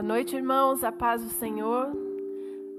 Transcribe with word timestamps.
Boa 0.00 0.14
noite, 0.14 0.34
irmãos, 0.34 0.82
a 0.82 0.90
paz 0.90 1.22
do 1.22 1.28
Senhor. 1.28 1.90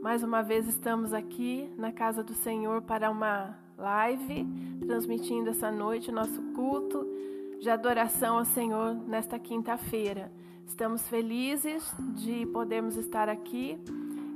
Mais 0.01 0.23
uma 0.23 0.41
vez 0.41 0.67
estamos 0.67 1.13
aqui 1.13 1.71
na 1.77 1.91
casa 1.91 2.23
do 2.23 2.33
Senhor 2.33 2.81
para 2.81 3.11
uma 3.11 3.55
live, 3.77 4.47
transmitindo 4.87 5.51
essa 5.51 5.71
noite 5.71 6.09
o 6.09 6.13
nosso 6.15 6.41
culto 6.55 7.07
de 7.59 7.69
adoração 7.69 8.39
ao 8.39 8.43
Senhor 8.45 8.95
nesta 9.07 9.37
quinta-feira. 9.37 10.31
Estamos 10.65 11.07
felizes 11.07 11.93
de 12.15 12.47
podermos 12.47 12.97
estar 12.97 13.29
aqui 13.29 13.77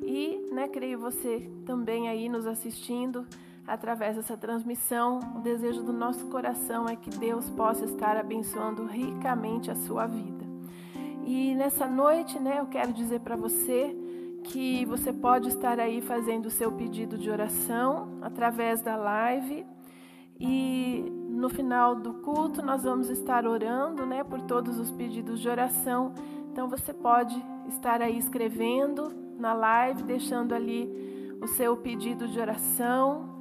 e, 0.03 0.47
né, 0.53 0.67
creio 0.67 0.99
você 0.99 1.49
também 1.65 2.07
aí 2.07 2.29
nos 2.29 2.45
assistindo 2.45 3.25
através 3.65 4.15
dessa 4.15 4.37
transmissão. 4.37 5.17
O 5.35 5.39
desejo 5.39 5.81
do 5.81 5.91
nosso 5.91 6.27
coração 6.27 6.87
é 6.87 6.95
que 6.95 7.09
Deus 7.09 7.49
possa 7.49 7.83
estar 7.83 8.15
abençoando 8.15 8.85
ricamente 8.85 9.71
a 9.71 9.75
sua 9.75 10.05
vida. 10.05 10.34
E 11.25 11.55
nessa 11.55 11.87
noite, 11.87 12.39
né, 12.39 12.59
eu 12.59 12.67
quero 12.67 12.93
dizer 12.93 13.19
para 13.19 13.35
você 13.35 13.95
que 14.43 14.85
você 14.85 15.11
pode 15.11 15.47
estar 15.49 15.79
aí 15.79 15.99
fazendo 15.99 16.45
o 16.45 16.51
seu 16.51 16.71
pedido 16.71 17.17
de 17.17 17.31
oração 17.31 18.19
através 18.21 18.81
da 18.83 18.95
live. 18.95 19.65
E 20.39 21.11
no 21.29 21.49
final 21.49 21.95
do 21.95 22.13
culto 22.15 22.61
nós 22.61 22.83
vamos 22.83 23.09
estar 23.09 23.47
orando, 23.47 24.05
né, 24.05 24.23
por 24.23 24.39
todos 24.41 24.77
os 24.77 24.91
pedidos 24.91 25.39
de 25.39 25.49
oração. 25.49 26.13
Então 26.51 26.69
você 26.69 26.93
pode 26.93 27.35
estar 27.67 28.03
aí 28.03 28.19
escrevendo 28.19 29.11
na 29.39 29.53
live, 29.53 30.03
deixando 30.03 30.53
ali 30.53 30.87
o 31.41 31.47
seu 31.47 31.75
pedido 31.75 32.27
de 32.27 32.39
oração, 32.39 33.39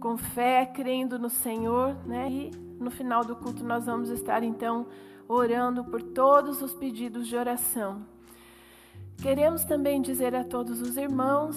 com 0.00 0.16
fé, 0.16 0.64
crendo 0.64 1.18
no 1.18 1.28
Senhor, 1.28 1.94
né? 2.06 2.28
E 2.30 2.50
no 2.80 2.90
final 2.90 3.24
do 3.24 3.36
culto 3.36 3.62
nós 3.62 3.86
vamos 3.86 4.08
estar 4.08 4.42
então 4.42 4.86
orando 5.28 5.84
por 5.84 6.02
todos 6.02 6.62
os 6.62 6.72
pedidos 6.74 7.26
de 7.26 7.36
oração. 7.36 8.02
Queremos 9.20 9.64
também 9.64 10.02
dizer 10.02 10.34
a 10.34 10.42
todos 10.42 10.80
os 10.80 10.96
irmãos 10.96 11.56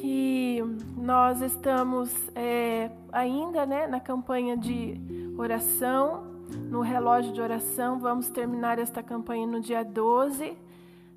que 0.00 0.62
nós 0.96 1.40
estamos 1.40 2.10
é, 2.34 2.90
ainda 3.12 3.66
né, 3.66 3.86
na 3.86 4.00
campanha 4.00 4.56
de 4.56 5.00
oração, 5.36 6.24
no 6.70 6.80
relógio 6.80 7.32
de 7.32 7.40
oração. 7.40 7.98
Vamos 7.98 8.28
terminar 8.28 8.78
esta 8.78 9.02
campanha 9.02 9.46
no 9.46 9.60
dia 9.60 9.84
12 9.84 10.56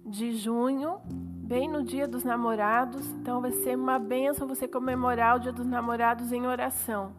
de 0.05 0.35
junho, 0.37 0.99
bem 1.05 1.69
no 1.69 1.83
dia 1.83 2.07
dos 2.07 2.23
namorados. 2.23 3.05
Então 3.11 3.41
vai 3.41 3.51
ser 3.51 3.77
uma 3.77 3.97
benção 3.99 4.47
você 4.47 4.67
comemorar 4.67 5.37
o 5.37 5.39
dia 5.39 5.51
dos 5.51 5.65
namorados 5.65 6.31
em 6.31 6.45
oração. 6.45 7.11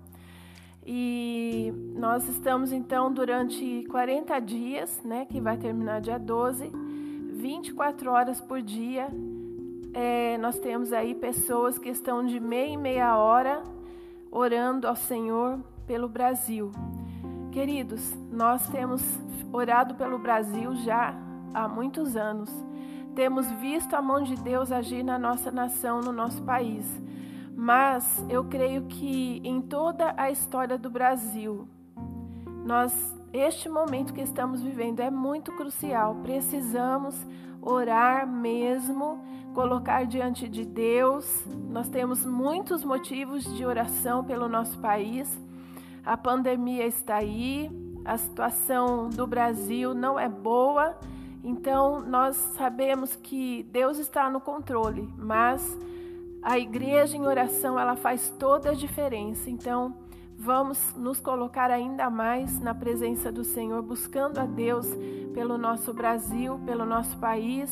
E 0.90 1.70
nós 1.94 2.26
estamos 2.26 2.72
então 2.72 3.12
durante 3.12 3.84
40 3.90 4.40
dias, 4.40 5.02
né, 5.04 5.26
que 5.26 5.38
vai 5.38 5.58
terminar 5.58 6.00
dia 6.00 6.18
12, 6.18 6.72
24 7.34 8.10
horas 8.10 8.40
por 8.40 8.62
dia. 8.62 9.06
É, 9.92 10.38
nós 10.38 10.58
temos 10.58 10.90
aí 10.90 11.14
pessoas 11.14 11.76
que 11.76 11.90
estão 11.90 12.24
de 12.24 12.40
meia 12.40 12.68
em 12.68 12.78
meia 12.78 13.18
hora 13.18 13.62
orando 14.30 14.88
ao 14.88 14.96
Senhor 14.96 15.60
pelo 15.86 16.08
Brasil. 16.08 16.72
Queridos, 17.52 18.16
nós 18.32 18.66
temos 18.70 19.02
orado 19.52 19.94
pelo 19.94 20.18
Brasil 20.18 20.74
já 20.76 21.14
há 21.52 21.68
muitos 21.68 22.16
anos. 22.16 22.50
Temos 23.14 23.52
visto 23.60 23.92
a 23.92 24.00
mão 24.00 24.22
de 24.22 24.36
Deus 24.36 24.72
agir 24.72 25.02
na 25.02 25.18
nossa 25.18 25.50
nação, 25.50 26.00
no 26.00 26.12
nosso 26.12 26.42
país. 26.44 26.86
Mas 27.60 28.24
eu 28.28 28.44
creio 28.44 28.82
que 28.82 29.40
em 29.42 29.60
toda 29.60 30.14
a 30.16 30.30
história 30.30 30.78
do 30.78 30.88
Brasil, 30.88 31.66
nós 32.64 32.92
este 33.32 33.68
momento 33.68 34.14
que 34.14 34.20
estamos 34.20 34.62
vivendo 34.62 35.00
é 35.00 35.10
muito 35.10 35.50
crucial. 35.50 36.14
Precisamos 36.22 37.16
orar 37.60 38.28
mesmo, 38.28 39.20
colocar 39.54 40.06
diante 40.06 40.48
de 40.48 40.64
Deus. 40.64 41.44
Nós 41.68 41.88
temos 41.88 42.24
muitos 42.24 42.84
motivos 42.84 43.42
de 43.42 43.66
oração 43.66 44.22
pelo 44.22 44.48
nosso 44.48 44.78
país. 44.78 45.28
A 46.06 46.16
pandemia 46.16 46.86
está 46.86 47.16
aí, 47.16 47.68
a 48.04 48.16
situação 48.16 49.10
do 49.10 49.26
Brasil 49.26 49.94
não 49.94 50.16
é 50.16 50.28
boa. 50.28 50.96
Então, 51.42 51.98
nós 52.00 52.36
sabemos 52.56 53.16
que 53.16 53.64
Deus 53.64 53.98
está 53.98 54.30
no 54.30 54.40
controle, 54.40 55.12
mas 55.18 55.76
a 56.42 56.58
igreja 56.58 57.16
em 57.16 57.26
oração, 57.26 57.78
ela 57.78 57.96
faz 57.96 58.30
toda 58.38 58.70
a 58.70 58.74
diferença. 58.74 59.50
Então, 59.50 59.94
vamos 60.36 60.94
nos 60.96 61.20
colocar 61.20 61.70
ainda 61.70 62.08
mais 62.08 62.60
na 62.60 62.74
presença 62.74 63.32
do 63.32 63.44
Senhor, 63.44 63.82
buscando 63.82 64.38
a 64.38 64.46
Deus 64.46 64.86
pelo 65.34 65.58
nosso 65.58 65.92
Brasil, 65.92 66.60
pelo 66.64 66.86
nosso 66.86 67.16
país, 67.18 67.70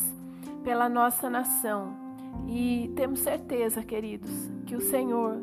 pela 0.63 0.89
nossa 0.89 1.29
nação. 1.29 1.95
E 2.47 2.91
temos 2.95 3.21
certeza, 3.21 3.81
queridos, 3.81 4.51
que 4.65 4.75
o 4.75 4.81
Senhor, 4.81 5.41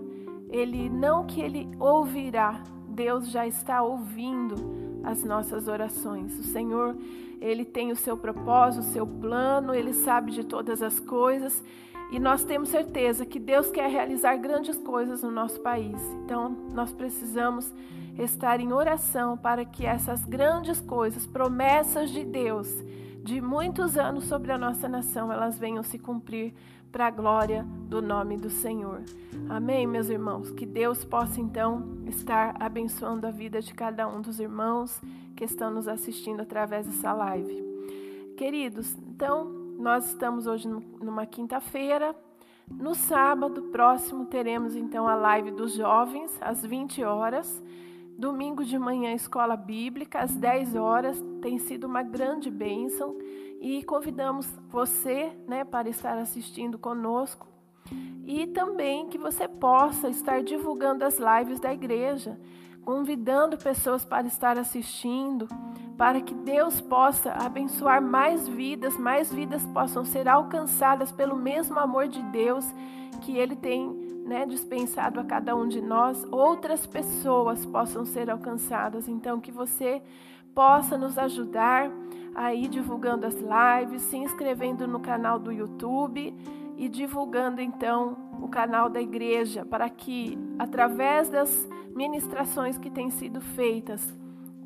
ele 0.51 0.89
não 0.89 1.27
que 1.27 1.41
ele 1.41 1.69
ouvirá, 1.79 2.63
Deus 2.89 3.31
já 3.31 3.47
está 3.47 3.83
ouvindo 3.83 4.55
as 5.03 5.25
nossas 5.25 5.67
orações. 5.67 6.39
O 6.39 6.45
Senhor, 6.45 6.97
ele 7.41 7.65
tem 7.65 7.91
o 7.91 7.97
seu 7.97 8.17
propósito, 8.17 8.83
o 8.83 8.93
seu 8.93 9.07
plano, 9.07 9.75
ele 9.75 9.93
sabe 9.93 10.31
de 10.31 10.45
todas 10.45 10.83
as 10.83 11.01
coisas 11.01 11.63
e 12.15 12.21
nós 12.21 12.45
temos 12.45 12.69
certeza 12.69 13.27
que 13.27 13.41
Deus 13.41 13.73
quer 13.73 13.91
realizar 13.91 14.37
grandes 14.37 14.77
coisas 14.77 15.25
no 15.25 15.33
nosso 15.33 15.61
país. 15.61 16.01
Então, 16.25 16.49
nós 16.73 16.93
precisamos 16.93 17.75
estar 18.17 18.61
em 18.61 18.73
oração 18.73 19.37
para 19.37 19.65
que 19.65 19.85
essas 19.85 20.25
grandes 20.25 20.81
coisas, 20.81 21.27
promessas 21.27 22.11
de 22.11 22.25
Deus, 22.25 22.73
de 23.25 23.41
muitos 23.41 23.99
anos 23.99 24.27
sobre 24.27 24.53
a 24.53 24.59
nossa 24.59 24.89
nação, 24.89 25.33
elas 25.33 25.59
venham 25.59 25.83
se 25.83 25.99
cumprir 25.99 26.55
para 26.93 27.09
a 27.09 27.11
glória 27.11 27.67
do 27.89 28.01
nome 28.01 28.37
do 28.37 28.49
Senhor. 28.49 29.03
Amém, 29.49 29.85
meus 29.85 30.09
irmãos? 30.09 30.53
Que 30.53 30.65
Deus 30.65 31.05
possa 31.05 31.41
então 31.41 31.99
estar 32.07 32.55
abençoando 32.61 33.27
a 33.27 33.33
vida 33.33 33.61
de 33.61 33.75
cada 33.75 34.07
um 34.07 34.21
dos 34.21 34.39
irmãos 34.39 35.03
que 35.35 35.43
estão 35.43 35.69
nos 35.69 35.89
assistindo 35.89 36.43
através 36.43 36.87
dessa 36.87 37.13
live. 37.13 37.61
Queridos, 38.37 38.97
então 39.09 39.64
nós 39.79 40.07
estamos 40.07 40.47
hoje 40.47 40.69
numa 40.69 41.27
quinta-feira. 41.27 42.15
No 42.71 42.95
sábado 42.95 43.63
próximo 43.65 44.27
teremos 44.27 44.75
então 44.75 45.07
a 45.07 45.15
live 45.15 45.51
dos 45.51 45.75
jovens 45.75 46.37
às 46.41 46.65
20 46.65 47.05
horas. 47.05 47.63
Domingo 48.17 48.65
de 48.65 48.79
manhã, 48.79 49.13
escola 49.13 49.57
bíblica, 49.57 50.21
às 50.21 50.35
10 50.35 50.77
horas. 50.77 51.23
Tem 51.43 51.59
sido 51.59 51.85
uma 51.85 52.03
grande 52.03 52.51
bênção 52.51 53.19
e 53.61 53.83
convidamos 53.85 54.47
você 54.69 55.33
né, 55.47 55.65
para 55.65 55.89
estar 55.89 56.17
assistindo 56.19 56.79
conosco 56.79 57.55
e 58.27 58.47
também 58.47 59.09
que 59.09 59.19
você 59.19 59.47
possa 59.47 60.09
estar 60.09 60.43
divulgando 60.43 61.05
as 61.05 61.19
lives 61.19 61.61
da 61.61 61.73
igreja, 61.73 62.39
convidando 62.83 63.59
pessoas 63.59 64.05
para 64.05 64.27
estar 64.27 64.59
assistindo 64.59 65.47
para 65.97 66.21
que 66.21 66.35
Deus 66.35 66.81
possa 66.81 67.33
abençoar 67.33 68.03
mais 68.03 68.49
vidas, 68.49 68.97
mais 68.99 69.33
vidas 69.33 69.65
possam 69.67 70.05
ser 70.05 70.29
alcançadas 70.29 71.13
pelo 71.13 71.37
mesmo 71.37 71.79
amor 71.79 72.09
de 72.09 72.21
Deus 72.23 72.65
que 73.21 73.37
Ele 73.37 73.55
tem 73.55 73.89
né, 74.25 74.47
dispensado 74.47 75.21
a 75.21 75.25
cada 75.25 75.55
um 75.55 75.69
de 75.69 75.81
nós, 75.81 76.25
outras 76.31 76.87
pessoas 76.87 77.65
possam 77.67 78.05
ser 78.05 78.31
alcançadas. 78.31 79.07
Então, 79.09 79.41
que 79.41 79.53
você 79.53 80.03
possa 80.55 80.97
nos 80.97 81.19
ajudar 81.19 81.91
aí 82.35 82.67
divulgando 82.67 83.27
as 83.27 83.35
lives, 83.35 84.03
se 84.03 84.17
inscrevendo 84.17 84.89
no 84.89 85.01
canal 85.01 85.39
do 85.39 85.53
YouTube 85.53 86.35
e 86.77 86.89
divulgando 86.89 87.61
então 87.61 88.17
o 88.41 88.49
canal 88.49 88.89
da 88.89 89.01
igreja, 89.01 89.65
para 89.65 89.89
que 89.89 90.39
através 90.59 91.29
das 91.29 91.69
ministrações 91.95 92.77
que 92.77 92.91
têm 92.91 93.11
sido 93.11 93.41
feitas, 93.41 94.13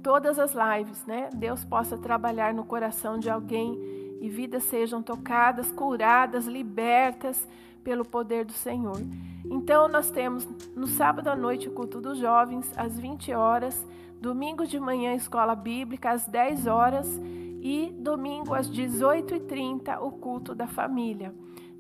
todas 0.03 0.39
as 0.39 0.55
lives, 0.55 1.05
né? 1.07 1.31
Deus 1.35 1.65
possa 1.65 1.97
trabalhar 1.97 2.55
no 2.55 2.65
coração 2.65 3.19
de 3.19 3.29
alguém 3.31 3.79
e 4.21 4.29
vidas 4.29 4.65
sejam 4.65 5.03
tocadas, 5.03 5.71
curadas, 5.71 6.47
libertas 6.47 7.47
pelo 7.85 8.05
poder 8.05 8.45
do 8.45 8.53
Senhor. 8.53 9.01
Então 9.45 9.89
nós 9.89 10.11
temos 10.11 10.47
no 10.75 10.87
sábado 10.87 11.29
à 11.29 11.37
noite 11.37 11.69
o 11.69 11.73
culto 11.73 12.01
dos 12.01 12.19
jovens 12.19 12.71
às 12.77 12.99
20 12.99 13.33
horas, 13.33 13.87
domingo 14.21 14.67
de 14.67 14.79
manhã 14.79 15.15
escola 15.15 15.55
bíblica 15.55 16.11
às 16.11 16.27
10 16.27 16.67
horas 16.67 17.21
e 17.61 17.93
domingo 17.99 18.55
às 18.55 18.71
18h30 18.71 19.99
o 20.01 20.11
culto 20.11 20.55
da 20.55 20.67
família. 20.67 21.33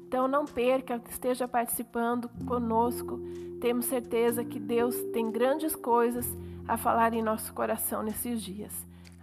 Então 0.06 0.26
não 0.26 0.46
perca, 0.46 1.00
esteja 1.10 1.46
participando 1.46 2.30
conosco. 2.46 3.20
Temos 3.60 3.86
certeza 3.86 4.44
que 4.44 4.58
Deus 4.58 4.96
tem 5.12 5.30
grandes 5.30 5.76
coisas 5.76 6.26
a 6.68 6.76
falar 6.76 7.14
em 7.14 7.22
nosso 7.22 7.52
coração 7.54 8.02
nesses 8.02 8.42
dias. 8.42 8.72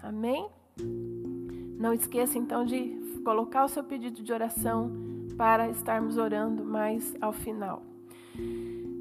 Amém? 0.01 0.50
Não 1.77 1.94
esqueça 1.94 2.38
então 2.38 2.65
de 2.65 3.21
colocar 3.24 3.63
o 3.63 3.69
seu 3.69 3.83
pedido 3.83 4.24
de 4.24 4.33
oração 4.33 4.92
para 5.38 5.69
estarmos 5.69 6.18
orando 6.18 6.65
mais 6.65 7.15
ao 7.21 7.31
final. 7.31 7.83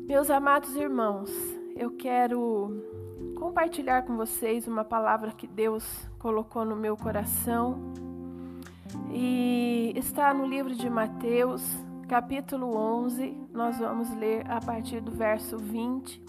Meus 0.07 0.31
amados 0.31 0.77
irmãos, 0.77 1.31
eu 1.75 1.91
quero 1.93 2.71
compartilhar 3.37 4.03
com 4.03 4.17
vocês 4.17 4.67
uma 4.69 4.85
palavra 4.85 5.33
que 5.33 5.47
Deus 5.47 5.85
colocou 6.19 6.65
no 6.65 6.77
meu 6.77 6.97
coração. 6.97 7.93
e 9.11 9.93
está 9.97 10.33
no 10.35 10.47
livro 10.47 10.75
de 10.75 10.89
Mateus, 10.89 11.63
capítulo 12.09 12.77
11. 12.77 13.37
Nós 13.53 13.79
vamos 13.79 14.15
ler 14.15 14.49
a 14.51 14.61
partir 14.61 15.01
do 15.01 15.11
verso 15.11 15.57
20. 15.59 16.23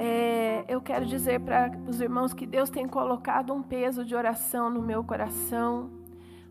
É, 0.00 0.64
eu 0.68 0.80
quero 0.80 1.04
dizer 1.04 1.40
para 1.40 1.72
os 1.88 2.00
irmãos 2.00 2.32
que 2.32 2.46
Deus 2.46 2.70
tem 2.70 2.86
colocado 2.86 3.52
um 3.52 3.60
peso 3.60 4.04
de 4.04 4.14
oração 4.14 4.70
no 4.70 4.80
meu 4.80 5.02
coração. 5.02 5.90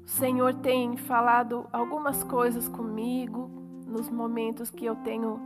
O 0.04 0.10
Senhor 0.10 0.54
tem 0.56 0.98
falado 0.98 1.66
algumas 1.72 2.26
coisas 2.26 2.68
comigo 2.68 3.50
nos 3.88 4.10
momentos 4.10 4.70
que 4.70 4.84
eu 4.84 4.98
tenho 4.98 5.40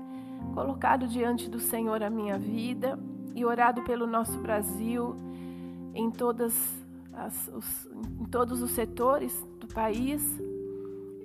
colocado 0.56 1.08
diante 1.08 1.48
do 1.48 1.60
Senhor 1.60 2.02
a 2.02 2.10
minha 2.10 2.40
vida 2.40 2.98
e 3.36 3.46
orado 3.46 3.84
pelo 3.84 4.08
nosso 4.08 4.40
Brasil 4.40 5.16
em, 5.94 6.10
todas 6.10 6.56
as, 7.14 7.52
os, 7.54 7.86
em 8.20 8.26
todos 8.26 8.64
os 8.64 8.72
setores 8.72 9.48
do 9.60 9.68
país 9.68 10.42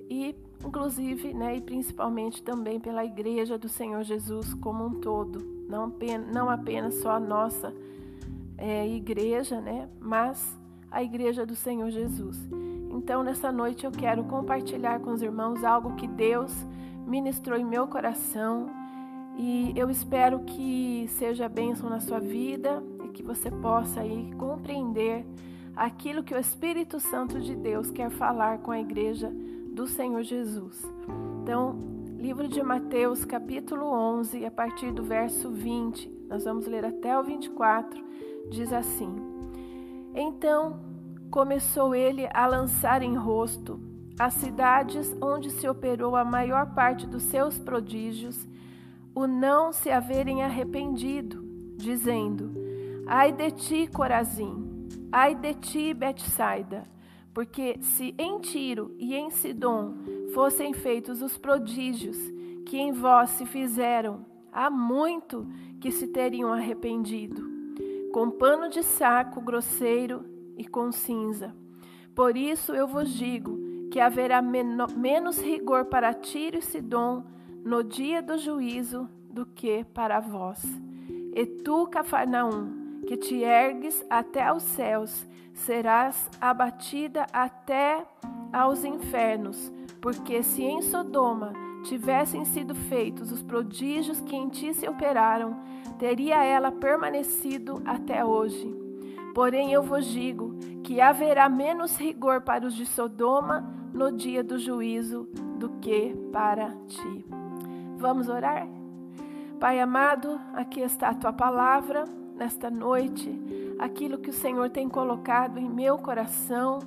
e 0.07 0.35
inclusive, 0.63 1.33
né, 1.33 1.57
e 1.57 1.61
principalmente 1.61 2.43
também 2.43 2.79
pela 2.79 3.03
Igreja 3.03 3.57
do 3.57 3.67
Senhor 3.67 4.03
Jesus 4.03 4.53
como 4.53 4.85
um 4.85 5.01
todo, 5.01 5.56
não 5.67 5.93
não 6.31 6.49
apenas 6.49 6.95
só 6.95 7.11
a 7.11 7.19
nossa 7.19 7.73
é, 8.57 8.87
igreja, 8.87 9.61
né, 9.61 9.89
mas 9.99 10.57
a 10.91 11.03
Igreja 11.03 11.45
do 11.45 11.55
Senhor 11.55 11.89
Jesus. 11.91 12.37
Então, 12.89 13.23
nessa 13.23 13.51
noite 13.51 13.85
eu 13.85 13.91
quero 13.91 14.23
compartilhar 14.23 14.99
com 14.99 15.11
os 15.11 15.21
irmãos 15.21 15.63
algo 15.63 15.95
que 15.95 16.07
Deus 16.07 16.51
ministrou 17.05 17.57
em 17.57 17.65
meu 17.65 17.87
coração 17.87 18.69
e 19.37 19.71
eu 19.75 19.89
espero 19.89 20.39
que 20.39 21.05
seja 21.09 21.47
bênção 21.47 21.89
na 21.89 21.99
sua 21.99 22.19
vida 22.19 22.83
e 23.05 23.09
que 23.09 23.21
você 23.21 23.51
possa 23.51 24.01
aí 24.01 24.33
compreender 24.37 25.25
aquilo 25.75 26.23
que 26.23 26.33
o 26.33 26.39
Espírito 26.39 26.99
Santo 26.99 27.39
de 27.39 27.55
Deus 27.55 27.91
quer 27.91 28.09
falar 28.09 28.59
com 28.59 28.71
a 28.71 28.79
igreja 28.79 29.31
do 29.71 29.85
Senhor 29.85 30.23
Jesus. 30.23 30.81
Então, 31.43 31.96
livro 32.17 32.47
de 32.47 32.63
Mateus, 32.63 33.23
capítulo 33.23 33.85
11, 33.85 34.43
a 34.43 34.49
partir 34.49 34.91
do 34.91 35.03
verso 35.03 35.51
20, 35.51 36.25
nós 36.27 36.45
vamos 36.45 36.65
ler 36.65 36.83
até 36.83 37.17
o 37.17 37.23
24, 37.23 38.03
diz 38.49 38.73
assim: 38.73 39.15
Então 40.15 40.79
começou 41.29 41.93
ele 41.93 42.27
a 42.33 42.47
lançar 42.47 43.03
em 43.03 43.15
rosto 43.15 43.79
as 44.19 44.33
cidades 44.33 45.15
onde 45.21 45.51
se 45.51 45.69
operou 45.69 46.15
a 46.15 46.25
maior 46.25 46.73
parte 46.73 47.05
dos 47.05 47.21
seus 47.23 47.59
prodígios 47.59 48.47
o 49.13 49.27
não 49.27 49.71
se 49.71 49.91
haverem 49.91 50.41
arrependido, 50.41 51.43
dizendo: 51.77 52.51
Ai 53.05 53.31
de 53.31 53.51
ti, 53.51 53.87
Corazim, 53.87 54.87
ai 55.11 55.35
de 55.35 55.53
ti, 55.53 55.93
Betsaida, 55.93 56.83
porque 57.31 57.77
se 57.79 58.15
em 58.17 58.39
Tiro 58.39 58.95
e 58.97 59.13
em 59.13 59.29
Sidom 59.29 60.16
fossem 60.33 60.73
feitos 60.73 61.21
os 61.21 61.37
prodígios 61.37 62.17
que 62.65 62.77
em 62.77 62.91
vós 62.91 63.29
se 63.31 63.45
fizeram, 63.45 64.25
há 64.51 64.69
muito 64.69 65.47
que 65.79 65.91
se 65.91 66.07
teriam 66.07 66.51
arrependido, 66.51 67.41
com 68.11 68.29
pano 68.29 68.69
de 68.69 68.83
saco 68.83 69.39
grosseiro 69.39 70.25
e 70.57 70.65
com 70.67 70.91
cinza. 70.91 71.55
Por 72.15 72.35
isso 72.35 72.73
eu 72.73 72.87
vos 72.87 73.09
digo 73.13 73.57
que 73.91 73.99
haverá 73.99 74.41
menos 74.41 75.39
rigor 75.39 75.85
para 75.85 76.13
Tiro 76.13 76.57
e 76.57 76.61
Sidom 76.61 77.23
no 77.63 77.83
dia 77.83 78.21
do 78.21 78.37
juízo 78.37 79.09
do 79.29 79.45
que 79.45 79.83
para 79.93 80.19
vós. 80.19 80.61
E 81.33 81.45
tu, 81.45 81.85
Cafarnaum, 81.87 83.01
que 83.07 83.15
te 83.15 83.43
ergues 83.43 84.05
até 84.09 84.43
aos 84.43 84.63
céus, 84.63 85.25
serás 85.53 86.29
abatida 86.41 87.27
até 87.31 88.05
aos 88.51 88.83
infernos, 88.83 89.71
porque 90.01 90.43
se 90.43 90.63
em 90.63 90.81
Sodoma 90.81 91.53
tivessem 91.83 92.43
sido 92.45 92.75
feitos 92.75 93.31
os 93.31 93.41
prodígios 93.41 94.19
que 94.21 94.35
em 94.35 94.49
ti 94.49 94.73
se 94.73 94.87
operaram, 94.87 95.57
teria 95.97 96.43
ela 96.43 96.71
permanecido 96.71 97.81
até 97.85 98.23
hoje. 98.23 98.75
Porém 99.33 99.71
eu 99.71 99.83
vos 99.83 100.05
digo 100.05 100.55
que 100.83 100.99
haverá 100.99 101.47
menos 101.47 101.97
rigor 101.97 102.41
para 102.41 102.65
os 102.65 102.73
de 102.73 102.85
Sodoma 102.85 103.71
no 103.93 104.11
dia 104.11 104.43
do 104.43 104.57
juízo 104.57 105.29
do 105.57 105.69
que 105.79 106.15
para 106.31 106.71
ti. 106.87 107.25
Vamos 107.97 108.29
orar? 108.29 108.67
Pai 109.59 109.79
amado, 109.79 110.39
aqui 110.53 110.81
está 110.81 111.09
a 111.09 111.13
tua 111.15 111.33
palavra 111.33 112.03
nesta 112.35 112.69
noite, 112.69 113.75
aquilo 113.79 114.19
que 114.19 114.29
o 114.29 114.33
Senhor 114.33 114.69
tem 114.69 114.87
colocado 114.87 115.57
em 115.57 115.67
meu 115.67 115.97
coração. 115.97 116.79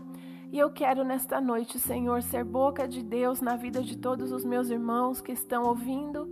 E 0.53 0.59
eu 0.59 0.69
quero 0.69 1.05
nesta 1.05 1.41
noite, 1.41 1.79
Senhor, 1.79 2.23
ser 2.23 2.43
boca 2.43 2.89
de 2.89 3.05
Deus 3.05 3.41
na 3.41 3.55
vida 3.55 3.81
de 3.81 3.97
todos 3.97 4.33
os 4.33 4.45
meus 4.45 4.69
irmãos 4.69 5.21
que 5.21 5.31
estão 5.31 5.63
ouvindo 5.63 6.29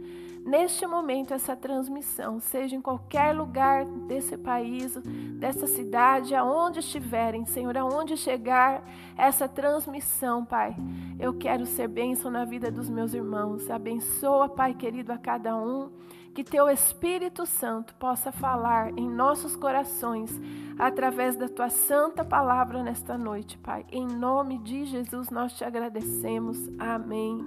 neste 0.48 0.86
momento 0.86 1.34
essa 1.34 1.54
transmissão, 1.54 2.40
seja 2.40 2.74
em 2.74 2.80
qualquer 2.80 3.34
lugar 3.34 3.84
desse 3.84 4.36
país, 4.36 4.96
dessa 5.38 5.66
cidade, 5.66 6.34
aonde 6.34 6.80
estiverem, 6.80 7.44
Senhor, 7.44 7.76
aonde 7.76 8.16
chegar 8.16 8.82
essa 9.16 9.46
transmissão, 9.46 10.44
Pai. 10.44 10.74
Eu 11.20 11.34
quero 11.34 11.66
ser 11.66 11.86
bênção 11.86 12.30
na 12.30 12.44
vida 12.44 12.70
dos 12.70 12.88
meus 12.88 13.12
irmãos. 13.12 13.70
Abençoa, 13.70 14.48
Pai 14.48 14.72
querido, 14.72 15.12
a 15.12 15.18
cada 15.18 15.54
um. 15.54 15.90
Que 16.34 16.44
teu 16.44 16.68
Espírito 16.68 17.44
Santo 17.44 17.94
possa 17.96 18.30
falar 18.30 18.96
em 18.96 19.08
nossos 19.08 19.56
corações 19.56 20.30
através 20.78 21.36
da 21.36 21.48
tua 21.48 21.68
santa 21.68 22.24
palavra 22.24 22.82
nesta 22.82 23.18
noite, 23.18 23.58
Pai. 23.58 23.84
Em 23.90 24.06
nome 24.06 24.58
de 24.58 24.84
Jesus 24.84 25.30
nós 25.30 25.52
te 25.54 25.64
agradecemos. 25.64 26.58
Amém 26.78 27.44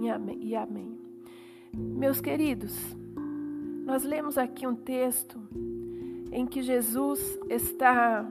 e 0.00 0.08
amém. 0.08 0.38
E 0.40 0.56
amém. 0.56 1.01
Meus 1.74 2.20
queridos, 2.20 2.76
nós 3.86 4.04
lemos 4.04 4.36
aqui 4.36 4.66
um 4.66 4.74
texto 4.74 5.40
em 6.30 6.46
que 6.46 6.60
Jesus 6.60 7.38
está 7.48 8.26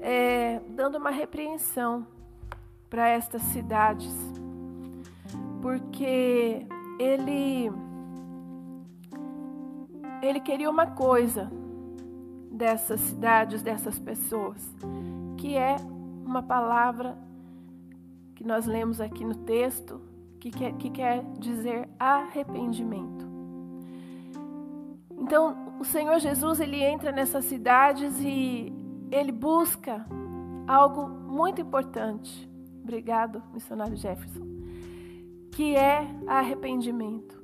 é, 0.00 0.60
dando 0.70 0.98
uma 0.98 1.10
repreensão 1.10 2.04
para 2.90 3.08
estas 3.08 3.42
cidades, 3.42 4.12
porque 5.62 6.66
ele 6.98 7.70
ele 10.20 10.40
queria 10.40 10.70
uma 10.70 10.86
coisa 10.86 11.48
dessas 12.50 13.00
cidades, 13.00 13.62
dessas 13.62 14.00
pessoas, 14.00 14.60
que 15.36 15.56
é 15.56 15.76
uma 16.24 16.42
palavra 16.42 17.16
que 18.34 18.42
nós 18.42 18.66
lemos 18.66 19.00
aqui 19.00 19.24
no 19.24 19.34
texto, 19.34 20.00
que 20.44 20.50
quer, 20.50 20.72
que 20.74 20.90
quer 20.90 21.24
dizer 21.38 21.88
arrependimento. 21.98 23.24
Então, 25.18 25.78
o 25.80 25.84
Senhor 25.84 26.18
Jesus 26.18 26.60
ele 26.60 26.82
entra 26.82 27.10
nessas 27.10 27.46
cidades 27.46 28.20
e 28.20 28.70
ele 29.10 29.32
busca 29.32 30.04
algo 30.66 31.08
muito 31.08 31.62
importante. 31.62 32.46
Obrigado, 32.82 33.42
missionário 33.54 33.96
Jefferson. 33.96 34.44
Que 35.50 35.76
é 35.76 36.06
arrependimento. 36.26 37.42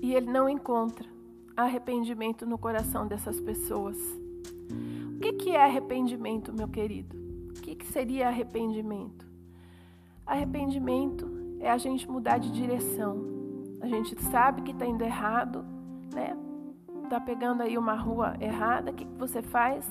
E 0.00 0.14
ele 0.14 0.30
não 0.30 0.48
encontra 0.48 1.08
arrependimento 1.56 2.46
no 2.46 2.56
coração 2.56 3.08
dessas 3.08 3.40
pessoas. 3.40 3.98
O 5.16 5.18
que, 5.18 5.32
que 5.32 5.50
é 5.50 5.64
arrependimento, 5.64 6.52
meu 6.52 6.68
querido? 6.68 7.16
O 7.48 7.60
que, 7.60 7.74
que 7.74 7.86
seria 7.86 8.28
arrependimento? 8.28 9.26
Arrependimento 10.24 11.33
é 11.64 11.70
a 11.70 11.78
gente 11.78 12.08
mudar 12.10 12.36
de 12.36 12.52
direção. 12.52 13.24
A 13.80 13.88
gente 13.88 14.20
sabe 14.24 14.60
que 14.60 14.72
está 14.72 14.84
indo 14.84 15.02
errado, 15.02 15.64
né? 16.12 16.36
Tá 17.08 17.18
pegando 17.18 17.62
aí 17.62 17.78
uma 17.78 17.94
rua 17.94 18.34
errada, 18.38 18.90
o 18.90 18.94
que, 18.94 19.06
que 19.06 19.18
você 19.18 19.40
faz? 19.40 19.88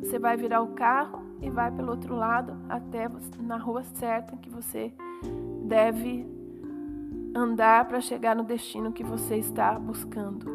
Você 0.00 0.18
vai 0.18 0.36
virar 0.36 0.62
o 0.62 0.74
carro 0.74 1.22
e 1.40 1.48
vai 1.48 1.70
pelo 1.70 1.90
outro 1.90 2.16
lado 2.16 2.56
até 2.68 3.08
na 3.38 3.56
rua 3.56 3.84
certa 3.84 4.36
que 4.36 4.50
você 4.50 4.92
deve 5.64 6.26
andar 7.34 7.86
para 7.86 8.00
chegar 8.00 8.34
no 8.34 8.42
destino 8.42 8.92
que 8.92 9.04
você 9.04 9.36
está 9.36 9.78
buscando. 9.78 10.46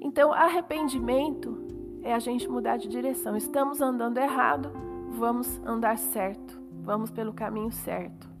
Então, 0.00 0.32
arrependimento 0.32 1.58
é 2.02 2.14
a 2.14 2.18
gente 2.18 2.48
mudar 2.48 2.78
de 2.78 2.88
direção. 2.88 3.36
Estamos 3.36 3.82
andando 3.82 4.16
errado, 4.16 4.72
vamos 5.10 5.60
andar 5.64 5.98
certo, 5.98 6.58
vamos 6.82 7.10
pelo 7.10 7.34
caminho 7.34 7.70
certo. 7.70 8.35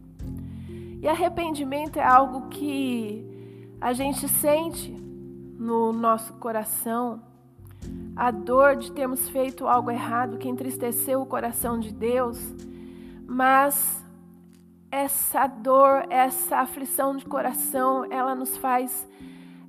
E 1.00 1.08
arrependimento 1.08 1.98
é 1.98 2.04
algo 2.04 2.48
que 2.48 3.24
a 3.80 3.92
gente 3.92 4.28
sente 4.28 4.90
no 5.58 5.92
nosso 5.92 6.34
coração, 6.34 7.22
a 8.14 8.30
dor 8.30 8.76
de 8.76 8.90
termos 8.92 9.28
feito 9.28 9.66
algo 9.66 9.90
errado 9.90 10.38
que 10.38 10.48
entristeceu 10.48 11.20
o 11.20 11.26
coração 11.26 11.78
de 11.78 11.92
Deus, 11.92 12.38
mas 13.26 14.04
essa 14.90 15.46
dor, 15.46 16.06
essa 16.08 16.58
aflição 16.58 17.16
de 17.16 17.24
coração, 17.24 18.06
ela 18.10 18.34
nos 18.34 18.56
faz 18.56 19.06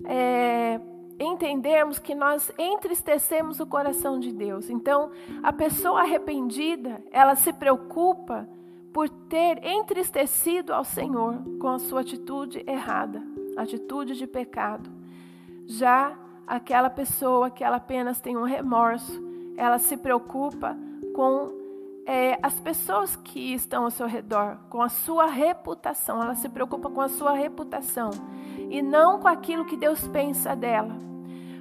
é, 0.06 0.80
entendermos 1.20 2.00
que 2.00 2.16
nós 2.16 2.52
entristecemos 2.58 3.60
o 3.60 3.66
coração 3.66 4.20
de 4.20 4.32
Deus. 4.32 4.70
Então, 4.70 5.12
a 5.44 5.52
pessoa 5.52 6.02
arrependida, 6.02 7.04
ela 7.12 7.36
se 7.36 7.52
preocupa 7.52 8.48
por 8.98 9.08
ter 9.10 9.64
entristecido 9.64 10.74
ao 10.74 10.84
Senhor 10.84 11.36
com 11.60 11.68
a 11.68 11.78
sua 11.78 12.02
atitude 12.02 12.64
errada, 12.66 13.22
atitude 13.56 14.16
de 14.16 14.26
pecado. 14.26 14.90
Já 15.68 16.18
aquela 16.48 16.90
pessoa 16.90 17.52
que 17.52 17.64
ela 17.64 17.76
apenas 17.76 18.20
tem 18.20 18.36
um 18.36 18.42
remorso, 18.42 19.24
ela 19.56 19.78
se 19.78 19.96
preocupa 19.98 20.76
com 21.14 21.54
é, 22.08 22.40
as 22.42 22.60
pessoas 22.60 23.16
que 23.16 23.54
estão 23.54 23.84
ao 23.84 23.92
seu 23.92 24.08
redor, 24.08 24.58
com 24.68 24.82
a 24.82 24.90
sua 24.90 25.28
reputação. 25.28 26.20
Ela 26.20 26.34
se 26.34 26.50
preocupa 26.50 26.90
com 26.90 27.00
a 27.00 27.08
sua 27.08 27.34
reputação 27.34 28.10
e 28.68 28.82
não 28.82 29.20
com 29.20 29.28
aquilo 29.28 29.66
que 29.66 29.78
Deus 29.78 30.08
pensa 30.08 30.56
dela. 30.56 30.98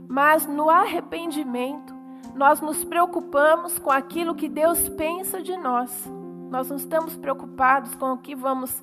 Mas 0.08 0.46
no 0.46 0.70
arrependimento, 0.70 1.94
nós 2.34 2.62
nos 2.62 2.82
preocupamos 2.82 3.78
com 3.78 3.90
aquilo 3.90 4.34
que 4.34 4.48
Deus 4.48 4.88
pensa 4.88 5.42
de 5.42 5.54
nós. 5.54 6.10
Nós 6.50 6.68
não 6.68 6.76
estamos 6.76 7.16
preocupados 7.16 7.94
com 7.94 8.12
o 8.12 8.18
que 8.18 8.34
vamos 8.34 8.82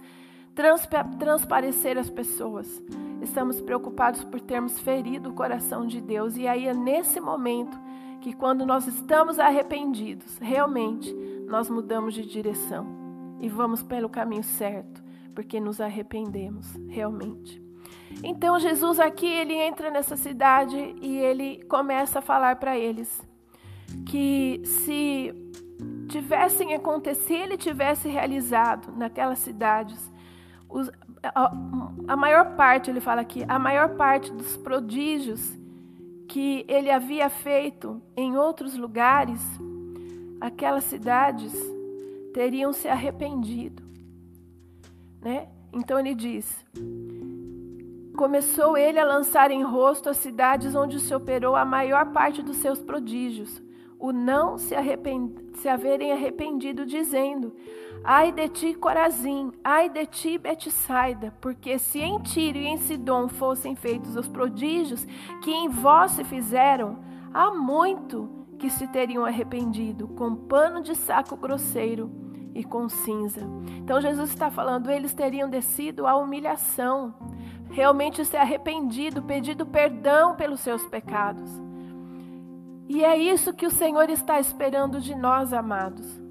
transparecer 1.17 1.97
às 1.97 2.09
pessoas. 2.09 2.83
Estamos 3.21 3.61
preocupados 3.61 4.23
por 4.23 4.39
termos 4.41 4.79
ferido 4.79 5.29
o 5.29 5.33
coração 5.33 5.87
de 5.87 6.01
Deus. 6.01 6.37
E 6.37 6.47
aí 6.47 6.67
é 6.67 6.73
nesse 6.73 7.19
momento 7.19 7.77
que, 8.21 8.33
quando 8.33 8.65
nós 8.65 8.87
estamos 8.87 9.39
arrependidos, 9.39 10.37
realmente 10.39 11.13
nós 11.47 11.69
mudamos 11.69 12.13
de 12.13 12.25
direção 12.25 12.85
e 13.39 13.49
vamos 13.49 13.83
pelo 13.83 14.09
caminho 14.09 14.43
certo, 14.43 15.03
porque 15.35 15.59
nos 15.59 15.81
arrependemos 15.81 16.73
realmente. 16.87 17.61
Então 18.23 18.59
Jesus 18.59 18.99
aqui 18.99 19.25
ele 19.25 19.53
entra 19.53 19.89
nessa 19.89 20.15
cidade 20.15 20.95
e 21.01 21.17
ele 21.17 21.63
começa 21.65 22.19
a 22.19 22.21
falar 22.21 22.57
para 22.57 22.77
eles 22.77 23.21
que 24.05 24.61
se 24.65 25.33
tivessem 26.07 26.73
acontecido, 26.73 27.43
ele 27.43 27.57
tivesse 27.57 28.07
realizado 28.07 28.91
naquelas 28.95 29.39
cidades, 29.39 30.11
os, 30.69 30.91
a, 31.23 31.51
a 32.07 32.15
maior 32.15 32.55
parte, 32.55 32.89
ele 32.89 32.99
fala 32.99 33.21
aqui, 33.21 33.43
a 33.47 33.57
maior 33.57 33.95
parte 33.95 34.31
dos 34.31 34.57
prodígios 34.57 35.57
que 36.27 36.65
ele 36.67 36.89
havia 36.89 37.29
feito 37.29 38.01
em 38.17 38.35
outros 38.35 38.75
lugares, 38.75 39.41
aquelas 40.41 40.83
cidades 40.85 41.53
teriam 42.33 42.73
se 42.73 42.87
arrependido. 42.87 43.83
Né? 45.21 45.47
Então 45.71 45.99
ele 45.99 46.13
diz: 46.13 46.65
Começou 48.17 48.77
ele 48.77 48.99
a 48.99 49.05
lançar 49.05 49.51
em 49.51 49.63
rosto 49.63 50.09
as 50.09 50.17
cidades 50.17 50.75
onde 50.75 50.99
se 50.99 51.13
operou 51.13 51.55
a 51.55 51.63
maior 51.63 52.11
parte 52.11 52.41
dos 52.41 52.57
seus 52.57 52.79
prodígios, 52.79 53.61
o 54.03 54.11
não 54.11 54.57
se, 54.57 54.75
arrepend... 54.75 55.31
se 55.53 55.69
haverem 55.69 56.11
arrependido, 56.11 56.85
dizendo: 56.85 57.55
Ai 58.03 58.33
de 58.33 58.49
ti, 58.49 58.73
Corazim, 58.73 59.53
ai 59.63 59.87
de 59.87 60.05
ti, 60.05 60.37
Betsaida, 60.37 61.33
porque 61.39 61.79
se 61.79 62.01
em 62.01 62.19
Tiro 62.19 62.57
e 62.57 62.67
em 62.67 62.75
Sidom 62.75 63.29
fossem 63.29 63.77
feitos 63.77 64.17
os 64.17 64.27
prodígios 64.27 65.05
que 65.41 65.51
em 65.51 65.69
vós 65.69 66.11
se 66.11 66.25
fizeram, 66.25 66.99
há 67.33 67.51
muito 67.51 68.29
que 68.59 68.69
se 68.69 68.85
teriam 68.89 69.23
arrependido 69.23 70.09
com 70.09 70.35
pano 70.35 70.83
de 70.83 70.95
saco 70.95 71.37
grosseiro 71.37 72.11
e 72.53 72.61
com 72.61 72.89
cinza. 72.89 73.47
Então 73.77 74.01
Jesus 74.01 74.31
está 74.31 74.51
falando, 74.51 74.91
eles 74.91 75.13
teriam 75.13 75.49
descido 75.49 76.05
à 76.05 76.17
humilhação, 76.17 77.15
realmente 77.69 78.25
se 78.25 78.35
arrependido, 78.35 79.23
pedido 79.23 79.65
perdão 79.65 80.35
pelos 80.35 80.59
seus 80.59 80.85
pecados. 80.87 81.62
E 82.87 83.03
é 83.03 83.17
isso 83.17 83.53
que 83.53 83.65
o 83.65 83.71
Senhor 83.71 84.09
está 84.09 84.39
esperando 84.39 84.99
de 84.99 85.15
nós, 85.15 85.53
amados. 85.53 86.21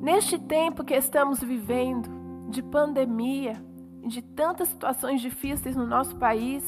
Neste 0.00 0.38
tempo 0.38 0.84
que 0.84 0.94
estamos 0.94 1.40
vivendo, 1.40 2.08
de 2.48 2.62
pandemia, 2.62 3.62
de 4.04 4.20
tantas 4.20 4.68
situações 4.68 5.20
difíceis 5.20 5.76
no 5.76 5.86
nosso 5.86 6.16
país, 6.16 6.64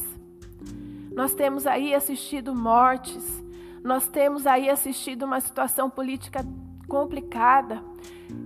nós 1.15 1.35
temos 1.35 1.67
aí 1.67 1.95
assistido 1.95 2.55
mortes, 2.55 3.45
nós 3.85 4.09
temos 4.09 4.47
aí 4.47 4.71
assistido 4.71 5.25
uma 5.25 5.41
situação 5.41 5.91
política 5.91 6.45
complicada. 6.89 7.83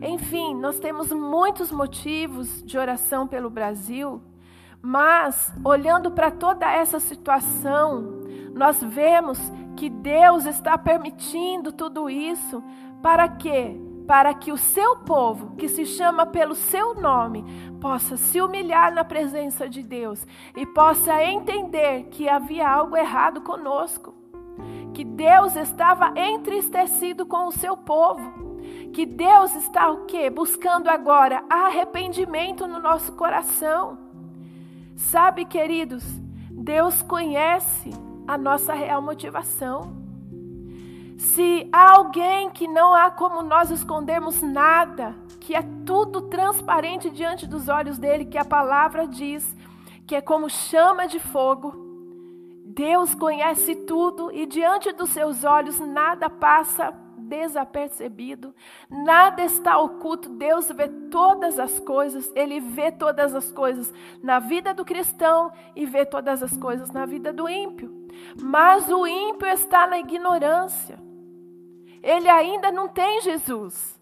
Enfim, 0.02 0.54
nós 0.54 0.78
temos 0.78 1.12
muitos 1.12 1.70
motivos 1.70 2.62
de 2.64 2.76
oração 2.76 3.26
pelo 3.26 3.48
Brasil, 3.48 4.20
mas 4.82 5.52
olhando 5.64 6.10
para 6.10 6.30
toda 6.30 6.70
essa 6.70 6.98
situação, 6.98 8.20
nós 8.54 8.82
vemos 8.82 9.38
que 9.78 9.88
Deus 9.88 10.44
está 10.44 10.76
permitindo 10.76 11.70
tudo 11.70 12.10
isso 12.10 12.60
para 13.00 13.28
quê? 13.28 13.80
Para 14.08 14.34
que 14.34 14.50
o 14.50 14.56
seu 14.56 14.96
povo, 14.96 15.54
que 15.54 15.68
se 15.68 15.86
chama 15.86 16.26
pelo 16.26 16.56
seu 16.56 16.96
nome, 16.96 17.44
possa 17.80 18.16
se 18.16 18.42
humilhar 18.42 18.92
na 18.92 19.04
presença 19.04 19.68
de 19.68 19.80
Deus 19.84 20.26
e 20.56 20.66
possa 20.66 21.22
entender 21.22 22.08
que 22.10 22.28
havia 22.28 22.68
algo 22.68 22.96
errado 22.96 23.40
conosco 23.42 24.16
que 24.92 25.04
Deus 25.04 25.54
estava 25.54 26.12
entristecido 26.18 27.24
com 27.24 27.46
o 27.46 27.52
seu 27.52 27.76
povo. 27.76 28.58
Que 28.92 29.06
Deus 29.06 29.54
está 29.54 29.88
o 29.92 30.06
quê? 30.06 30.28
Buscando 30.28 30.88
agora 30.88 31.44
arrependimento 31.48 32.66
no 32.66 32.80
nosso 32.80 33.12
coração. 33.12 33.96
Sabe, 34.96 35.44
queridos, 35.44 36.02
Deus 36.50 37.00
conhece 37.00 38.07
a 38.28 38.36
nossa 38.36 38.74
real 38.74 39.00
motivação. 39.00 39.96
Se 41.16 41.66
há 41.72 41.96
alguém 41.96 42.50
que 42.50 42.68
não 42.68 42.94
há 42.94 43.10
como 43.10 43.42
nós 43.42 43.70
escondermos 43.70 44.42
nada, 44.42 45.16
que 45.40 45.54
é 45.54 45.62
tudo 45.86 46.28
transparente 46.28 47.08
diante 47.08 47.46
dos 47.46 47.70
olhos 47.70 47.96
dele, 47.96 48.26
que 48.26 48.36
a 48.36 48.44
palavra 48.44 49.06
diz, 49.06 49.56
que 50.06 50.14
é 50.14 50.20
como 50.20 50.50
chama 50.50 51.08
de 51.08 51.18
fogo, 51.18 51.74
Deus 52.66 53.14
conhece 53.14 53.74
tudo 53.74 54.30
e 54.30 54.44
diante 54.44 54.92
dos 54.92 55.08
seus 55.08 55.42
olhos 55.42 55.80
nada 55.80 56.28
passa 56.28 56.94
desapercebido, 57.16 58.54
nada 58.90 59.42
está 59.42 59.78
oculto. 59.78 60.28
Deus 60.28 60.70
vê 60.70 60.86
todas 61.10 61.58
as 61.58 61.80
coisas, 61.80 62.30
Ele 62.36 62.60
vê 62.60 62.92
todas 62.92 63.34
as 63.34 63.50
coisas 63.50 63.92
na 64.22 64.38
vida 64.38 64.74
do 64.74 64.84
cristão 64.84 65.50
e 65.74 65.86
vê 65.86 66.04
todas 66.04 66.42
as 66.42 66.56
coisas 66.58 66.90
na 66.90 67.06
vida 67.06 67.32
do 67.32 67.48
ímpio. 67.48 67.97
Mas 68.40 68.88
o 68.90 69.06
ímpio 69.06 69.46
está 69.48 69.86
na 69.86 69.98
ignorância, 69.98 70.98
ele 72.02 72.28
ainda 72.28 72.70
não 72.70 72.88
tem 72.88 73.20
Jesus. 73.20 73.98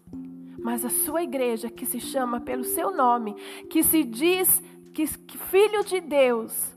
Mas 0.59 0.83
a 0.83 0.89
sua 0.89 1.23
igreja, 1.23 1.69
que 1.69 1.85
se 1.85 1.99
chama 1.99 2.41
pelo 2.41 2.63
seu 2.63 2.91
nome, 2.91 3.35
que 3.69 3.83
se 3.83 4.03
diz 4.03 4.61
que, 4.93 5.07
que 5.19 5.37
filho 5.37 5.83
de 5.83 6.01
Deus, 6.01 6.73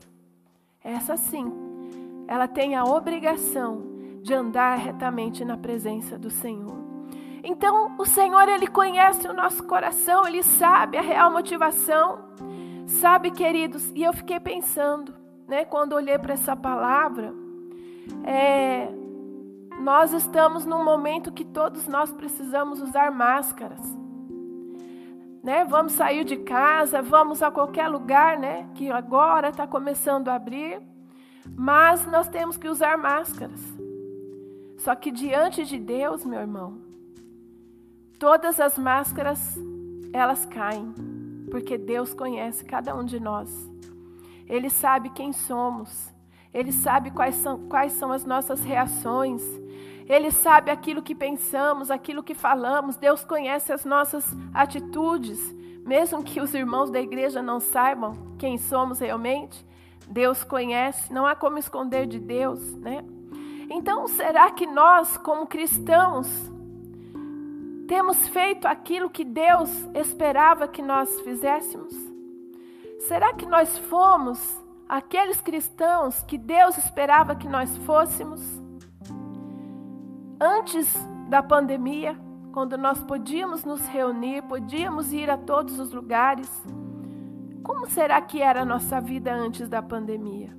essa 0.83 1.17
sim 1.17 1.71
ela 2.31 2.47
tem 2.47 2.75
a 2.75 2.85
obrigação 2.85 3.83
de 4.21 4.33
andar 4.33 4.77
retamente 4.77 5.43
na 5.43 5.57
presença 5.57 6.17
do 6.17 6.29
Senhor. 6.29 6.77
Então, 7.43 7.97
o 7.97 8.05
Senhor, 8.05 8.47
Ele 8.47 8.67
conhece 8.67 9.27
o 9.27 9.33
nosso 9.33 9.61
coração, 9.63 10.25
Ele 10.25 10.41
sabe 10.41 10.97
a 10.97 11.01
real 11.01 11.29
motivação. 11.29 12.19
Sabe, 12.87 13.31
queridos, 13.31 13.91
e 13.93 14.03
eu 14.03 14.13
fiquei 14.13 14.39
pensando, 14.39 15.13
né, 15.51 15.65
quando 15.65 15.91
olhei 15.91 16.17
para 16.17 16.33
essa 16.33 16.55
palavra, 16.55 17.33
é, 18.23 18.87
nós 19.81 20.13
estamos 20.13 20.65
num 20.65 20.81
momento 20.81 21.29
que 21.29 21.43
todos 21.43 21.89
nós 21.89 22.09
precisamos 22.13 22.81
usar 22.81 23.11
máscaras. 23.11 23.81
Né? 25.43 25.65
Vamos 25.65 25.91
sair 25.91 26.23
de 26.23 26.37
casa, 26.37 27.01
vamos 27.01 27.43
a 27.43 27.51
qualquer 27.51 27.89
lugar, 27.89 28.39
né? 28.39 28.69
Que 28.75 28.89
agora 28.89 29.49
está 29.49 29.67
começando 29.67 30.29
a 30.29 30.35
abrir. 30.35 30.81
Mas 31.53 32.05
nós 32.05 32.29
temos 32.29 32.55
que 32.55 32.69
usar 32.69 32.97
máscaras. 32.97 33.59
Só 34.77 34.95
que 34.95 35.11
diante 35.11 35.65
de 35.65 35.77
Deus, 35.77 36.23
meu 36.23 36.39
irmão, 36.39 36.77
todas 38.17 38.57
as 38.57 38.77
máscaras 38.77 39.59
elas 40.13 40.45
caem, 40.45 40.93
porque 41.49 41.77
Deus 41.77 42.13
conhece 42.13 42.63
cada 42.63 42.95
um 42.95 43.03
de 43.03 43.19
nós. 43.19 43.70
Ele 44.51 44.69
sabe 44.69 45.09
quem 45.11 45.31
somos. 45.31 46.13
Ele 46.53 46.73
sabe 46.73 47.09
quais 47.09 47.35
são, 47.35 47.69
quais 47.69 47.93
são 47.93 48.11
as 48.11 48.25
nossas 48.25 48.59
reações. 48.59 49.41
Ele 50.05 50.29
sabe 50.29 50.69
aquilo 50.69 51.01
que 51.01 51.15
pensamos, 51.15 51.89
aquilo 51.89 52.21
que 52.21 52.33
falamos. 52.33 52.97
Deus 52.97 53.23
conhece 53.23 53.71
as 53.71 53.85
nossas 53.85 54.25
atitudes. 54.53 55.39
Mesmo 55.85 56.21
que 56.21 56.41
os 56.41 56.53
irmãos 56.53 56.91
da 56.91 56.99
igreja 56.99 57.41
não 57.41 57.61
saibam 57.61 58.35
quem 58.37 58.57
somos 58.57 58.99
realmente, 58.99 59.65
Deus 60.05 60.43
conhece, 60.43 61.11
não 61.13 61.25
há 61.25 61.33
como 61.33 61.57
esconder 61.57 62.05
de 62.05 62.19
Deus, 62.19 62.75
né? 62.75 63.05
Então, 63.69 64.05
será 64.07 64.51
que 64.51 64.67
nós, 64.67 65.15
como 65.17 65.47
cristãos, 65.47 66.27
temos 67.87 68.27
feito 68.27 68.67
aquilo 68.67 69.09
que 69.09 69.23
Deus 69.23 69.69
esperava 69.95 70.67
que 70.67 70.81
nós 70.81 71.21
fizéssemos? 71.21 72.10
Será 73.07 73.33
que 73.33 73.45
nós 73.45 73.77
fomos 73.77 74.61
aqueles 74.87 75.41
cristãos 75.41 76.21
que 76.23 76.37
Deus 76.37 76.77
esperava 76.77 77.35
que 77.35 77.47
nós 77.47 77.75
fôssemos 77.79 78.41
antes 80.39 80.93
da 81.29 81.41
pandemia, 81.41 82.17
quando 82.51 82.77
nós 82.77 83.01
podíamos 83.03 83.63
nos 83.63 83.85
reunir, 83.87 84.41
podíamos 84.43 85.13
ir 85.13 85.29
a 85.29 85.37
todos 85.37 85.79
os 85.79 85.93
lugares. 85.93 86.49
Como 87.63 87.87
será 87.87 88.19
que 88.21 88.41
era 88.41 88.63
a 88.63 88.65
nossa 88.65 88.99
vida 88.99 89.33
antes 89.33 89.69
da 89.69 89.81
pandemia? 89.81 90.55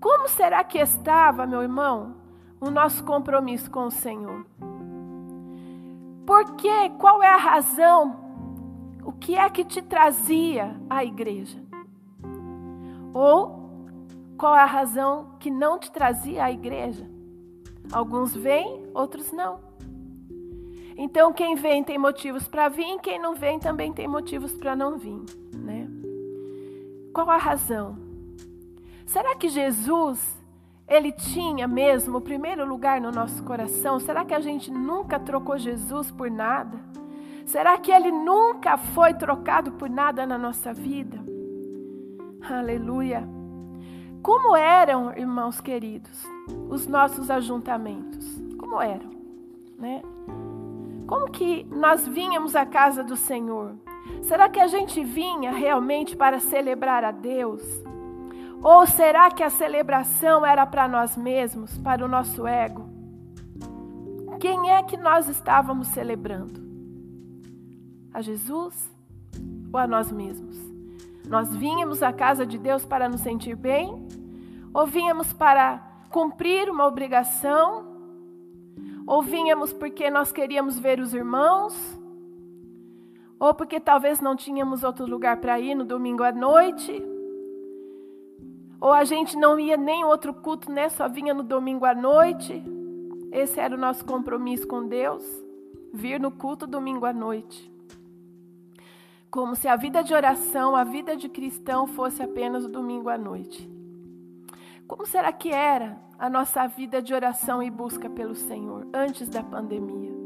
Como 0.00 0.28
será 0.28 0.64
que 0.64 0.78
estava, 0.78 1.46
meu 1.46 1.62
irmão, 1.62 2.16
o 2.60 2.70
nosso 2.70 3.04
compromisso 3.04 3.70
com 3.70 3.86
o 3.86 3.90
Senhor? 3.90 4.46
Por 6.24 6.56
quê? 6.56 6.90
Qual 6.98 7.22
é 7.22 7.28
a 7.28 7.36
razão? 7.36 8.27
O 9.08 9.12
que 9.12 9.36
é 9.36 9.48
que 9.48 9.64
te 9.64 9.80
trazia 9.80 10.78
à 10.90 11.02
igreja? 11.02 11.58
Ou 13.14 13.88
qual 14.36 14.54
é 14.54 14.60
a 14.60 14.66
razão 14.66 15.30
que 15.40 15.50
não 15.50 15.78
te 15.78 15.90
trazia 15.90 16.44
à 16.44 16.52
igreja? 16.52 17.08
Alguns 17.90 18.36
vêm, 18.36 18.86
outros 18.92 19.32
não. 19.32 19.60
Então, 20.94 21.32
quem 21.32 21.54
vem 21.54 21.82
tem 21.82 21.96
motivos 21.96 22.46
para 22.46 22.68
vir, 22.68 23.00
quem 23.00 23.18
não 23.18 23.34
vem 23.34 23.58
também 23.58 23.94
tem 23.94 24.06
motivos 24.06 24.52
para 24.52 24.76
não 24.76 24.98
vir, 24.98 25.22
né? 25.54 25.88
Qual 27.14 27.30
a 27.30 27.38
razão? 27.38 27.96
Será 29.06 29.34
que 29.36 29.48
Jesus 29.48 30.36
ele 30.86 31.12
tinha 31.12 31.66
mesmo 31.66 32.18
o 32.18 32.20
primeiro 32.20 32.68
lugar 32.68 33.00
no 33.00 33.10
nosso 33.10 33.42
coração? 33.42 33.98
Será 33.98 34.22
que 34.26 34.34
a 34.34 34.40
gente 34.40 34.70
nunca 34.70 35.18
trocou 35.18 35.56
Jesus 35.56 36.10
por 36.10 36.30
nada? 36.30 36.78
Será 37.48 37.78
que 37.78 37.90
ele 37.90 38.12
nunca 38.12 38.76
foi 38.76 39.14
trocado 39.14 39.72
por 39.72 39.88
nada 39.88 40.26
na 40.26 40.36
nossa 40.36 40.74
vida? 40.74 41.18
Aleluia. 42.46 43.26
Como 44.22 44.54
eram, 44.54 45.16
irmãos 45.16 45.58
queridos, 45.58 46.26
os 46.68 46.86
nossos 46.86 47.30
ajuntamentos? 47.30 48.38
Como 48.58 48.78
eram, 48.82 49.08
né? 49.78 50.02
Como 51.06 51.30
que 51.30 51.64
nós 51.70 52.06
vínhamos 52.06 52.54
à 52.54 52.66
casa 52.66 53.02
do 53.02 53.16
Senhor? 53.16 53.76
Será 54.20 54.50
que 54.50 54.60
a 54.60 54.66
gente 54.66 55.02
vinha 55.02 55.50
realmente 55.50 56.14
para 56.14 56.40
celebrar 56.40 57.02
a 57.02 57.12
Deus? 57.12 57.62
Ou 58.62 58.86
será 58.86 59.30
que 59.30 59.42
a 59.42 59.48
celebração 59.48 60.44
era 60.44 60.66
para 60.66 60.86
nós 60.86 61.16
mesmos, 61.16 61.78
para 61.78 62.04
o 62.04 62.08
nosso 62.08 62.46
ego? 62.46 62.86
Quem 64.38 64.70
é 64.70 64.82
que 64.82 64.98
nós 64.98 65.30
estávamos 65.30 65.88
celebrando? 65.88 66.67
A 68.18 68.20
Jesus 68.20 68.90
ou 69.72 69.78
a 69.78 69.86
nós 69.86 70.10
mesmos? 70.10 70.58
Nós 71.28 71.54
vínhamos 71.54 72.02
à 72.02 72.12
casa 72.12 72.44
de 72.44 72.58
Deus 72.58 72.84
para 72.84 73.08
nos 73.08 73.20
sentir 73.20 73.54
bem? 73.54 74.08
Ou 74.74 74.84
vínhamos 74.88 75.32
para 75.32 75.78
cumprir 76.10 76.68
uma 76.68 76.84
obrigação? 76.84 77.86
Ou 79.06 79.22
vínhamos 79.22 79.72
porque 79.72 80.10
nós 80.10 80.32
queríamos 80.32 80.80
ver 80.80 80.98
os 80.98 81.14
irmãos? 81.14 81.76
Ou 83.38 83.54
porque 83.54 83.78
talvez 83.78 84.20
não 84.20 84.34
tínhamos 84.34 84.82
outro 84.82 85.06
lugar 85.06 85.36
para 85.36 85.60
ir 85.60 85.76
no 85.76 85.84
domingo 85.84 86.24
à 86.24 86.32
noite? 86.32 87.00
Ou 88.80 88.92
a 88.92 89.04
gente 89.04 89.36
não 89.36 89.60
ia 89.60 89.76
nem 89.76 90.04
outro 90.04 90.34
culto, 90.34 90.72
né? 90.72 90.88
Só 90.88 91.08
vinha 91.08 91.32
no 91.32 91.44
domingo 91.44 91.84
à 91.84 91.94
noite? 91.94 92.64
Esse 93.30 93.60
era 93.60 93.76
o 93.76 93.78
nosso 93.78 94.04
compromisso 94.04 94.66
com 94.66 94.88
Deus, 94.88 95.22
vir 95.94 96.18
no 96.18 96.32
culto 96.32 96.66
domingo 96.66 97.06
à 97.06 97.12
noite. 97.12 97.77
Como 99.30 99.54
se 99.54 99.68
a 99.68 99.76
vida 99.76 100.02
de 100.02 100.14
oração, 100.14 100.74
a 100.74 100.84
vida 100.84 101.14
de 101.14 101.28
cristão 101.28 101.86
fosse 101.86 102.22
apenas 102.22 102.64
o 102.64 102.68
domingo 102.68 103.10
à 103.10 103.18
noite. 103.18 103.70
Como 104.86 105.04
será 105.04 105.30
que 105.32 105.50
era 105.50 106.00
a 106.18 106.30
nossa 106.30 106.66
vida 106.66 107.02
de 107.02 107.12
oração 107.12 107.62
e 107.62 107.70
busca 107.70 108.08
pelo 108.08 108.34
Senhor 108.34 108.88
antes 108.92 109.28
da 109.28 109.42
pandemia? 109.42 110.16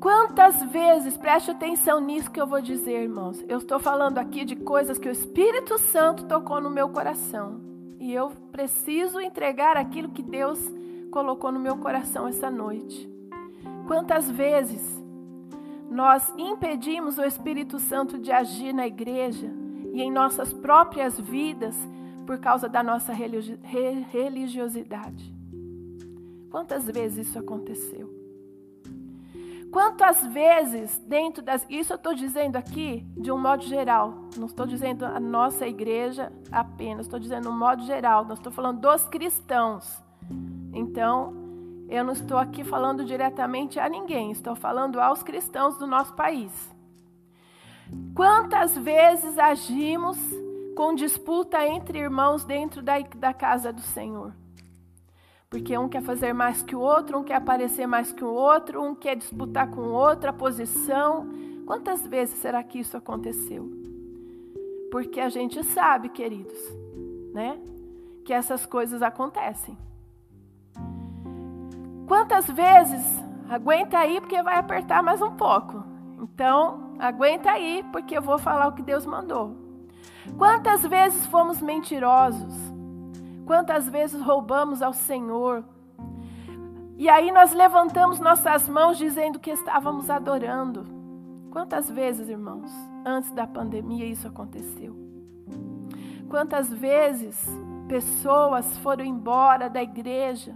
Quantas 0.00 0.60
vezes, 0.64 1.16
preste 1.16 1.52
atenção 1.52 2.00
nisso 2.00 2.28
que 2.28 2.40
eu 2.40 2.46
vou 2.46 2.60
dizer, 2.60 3.04
irmãos. 3.04 3.40
Eu 3.48 3.58
estou 3.58 3.78
falando 3.78 4.18
aqui 4.18 4.44
de 4.44 4.56
coisas 4.56 4.98
que 4.98 5.08
o 5.08 5.12
Espírito 5.12 5.78
Santo 5.78 6.24
tocou 6.24 6.60
no 6.60 6.68
meu 6.68 6.88
coração. 6.88 7.60
E 8.00 8.12
eu 8.12 8.30
preciso 8.50 9.20
entregar 9.20 9.76
aquilo 9.76 10.08
que 10.08 10.24
Deus 10.24 10.58
colocou 11.12 11.52
no 11.52 11.60
meu 11.60 11.76
coração 11.76 12.26
essa 12.26 12.50
noite. 12.50 13.08
Quantas 13.86 14.28
vezes 14.28 15.01
nós 15.92 16.32
impedimos 16.38 17.18
o 17.18 17.24
Espírito 17.24 17.78
Santo 17.78 18.18
de 18.18 18.32
agir 18.32 18.72
na 18.72 18.86
igreja 18.86 19.50
e 19.92 20.02
em 20.02 20.10
nossas 20.10 20.52
próprias 20.52 21.20
vidas 21.20 21.76
por 22.26 22.38
causa 22.38 22.68
da 22.68 22.82
nossa 22.82 23.12
religiosidade. 23.12 25.32
Quantas 26.50 26.86
vezes 26.86 27.28
isso 27.28 27.38
aconteceu? 27.38 28.10
Quantas 29.70 30.26
vezes 30.26 30.98
dentro 31.06 31.42
das. 31.42 31.64
Isso 31.68 31.94
eu 31.94 31.96
estou 31.96 32.14
dizendo 32.14 32.56
aqui 32.56 33.06
de 33.16 33.32
um 33.32 33.38
modo 33.38 33.64
geral. 33.64 34.28
Não 34.36 34.46
estou 34.46 34.66
dizendo 34.66 35.06
a 35.06 35.18
nossa 35.18 35.66
igreja 35.66 36.30
apenas. 36.50 37.06
Estou 37.06 37.18
dizendo 37.18 37.48
um 37.48 37.58
modo 37.58 37.82
geral. 37.84 38.26
Não 38.26 38.34
estou 38.34 38.52
falando 38.52 38.80
dos 38.80 39.08
cristãos. 39.08 40.02
Então, 40.74 41.41
eu 41.92 42.02
não 42.02 42.14
estou 42.14 42.38
aqui 42.38 42.64
falando 42.64 43.04
diretamente 43.04 43.78
a 43.78 43.86
ninguém. 43.86 44.30
Estou 44.30 44.54
falando 44.54 44.98
aos 44.98 45.22
cristãos 45.22 45.76
do 45.76 45.86
nosso 45.86 46.14
país. 46.14 46.50
Quantas 48.14 48.76
vezes 48.78 49.38
agimos 49.38 50.16
com 50.74 50.94
disputa 50.94 51.66
entre 51.66 51.98
irmãos 51.98 52.44
dentro 52.44 52.80
da, 52.82 52.98
da 52.98 53.34
casa 53.34 53.70
do 53.70 53.82
Senhor? 53.82 54.32
Porque 55.50 55.76
um 55.76 55.86
quer 55.86 56.02
fazer 56.02 56.32
mais 56.32 56.62
que 56.62 56.74
o 56.74 56.80
outro, 56.80 57.18
um 57.18 57.24
quer 57.24 57.34
aparecer 57.34 57.86
mais 57.86 58.10
que 58.10 58.24
o 58.24 58.32
outro, 58.32 58.82
um 58.82 58.94
quer 58.94 59.14
disputar 59.14 59.68
com 59.68 59.82
o 59.82 59.92
outro 59.92 60.30
a 60.30 60.32
posição. 60.32 61.28
Quantas 61.66 62.06
vezes 62.06 62.38
será 62.38 62.62
que 62.62 62.78
isso 62.78 62.96
aconteceu? 62.96 63.70
Porque 64.90 65.20
a 65.20 65.28
gente 65.28 65.62
sabe, 65.62 66.08
queridos, 66.08 66.58
né? 67.34 67.60
Que 68.24 68.32
essas 68.32 68.64
coisas 68.64 69.02
acontecem. 69.02 69.76
Quantas 72.12 72.46
vezes? 72.46 73.02
Aguenta 73.48 73.96
aí 73.96 74.20
porque 74.20 74.42
vai 74.42 74.58
apertar 74.58 75.02
mais 75.02 75.22
um 75.22 75.30
pouco. 75.30 75.82
Então, 76.20 76.94
aguenta 76.98 77.50
aí 77.50 77.82
porque 77.90 78.14
eu 78.14 78.20
vou 78.20 78.38
falar 78.38 78.68
o 78.68 78.72
que 78.72 78.82
Deus 78.82 79.06
mandou. 79.06 79.56
Quantas 80.36 80.82
vezes 80.82 81.24
fomos 81.28 81.62
mentirosos? 81.62 82.54
Quantas 83.46 83.88
vezes 83.88 84.20
roubamos 84.20 84.82
ao 84.82 84.92
Senhor? 84.92 85.64
E 86.98 87.08
aí 87.08 87.32
nós 87.32 87.54
levantamos 87.54 88.20
nossas 88.20 88.68
mãos 88.68 88.98
dizendo 88.98 89.40
que 89.40 89.50
estávamos 89.50 90.10
adorando. 90.10 90.84
Quantas 91.50 91.88
vezes, 91.88 92.28
irmãos, 92.28 92.70
antes 93.06 93.30
da 93.30 93.46
pandemia 93.46 94.04
isso 94.04 94.28
aconteceu? 94.28 94.94
Quantas 96.28 96.70
vezes 96.70 97.42
pessoas 97.88 98.76
foram 98.80 99.02
embora 99.02 99.70
da 99.70 99.82
igreja 99.82 100.54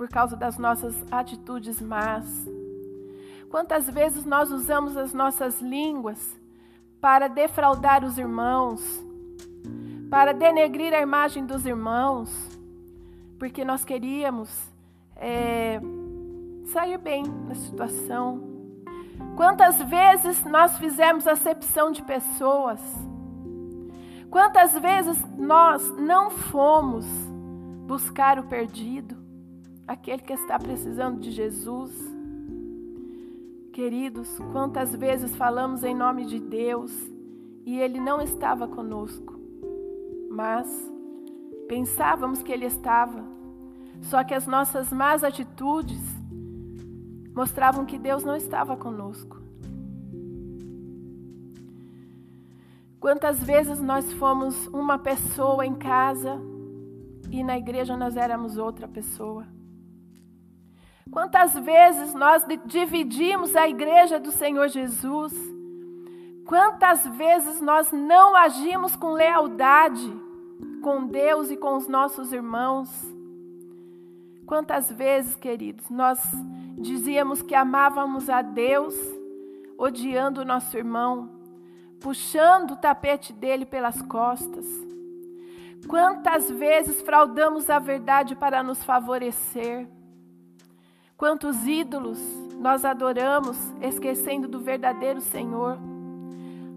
por 0.00 0.08
causa 0.08 0.34
das 0.34 0.56
nossas 0.56 0.94
atitudes 1.10 1.78
más? 1.78 2.24
Quantas 3.50 3.86
vezes 3.90 4.24
nós 4.24 4.50
usamos 4.50 4.96
as 4.96 5.12
nossas 5.12 5.60
línguas 5.60 6.40
para 7.02 7.28
defraudar 7.28 8.02
os 8.02 8.16
irmãos, 8.16 8.80
para 10.08 10.32
denegrir 10.32 10.94
a 10.94 11.02
imagem 11.02 11.44
dos 11.44 11.66
irmãos, 11.66 12.30
porque 13.38 13.62
nós 13.62 13.84
queríamos 13.84 14.48
é, 15.16 15.78
sair 16.72 16.96
bem 16.96 17.22
na 17.46 17.54
situação. 17.54 18.40
Quantas 19.36 19.82
vezes 19.82 20.42
nós 20.46 20.78
fizemos 20.78 21.26
acepção 21.26 21.92
de 21.92 22.02
pessoas? 22.02 22.80
Quantas 24.30 24.72
vezes 24.78 25.22
nós 25.36 25.94
não 25.98 26.30
fomos 26.30 27.04
buscar 27.86 28.38
o 28.38 28.44
perdido, 28.44 29.19
aquele 29.90 30.22
que 30.22 30.32
está 30.32 30.56
precisando 30.56 31.18
de 31.18 31.32
Jesus? 31.32 31.92
Queridos, 33.72 34.38
quantas 34.52 34.94
vezes 34.94 35.34
falamos 35.34 35.82
em 35.82 35.94
nome 35.94 36.26
de 36.26 36.38
Deus 36.38 36.92
e 37.66 37.76
Ele 37.76 37.98
não 37.98 38.20
estava 38.20 38.68
conosco, 38.68 39.34
mas 40.30 40.68
pensávamos 41.66 42.40
que 42.40 42.52
Ele 42.52 42.66
estava, 42.66 43.24
só 44.02 44.22
que 44.22 44.32
as 44.32 44.46
nossas 44.46 44.92
más 44.92 45.24
atitudes 45.24 46.00
mostravam 47.34 47.84
que 47.84 47.98
Deus 47.98 48.22
não 48.22 48.36
estava 48.36 48.76
conosco. 48.76 49.40
Quantas 53.00 53.42
vezes 53.42 53.80
nós 53.80 54.12
fomos 54.12 54.68
uma 54.68 54.98
pessoa 54.98 55.66
em 55.66 55.74
casa 55.74 56.40
e 57.30 57.42
na 57.42 57.58
igreja 57.58 57.96
nós 57.96 58.16
éramos 58.16 58.56
outra 58.56 58.86
pessoa? 58.86 59.46
Quantas 61.10 61.54
vezes 61.58 62.14
nós 62.14 62.44
dividimos 62.66 63.56
a 63.56 63.68
igreja 63.68 64.18
do 64.20 64.30
Senhor 64.30 64.68
Jesus? 64.68 65.34
Quantas 66.44 67.06
vezes 67.16 67.60
nós 67.60 67.90
não 67.90 68.36
agimos 68.36 68.94
com 68.94 69.12
lealdade 69.12 70.30
com 70.80 71.06
Deus 71.06 71.50
e 71.50 71.56
com 71.56 71.76
os 71.76 71.88
nossos 71.88 72.32
irmãos? 72.32 72.88
Quantas 74.46 74.90
vezes, 74.90 75.36
queridos, 75.36 75.88
nós 75.90 76.20
dizíamos 76.76 77.42
que 77.42 77.54
amávamos 77.54 78.28
a 78.28 78.42
Deus, 78.42 78.94
odiando 79.78 80.40
o 80.40 80.44
nosso 80.44 80.76
irmão, 80.76 81.30
puxando 82.00 82.72
o 82.72 82.76
tapete 82.76 83.32
dele 83.32 83.64
pelas 83.64 84.00
costas? 84.02 84.66
Quantas 85.86 86.50
vezes 86.50 87.00
fraudamos 87.02 87.70
a 87.70 87.78
verdade 87.78 88.34
para 88.34 88.62
nos 88.62 88.82
favorecer? 88.82 89.86
Quantos 91.20 91.66
ídolos 91.66 92.18
nós 92.58 92.82
adoramos, 92.82 93.58
esquecendo 93.82 94.48
do 94.48 94.58
verdadeiro 94.58 95.20
Senhor? 95.20 95.76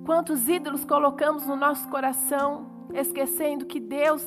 Quantos 0.05 0.49
ídolos 0.49 0.83
colocamos 0.83 1.47
no 1.47 1.55
nosso 1.55 1.87
coração, 1.87 2.65
esquecendo 2.93 3.65
que 3.65 3.79
Deus, 3.79 4.21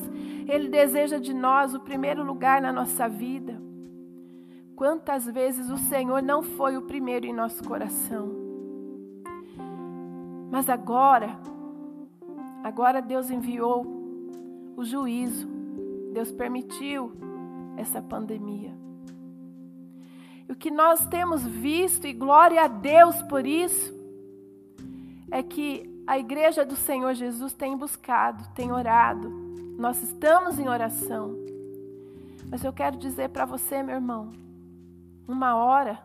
Ele 0.49 0.71
deseja 0.71 1.19
de 1.19 1.35
nós 1.35 1.75
o 1.75 1.81
primeiro 1.81 2.25
lugar 2.25 2.63
na 2.63 2.73
nossa 2.73 3.07
vida? 3.07 3.61
Quantas 4.75 5.27
vezes 5.27 5.69
o 5.69 5.77
Senhor 5.77 6.23
não 6.23 6.43
foi 6.43 6.79
o 6.79 6.87
primeiro 6.87 7.27
em 7.27 7.35
nosso 7.35 7.63
coração? 7.63 8.31
Mas 10.51 10.71
agora, 10.71 11.39
agora 12.65 13.03
Deus 13.03 13.31
enviou 13.31 13.85
o 14.79 14.83
juízo, 14.83 15.47
Deus 16.15 16.33
permitiu 16.33 17.13
essa 17.77 18.01
pandemia. 18.01 18.86
E 20.49 20.53
o 20.53 20.57
que 20.57 20.71
nós 20.71 21.07
temos 21.07 21.43
visto, 21.43 22.07
e 22.07 22.13
glória 22.13 22.63
a 22.63 22.69
Deus 22.69 23.21
por 23.23 23.47
isso, 23.47 23.95
é 25.31 25.43
que 25.43 26.03
a 26.07 26.19
igreja 26.19 26.65
do 26.65 26.77
Senhor 26.77 27.15
Jesus 27.15 27.53
tem 27.53 27.77
buscado, 27.77 28.49
tem 28.55 28.71
orado. 28.73 29.29
Nós 29.77 30.03
estamos 30.03 30.59
em 30.59 30.69
oração. 30.69 31.37
Mas 32.49 32.63
eu 32.65 32.73
quero 32.73 32.97
dizer 32.97 33.31
para 33.31 33.45
você, 33.45 33.83
meu 33.83 33.97
irmão, 33.97 34.33
uma 35.27 35.57
hora 35.57 36.01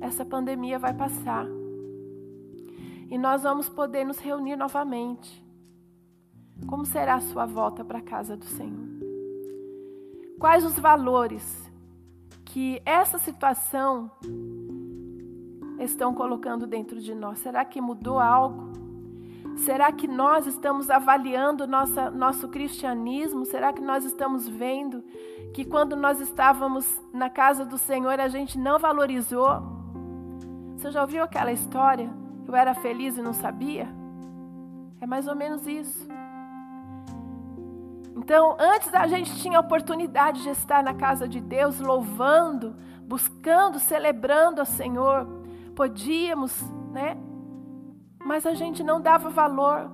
essa 0.00 0.24
pandemia 0.24 0.78
vai 0.78 0.92
passar. 0.92 1.46
E 3.08 3.16
nós 3.16 3.44
vamos 3.44 3.68
poder 3.68 4.04
nos 4.04 4.18
reunir 4.18 4.56
novamente. 4.56 5.42
Como 6.66 6.84
será 6.84 7.16
a 7.16 7.20
sua 7.20 7.46
volta 7.46 7.84
para 7.84 7.98
a 7.98 8.02
casa 8.02 8.36
do 8.36 8.44
Senhor? 8.44 8.88
Quais 10.40 10.64
os 10.64 10.76
valores 10.78 11.61
que 12.52 12.82
essa 12.84 13.16
situação 13.16 14.10
estão 15.80 16.12
colocando 16.12 16.66
dentro 16.66 17.00
de 17.00 17.14
nós? 17.14 17.38
Será 17.38 17.64
que 17.64 17.80
mudou 17.80 18.18
algo? 18.18 18.70
Será 19.56 19.90
que 19.90 20.06
nós 20.06 20.46
estamos 20.46 20.90
avaliando 20.90 21.66
nossa, 21.66 22.10
nosso 22.10 22.48
cristianismo? 22.50 23.46
Será 23.46 23.72
que 23.72 23.80
nós 23.80 24.04
estamos 24.04 24.46
vendo 24.46 25.02
que 25.54 25.64
quando 25.64 25.96
nós 25.96 26.20
estávamos 26.20 27.00
na 27.10 27.30
casa 27.30 27.64
do 27.64 27.78
Senhor 27.78 28.20
a 28.20 28.28
gente 28.28 28.58
não 28.58 28.78
valorizou? 28.78 29.62
Você 30.76 30.90
já 30.90 31.00
ouviu 31.00 31.22
aquela 31.22 31.52
história? 31.52 32.10
Eu 32.46 32.54
era 32.54 32.74
feliz 32.74 33.16
e 33.16 33.22
não 33.22 33.32
sabia? 33.32 33.88
É 35.00 35.06
mais 35.06 35.26
ou 35.26 35.34
menos 35.34 35.66
isso. 35.66 36.06
Então, 38.16 38.56
antes 38.58 38.92
a 38.94 39.06
gente 39.06 39.34
tinha 39.40 39.58
a 39.58 39.60
oportunidade 39.60 40.42
de 40.42 40.50
estar 40.50 40.82
na 40.82 40.94
casa 40.94 41.26
de 41.26 41.40
Deus, 41.40 41.80
louvando, 41.80 42.76
buscando, 43.02 43.78
celebrando 43.78 44.60
ao 44.60 44.66
Senhor. 44.66 45.26
Podíamos, 45.74 46.60
né? 46.92 47.16
Mas 48.24 48.46
a 48.46 48.54
gente 48.54 48.82
não 48.82 49.00
dava 49.00 49.30
valor. 49.30 49.90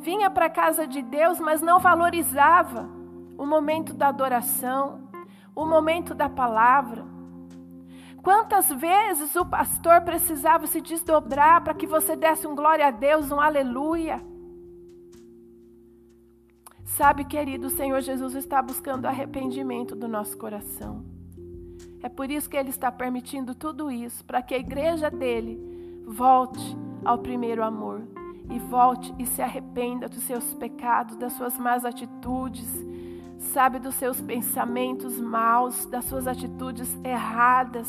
Vinha 0.00 0.30
para 0.30 0.46
a 0.46 0.50
casa 0.50 0.86
de 0.86 1.02
Deus, 1.02 1.38
mas 1.38 1.60
não 1.60 1.78
valorizava 1.78 2.88
o 3.36 3.44
momento 3.46 3.92
da 3.92 4.08
adoração, 4.08 5.08
o 5.54 5.66
momento 5.66 6.14
da 6.14 6.28
palavra. 6.28 7.04
Quantas 8.22 8.70
vezes 8.70 9.34
o 9.36 9.44
pastor 9.44 10.02
precisava 10.02 10.66
se 10.66 10.80
desdobrar 10.80 11.62
para 11.62 11.74
que 11.74 11.86
você 11.86 12.16
desse 12.16 12.46
um 12.46 12.54
glória 12.54 12.86
a 12.86 12.90
Deus, 12.90 13.30
um 13.30 13.40
aleluia? 13.40 14.22
Sabe, 16.96 17.24
querido, 17.24 17.68
o 17.68 17.70
Senhor 17.70 18.00
Jesus 18.00 18.34
está 18.34 18.60
buscando 18.60 19.06
arrependimento 19.06 19.94
do 19.94 20.08
nosso 20.08 20.36
coração. 20.36 21.04
É 22.02 22.08
por 22.08 22.30
isso 22.30 22.50
que 22.50 22.56
Ele 22.56 22.70
está 22.70 22.90
permitindo 22.90 23.54
tudo 23.54 23.90
isso, 23.90 24.24
para 24.24 24.42
que 24.42 24.54
a 24.54 24.58
igreja 24.58 25.08
dele 25.08 25.58
volte 26.04 26.76
ao 27.04 27.18
primeiro 27.18 27.62
amor 27.62 28.02
e 28.50 28.58
volte 28.58 29.14
e 29.18 29.24
se 29.24 29.40
arrependa 29.40 30.08
dos 30.08 30.24
seus 30.24 30.52
pecados, 30.54 31.16
das 31.16 31.32
suas 31.34 31.56
más 31.56 31.84
atitudes, 31.84 32.68
sabe, 33.38 33.78
dos 33.78 33.94
seus 33.94 34.20
pensamentos 34.20 35.18
maus, 35.20 35.86
das 35.86 36.04
suas 36.04 36.26
atitudes 36.26 36.98
erradas, 37.04 37.88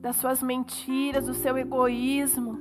das 0.00 0.16
suas 0.16 0.40
mentiras, 0.40 1.26
do 1.26 1.34
seu 1.34 1.58
egoísmo. 1.58 2.58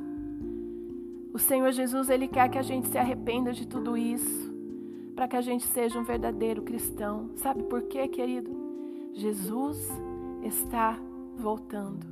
O 1.31 1.37
Senhor 1.37 1.71
Jesus, 1.71 2.09
Ele 2.09 2.27
quer 2.27 2.49
que 2.49 2.57
a 2.57 2.63
gente 2.63 2.87
se 2.87 2.97
arrependa 2.97 3.53
de 3.53 3.67
tudo 3.67 3.95
isso, 3.95 4.42
para 5.15 5.27
que 5.27 5.35
a 5.35 5.41
gente 5.41 5.65
seja 5.65 5.99
um 5.99 6.03
verdadeiro 6.03 6.61
cristão. 6.61 7.31
Sabe 7.35 7.63
por 7.63 7.83
quê, 7.83 8.07
querido? 8.07 8.51
Jesus 9.13 9.87
está 10.43 10.97
voltando. 11.37 12.05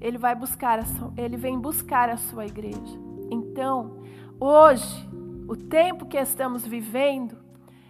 Ele 0.00 0.18
vai 0.18 0.34
buscar, 0.34 0.78
a, 0.78 0.84
ele 1.16 1.36
vem 1.36 1.58
buscar 1.58 2.08
a 2.08 2.16
sua 2.16 2.46
igreja. 2.46 2.98
Então, 3.30 3.98
hoje, 4.38 5.08
o 5.48 5.56
tempo 5.56 6.06
que 6.06 6.16
estamos 6.16 6.66
vivendo 6.66 7.36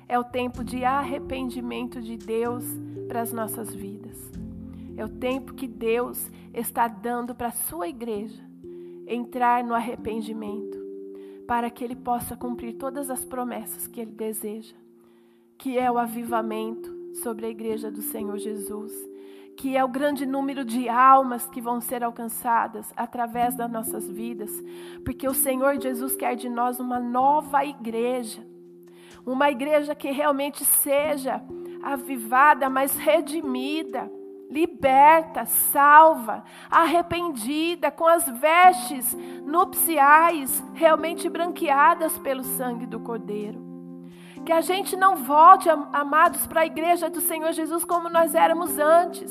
é 0.08 0.18
o 0.18 0.24
tempo 0.24 0.64
de 0.64 0.84
arrependimento 0.84 2.00
de 2.00 2.16
Deus 2.16 2.64
para 3.06 3.20
as 3.20 3.32
nossas 3.32 3.74
vidas. 3.74 4.18
É 4.96 5.04
o 5.04 5.08
tempo 5.08 5.54
que 5.54 5.68
Deus 5.68 6.30
está 6.52 6.88
dando 6.88 7.34
para 7.34 7.48
a 7.48 7.52
sua 7.52 7.88
igreja 7.88 8.42
entrar 9.06 9.64
no 9.64 9.74
arrependimento, 9.74 10.78
para 11.50 11.68
que 11.68 11.82
ele 11.82 11.96
possa 11.96 12.36
cumprir 12.36 12.74
todas 12.74 13.10
as 13.10 13.24
promessas 13.24 13.88
que 13.88 14.00
ele 14.00 14.12
deseja, 14.12 14.76
que 15.58 15.76
é 15.76 15.90
o 15.90 15.98
avivamento 15.98 16.88
sobre 17.24 17.44
a 17.44 17.48
igreja 17.48 17.90
do 17.90 18.00
Senhor 18.02 18.38
Jesus 18.38 18.92
que 19.56 19.76
é 19.76 19.84
o 19.84 19.88
grande 19.88 20.24
número 20.24 20.64
de 20.64 20.88
almas 20.88 21.46
que 21.48 21.60
vão 21.60 21.80
ser 21.82 22.02
alcançadas 22.02 22.90
através 22.96 23.54
das 23.54 23.70
nossas 23.70 24.08
vidas, 24.08 24.50
porque 25.04 25.28
o 25.28 25.34
Senhor 25.34 25.78
Jesus 25.78 26.16
quer 26.16 26.34
de 26.34 26.48
nós 26.48 26.80
uma 26.80 26.98
nova 26.98 27.62
igreja, 27.62 28.46
uma 29.26 29.50
igreja 29.50 29.94
que 29.94 30.10
realmente 30.12 30.64
seja 30.64 31.42
avivada, 31.82 32.70
mas 32.70 32.96
redimida, 32.96 34.10
liberta, 34.50 35.44
salva, 35.44 36.42
arrependida, 36.68 37.90
com 37.90 38.06
as 38.06 38.28
vestes 38.28 39.16
nupciais 39.44 40.62
realmente 40.74 41.28
branqueadas 41.28 42.18
pelo 42.18 42.42
sangue 42.42 42.84
do 42.84 42.98
Cordeiro. 42.98 43.70
Que 44.44 44.52
a 44.52 44.60
gente 44.60 44.96
não 44.96 45.16
volte, 45.16 45.68
amados, 45.92 46.46
para 46.46 46.62
a 46.62 46.66
igreja 46.66 47.08
do 47.08 47.20
Senhor 47.20 47.52
Jesus 47.52 47.84
como 47.84 48.08
nós 48.08 48.34
éramos 48.34 48.78
antes, 48.78 49.30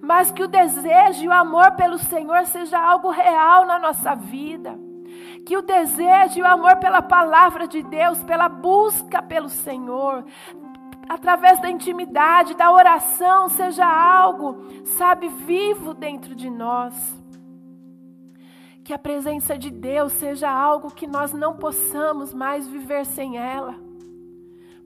mas 0.00 0.30
que 0.30 0.42
o 0.42 0.48
desejo 0.48 1.24
e 1.24 1.28
o 1.28 1.32
amor 1.32 1.72
pelo 1.72 1.98
Senhor 1.98 2.44
seja 2.46 2.78
algo 2.78 3.10
real 3.10 3.66
na 3.66 3.78
nossa 3.78 4.14
vida. 4.14 4.78
Que 5.46 5.56
o 5.56 5.62
desejo 5.62 6.38
e 6.38 6.42
o 6.42 6.46
amor 6.46 6.76
pela 6.76 7.02
palavra 7.02 7.66
de 7.66 7.82
Deus, 7.82 8.22
pela 8.22 8.48
busca 8.48 9.20
pelo 9.20 9.48
Senhor, 9.48 10.24
através 11.14 11.60
da 11.60 11.70
intimidade, 11.70 12.54
da 12.54 12.72
oração, 12.72 13.48
seja 13.48 13.86
algo, 13.86 14.66
sabe, 14.84 15.28
vivo 15.28 15.94
dentro 15.94 16.34
de 16.34 16.48
nós. 16.48 16.94
Que 18.84 18.92
a 18.92 18.98
presença 18.98 19.56
de 19.56 19.70
Deus 19.70 20.12
seja 20.12 20.50
algo 20.50 20.90
que 20.90 21.06
nós 21.06 21.32
não 21.32 21.56
possamos 21.56 22.34
mais 22.34 22.66
viver 22.66 23.06
sem 23.06 23.38
ela 23.38 23.92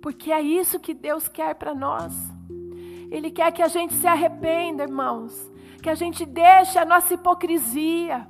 porque 0.06 0.30
é 0.30 0.40
isso 0.40 0.78
que 0.78 0.94
Deus 0.94 1.26
quer 1.26 1.56
para 1.56 1.74
nós. 1.74 2.14
Ele 3.10 3.28
quer 3.28 3.50
que 3.50 3.60
a 3.60 3.66
gente 3.66 3.92
se 3.92 4.06
arrependa, 4.06 4.84
irmãos, 4.84 5.50
que 5.82 5.90
a 5.90 5.96
gente 5.96 6.24
deixe 6.24 6.78
a 6.78 6.84
nossa 6.84 7.14
hipocrisia, 7.14 8.24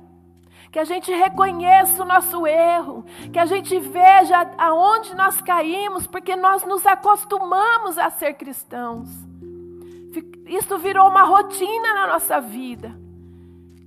que 0.71 0.79
a 0.79 0.83
gente 0.83 1.11
reconheça 1.11 2.03
o 2.03 2.05
nosso 2.05 2.45
erro, 2.45 3.05
que 3.31 3.39
a 3.39 3.45
gente 3.45 3.79
veja 3.79 4.51
aonde 4.57 5.15
nós 5.15 5.41
caímos, 5.41 6.07
porque 6.07 6.35
nós 6.35 6.63
nos 6.65 6.85
acostumamos 6.85 7.97
a 7.97 8.09
ser 8.09 8.33
cristãos. 8.33 9.09
Isso 10.45 10.77
virou 10.77 11.09
uma 11.09 11.23
rotina 11.23 11.93
na 11.93 12.07
nossa 12.07 12.39
vida. 12.39 12.97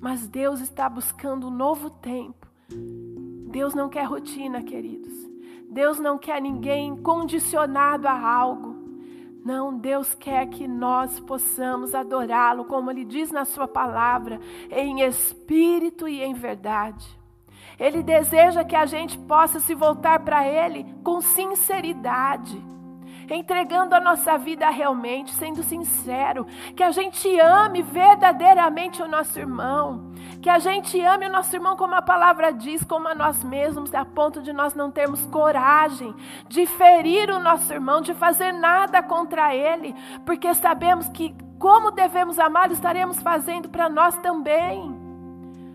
Mas 0.00 0.26
Deus 0.26 0.60
está 0.60 0.88
buscando 0.88 1.48
um 1.48 1.50
novo 1.50 1.90
tempo. 1.90 2.46
Deus 3.50 3.74
não 3.74 3.88
quer 3.88 4.04
rotina, 4.04 4.62
queridos. 4.62 5.12
Deus 5.70 5.98
não 5.98 6.18
quer 6.18 6.40
ninguém 6.40 6.96
condicionado 6.96 8.08
a 8.08 8.28
algo. 8.28 8.69
Não, 9.44 9.76
Deus 9.76 10.14
quer 10.14 10.46
que 10.46 10.68
nós 10.68 11.18
possamos 11.20 11.94
adorá-lo, 11.94 12.64
como 12.66 12.90
Ele 12.90 13.04
diz 13.04 13.30
na 13.30 13.44
Sua 13.44 13.66
palavra, 13.66 14.38
em 14.70 15.00
espírito 15.02 16.06
e 16.06 16.22
em 16.22 16.34
verdade. 16.34 17.18
Ele 17.78 18.02
deseja 18.02 18.62
que 18.62 18.76
a 18.76 18.84
gente 18.84 19.18
possa 19.18 19.58
se 19.58 19.74
voltar 19.74 20.20
para 20.20 20.46
Ele 20.46 20.84
com 21.02 21.22
sinceridade, 21.22 22.62
entregando 23.34 23.94
a 23.94 24.00
nossa 24.00 24.36
vida 24.36 24.68
realmente, 24.68 25.32
sendo 25.32 25.62
sincero, 25.62 26.46
que 26.74 26.82
a 26.82 26.90
gente 26.90 27.28
ame 27.38 27.80
verdadeiramente 27.82 29.02
o 29.02 29.08
nosso 29.08 29.38
irmão, 29.38 30.12
que 30.42 30.50
a 30.50 30.58
gente 30.58 31.00
ame 31.00 31.26
o 31.26 31.32
nosso 31.32 31.54
irmão 31.54 31.76
como 31.76 31.94
a 31.94 32.02
palavra 32.02 32.52
diz, 32.52 32.82
como 32.84 33.08
a 33.08 33.14
nós 33.14 33.44
mesmos, 33.44 33.94
a 33.94 34.04
ponto 34.04 34.42
de 34.42 34.52
nós 34.52 34.74
não 34.74 34.90
termos 34.90 35.24
coragem 35.26 36.14
de 36.48 36.66
ferir 36.66 37.30
o 37.30 37.38
nosso 37.38 37.72
irmão, 37.72 38.00
de 38.00 38.14
fazer 38.14 38.52
nada 38.52 39.02
contra 39.02 39.54
ele, 39.54 39.94
porque 40.26 40.52
sabemos 40.54 41.08
que 41.08 41.34
como 41.58 41.90
devemos 41.90 42.38
amar, 42.38 42.72
estaremos 42.72 43.20
fazendo 43.20 43.68
para 43.68 43.88
nós 43.88 44.16
também. 44.18 44.98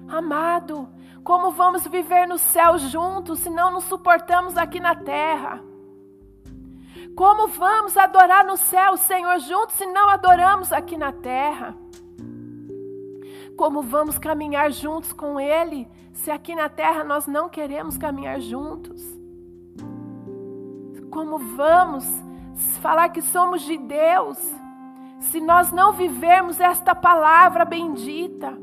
Amado, 0.09 0.89
como 1.23 1.51
vamos 1.51 1.87
viver 1.87 2.27
no 2.27 2.39
céu 2.39 2.77
juntos 2.79 3.39
se 3.39 3.49
não 3.51 3.71
nos 3.71 3.83
suportamos 3.83 4.57
aqui 4.57 4.79
na 4.79 4.95
terra? 4.95 5.61
Como 7.15 7.47
vamos 7.47 7.95
adorar 7.95 8.45
no 8.45 8.57
céu 8.57 8.97
Senhor 8.97 9.39
juntos 9.39 9.75
se 9.75 9.85
não 9.85 10.09
adoramos 10.09 10.73
aqui 10.73 10.97
na 10.97 11.13
terra? 11.13 11.73
Como 13.55 13.81
vamos 13.81 14.19
caminhar 14.19 14.69
juntos 14.69 15.13
com 15.13 15.39
Ele 15.39 15.87
se 16.11 16.29
aqui 16.29 16.53
na 16.53 16.67
terra 16.67 17.05
nós 17.05 17.25
não 17.25 17.47
queremos 17.47 17.97
caminhar 17.97 18.41
juntos? 18.41 19.01
Como 21.09 21.37
vamos 21.37 22.05
falar 22.81 23.07
que 23.07 23.21
somos 23.21 23.61
de 23.61 23.77
Deus 23.77 24.37
se 25.21 25.39
nós 25.39 25.71
não 25.71 25.93
vivermos 25.93 26.59
esta 26.59 26.93
palavra 26.93 27.63
bendita? 27.63 28.57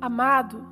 Amado, 0.00 0.66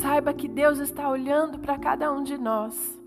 saiba 0.00 0.32
que 0.32 0.46
Deus 0.46 0.78
está 0.78 1.08
olhando 1.08 1.58
para 1.58 1.76
cada 1.76 2.12
um 2.12 2.22
de 2.22 2.38
nós. 2.38 2.99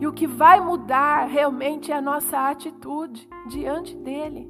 E 0.00 0.06
o 0.06 0.12
que 0.12 0.26
vai 0.26 0.60
mudar 0.60 1.26
realmente 1.26 1.92
é 1.92 1.96
a 1.96 2.02
nossa 2.02 2.48
atitude 2.50 3.28
diante 3.48 3.96
dele. 3.96 4.48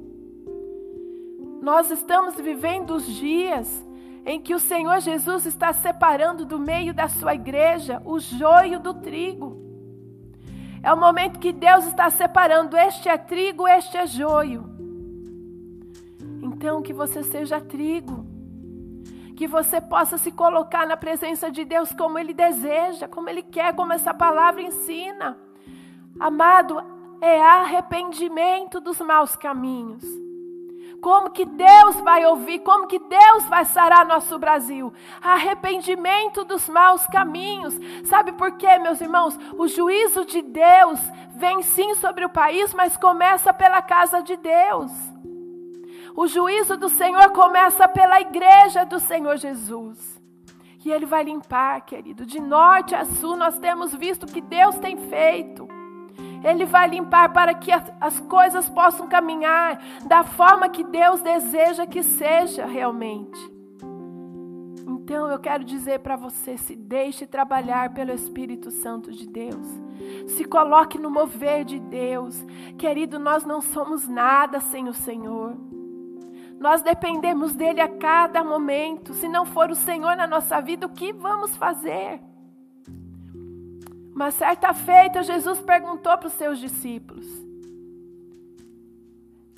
Nós 1.61 1.89
estamos 1.91 2.35
vivendo 2.35 2.91
os 2.91 3.05
dias 3.05 3.85
em 4.25 4.41
que 4.41 4.55
o 4.55 4.59
Senhor 4.59 4.99
Jesus 4.99 5.45
está 5.45 5.71
separando 5.71 6.45
do 6.45 6.59
meio 6.59 6.93
da 6.93 7.07
sua 7.07 7.35
igreja 7.35 8.01
o 8.05 8.19
joio 8.19 8.79
do 8.79 8.93
trigo. 8.93 9.63
É 10.81 10.91
o 10.91 10.97
momento 10.97 11.39
que 11.39 11.51
Deus 11.51 11.85
está 11.85 12.09
separando: 12.09 12.75
este 12.75 13.07
é 13.07 13.17
trigo, 13.17 13.67
este 13.67 13.97
é 13.97 14.07
joio. 14.07 14.69
Então, 16.41 16.81
que 16.81 16.93
você 16.93 17.23
seja 17.23 17.59
trigo 17.59 18.24
que 19.35 19.47
você 19.47 19.81
possa 19.81 20.17
se 20.17 20.31
colocar 20.31 20.87
na 20.87 20.95
presença 20.95 21.51
de 21.51 21.65
Deus 21.65 21.91
como 21.91 22.17
Ele 22.17 22.33
deseja, 22.33 23.07
como 23.07 23.29
Ele 23.29 23.43
quer, 23.43 23.75
como 23.75 23.93
essa 23.93 24.13
palavra 24.13 24.61
ensina. 24.61 25.37
Amado, 26.19 26.81
é 27.21 27.41
arrependimento 27.41 28.79
dos 28.79 28.99
maus 29.01 29.35
caminhos. 29.35 30.03
Como 31.01 31.29
que 31.29 31.45
Deus 31.45 31.97
vai 32.01 32.25
ouvir? 32.25 32.59
Como 32.59 32.87
que 32.87 32.97
Deus 32.97 33.43
vai 33.47 33.63
sarar 33.65 34.05
nosso 34.05 34.39
Brasil? 34.39 34.91
Arrependimento 35.21 36.43
dos 36.43 36.67
maus 36.67 37.05
caminhos. 37.07 37.77
Sabe 38.05 38.31
por 38.31 38.53
quê, 38.53 38.79
meus 38.79 38.99
irmãos? 39.01 39.37
O 39.57 39.67
juízo 39.67 40.25
de 40.25 40.41
Deus 40.41 40.99
vem 41.35 41.61
sim 41.61 41.93
sobre 41.95 42.25
o 42.25 42.29
país, 42.29 42.73
mas 42.73 42.97
começa 42.97 43.53
pela 43.53 43.81
casa 43.81 44.23
de 44.23 44.35
Deus. 44.37 44.91
O 46.15 46.27
juízo 46.27 46.77
do 46.77 46.87
Senhor 46.87 47.31
começa 47.31 47.87
pela 47.87 48.21
igreja 48.21 48.85
do 48.85 48.99
Senhor 48.99 49.37
Jesus. 49.37 50.21
E 50.85 50.91
Ele 50.91 51.05
vai 51.05 51.23
limpar, 51.23 51.81
querido. 51.81 52.25
De 52.25 52.39
norte 52.39 52.95
a 52.95 53.03
sul, 53.03 53.35
nós 53.35 53.57
temos 53.57 53.93
visto 53.93 54.25
que 54.25 54.39
Deus 54.39 54.77
tem 54.77 54.95
feito. 54.95 55.67
Ele 56.43 56.63
vai 56.63 56.87
limpar 56.87 57.33
para 57.33 57.53
que 57.53 57.71
as 57.99 58.19
coisas 58.21 58.69
possam 58.69 59.07
caminhar 59.07 59.81
da 60.05 60.23
forma 60.23 60.69
que 60.69 60.83
Deus 60.83 61.21
deseja 61.21 61.87
que 61.87 62.03
seja 62.03 62.65
realmente. 62.65 63.53
Então 64.87 65.29
eu 65.29 65.39
quero 65.39 65.63
dizer 65.63 65.99
para 65.99 66.15
você: 66.15 66.55
se 66.57 66.75
deixe 66.75 67.27
trabalhar 67.27 67.93
pelo 67.93 68.13
Espírito 68.13 68.71
Santo 68.71 69.11
de 69.11 69.27
Deus. 69.27 69.67
Se 70.27 70.45
coloque 70.45 70.97
no 70.97 71.09
mover 71.09 71.65
de 71.65 71.79
Deus. 71.79 72.45
Querido, 72.77 73.19
nós 73.19 73.43
não 73.43 73.59
somos 73.59 74.07
nada 74.07 74.59
sem 74.59 74.87
o 74.87 74.93
Senhor. 74.93 75.74
Nós 76.65 76.81
dependemos 76.81 77.53
dele 77.53 77.79
a 77.79 77.87
cada 77.87 78.43
momento. 78.43 79.13
Se 79.13 79.27
não 79.27 79.45
for 79.45 79.69
o 79.69 79.75
Senhor 79.75 80.15
na 80.15 80.25
nossa 80.25 80.59
vida, 80.59 80.87
o 80.87 80.89
que 80.89 81.13
vamos 81.13 81.55
fazer? 81.55 82.19
Uma 84.11 84.31
certa 84.31 84.73
feita, 84.73 85.21
Jesus 85.21 85.61
perguntou 85.61 86.17
para 86.17 86.25
os 86.25 86.33
seus 86.33 86.57
discípulos, 86.57 87.23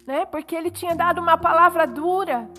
né? 0.05 0.25
Porque 0.25 0.53
ele 0.53 0.69
tinha 0.69 0.93
dado 0.97 1.21
uma 1.21 1.37
palavra 1.37 1.87
dura. 1.87 2.49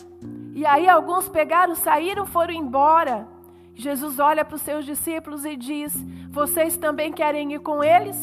E 0.54 0.64
aí 0.64 0.88
alguns 0.88 1.28
pegaram, 1.28 1.74
saíram, 1.74 2.24
foram 2.24 2.54
embora. 2.54 3.28
Jesus 3.74 4.18
olha 4.18 4.46
para 4.46 4.56
os 4.56 4.62
seus 4.62 4.86
discípulos 4.86 5.44
e 5.44 5.56
diz: 5.56 5.92
Vocês 6.30 6.78
também 6.78 7.12
querem 7.12 7.52
ir 7.52 7.60
com 7.60 7.84
eles? 7.84 8.16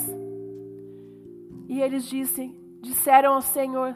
E 1.69 1.79
eles 1.79 2.03
disse, 2.05 2.51
disseram 2.81 3.35
ao 3.35 3.43
Senhor: 3.43 3.95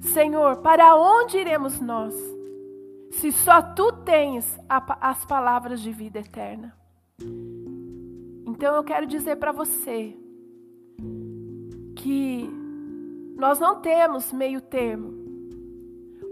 Senhor, 0.00 0.56
para 0.58 0.96
onde 0.96 1.38
iremos 1.38 1.80
nós? 1.80 2.14
Se 3.10 3.30
só 3.32 3.60
tu 3.60 3.92
tens 3.92 4.58
a, 4.68 5.10
as 5.10 5.24
palavras 5.24 5.80
de 5.80 5.92
vida 5.92 6.18
eterna. 6.18 6.74
Então 8.46 8.74
eu 8.74 8.84
quero 8.84 9.06
dizer 9.06 9.36
para 9.36 9.52
você 9.52 10.16
que 11.96 12.48
nós 13.36 13.58
não 13.58 13.80
temos 13.80 14.32
meio 14.32 14.60
termo. 14.60 15.18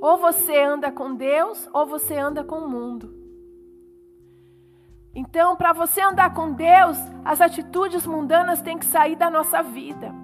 Ou 0.00 0.16
você 0.16 0.58
anda 0.58 0.92
com 0.92 1.14
Deus, 1.14 1.68
ou 1.72 1.86
você 1.86 2.16
anda 2.16 2.44
com 2.44 2.56
o 2.58 2.68
mundo. 2.68 3.18
Então, 5.14 5.56
para 5.56 5.72
você 5.72 6.00
andar 6.00 6.32
com 6.32 6.52
Deus, 6.52 6.96
as 7.24 7.40
atitudes 7.40 8.06
mundanas 8.06 8.62
têm 8.62 8.78
que 8.78 8.86
sair 8.86 9.16
da 9.16 9.28
nossa 9.28 9.62
vida. 9.62 10.14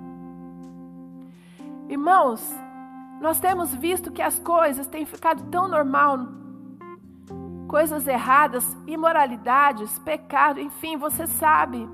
Irmãos, 1.88 2.54
nós 3.24 3.40
temos 3.40 3.74
visto 3.74 4.12
que 4.12 4.20
as 4.20 4.38
coisas 4.38 4.86
têm 4.86 5.06
ficado 5.06 5.50
tão 5.50 5.66
normal. 5.66 6.28
Coisas 7.66 8.06
erradas, 8.06 8.76
imoralidades, 8.86 9.98
pecado, 10.00 10.60
enfim, 10.60 10.98
você 10.98 11.26
sabe 11.26 11.88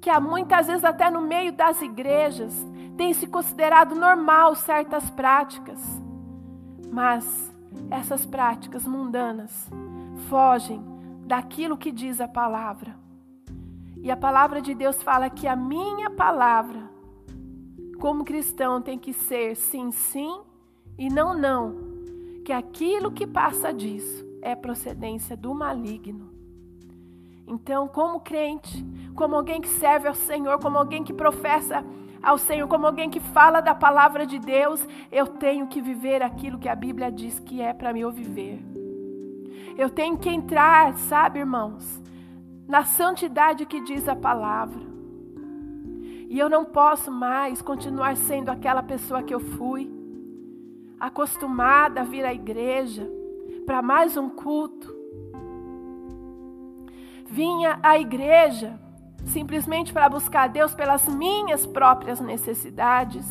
que 0.00 0.08
há 0.08 0.20
muitas 0.20 0.68
vezes 0.68 0.84
até 0.84 1.10
no 1.10 1.20
meio 1.20 1.52
das 1.52 1.82
igrejas 1.82 2.54
tem 2.96 3.12
se 3.12 3.26
considerado 3.26 3.96
normal 3.96 4.54
certas 4.54 5.10
práticas. 5.10 5.80
Mas 6.88 7.52
essas 7.90 8.24
práticas 8.24 8.86
mundanas 8.86 9.68
fogem 10.28 10.80
daquilo 11.26 11.76
que 11.76 11.90
diz 11.90 12.20
a 12.20 12.28
palavra. 12.28 12.94
E 14.00 14.08
a 14.08 14.16
palavra 14.16 14.62
de 14.62 14.72
Deus 14.72 15.02
fala 15.02 15.28
que 15.28 15.48
a 15.48 15.56
minha 15.56 16.08
palavra 16.10 16.87
como 17.98 18.24
cristão 18.24 18.80
tem 18.80 18.98
que 18.98 19.12
ser 19.12 19.56
sim, 19.56 19.90
sim 19.90 20.40
e 20.96 21.08
não, 21.08 21.36
não. 21.36 21.74
Que 22.44 22.52
aquilo 22.52 23.12
que 23.12 23.26
passa 23.26 23.72
disso 23.72 24.26
é 24.40 24.54
procedência 24.54 25.36
do 25.36 25.54
maligno. 25.54 26.30
Então, 27.46 27.88
como 27.88 28.20
crente, 28.20 28.84
como 29.14 29.34
alguém 29.34 29.60
que 29.60 29.68
serve 29.68 30.06
ao 30.06 30.14
Senhor, 30.14 30.58
como 30.58 30.78
alguém 30.78 31.02
que 31.02 31.12
professa 31.12 31.84
ao 32.22 32.36
Senhor, 32.36 32.68
como 32.68 32.86
alguém 32.86 33.08
que 33.08 33.20
fala 33.20 33.60
da 33.60 33.74
palavra 33.74 34.26
de 34.26 34.38
Deus, 34.38 34.86
eu 35.10 35.26
tenho 35.26 35.66
que 35.66 35.80
viver 35.80 36.22
aquilo 36.22 36.58
que 36.58 36.68
a 36.68 36.74
Bíblia 36.74 37.10
diz 37.10 37.38
que 37.38 37.60
é 37.62 37.72
para 37.72 37.96
eu 37.96 38.10
viver. 38.10 38.60
Eu 39.76 39.88
tenho 39.88 40.18
que 40.18 40.28
entrar, 40.28 40.92
sabe, 40.98 41.38
irmãos, 41.38 42.02
na 42.66 42.84
santidade 42.84 43.64
que 43.64 43.80
diz 43.80 44.08
a 44.08 44.16
palavra. 44.16 44.87
E 46.28 46.38
eu 46.38 46.50
não 46.50 46.64
posso 46.64 47.10
mais 47.10 47.62
continuar 47.62 48.16
sendo 48.16 48.50
aquela 48.50 48.82
pessoa 48.82 49.22
que 49.22 49.34
eu 49.34 49.40
fui, 49.40 49.90
acostumada 51.00 52.02
a 52.02 52.04
vir 52.04 52.24
à 52.24 52.34
igreja 52.34 53.08
para 53.64 53.80
mais 53.80 54.16
um 54.16 54.28
culto. 54.28 54.94
Vinha 57.26 57.78
à 57.82 57.98
igreja 57.98 58.78
simplesmente 59.24 59.92
para 59.92 60.08
buscar 60.08 60.48
Deus 60.48 60.74
pelas 60.74 61.06
minhas 61.08 61.66
próprias 61.66 62.20
necessidades. 62.20 63.26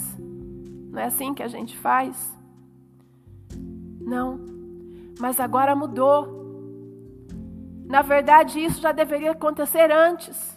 Não 0.91 0.99
é 0.99 1.05
assim 1.05 1.33
que 1.33 1.43
a 1.43 1.47
gente 1.47 1.77
faz? 1.77 2.35
Não, 4.01 4.39
mas 5.19 5.39
agora 5.39 5.75
mudou. 5.75 6.35
Na 7.85 8.01
verdade, 8.01 8.59
isso 8.59 8.81
já 8.81 8.91
deveria 8.91 9.31
acontecer 9.31 9.91
antes. 9.91 10.56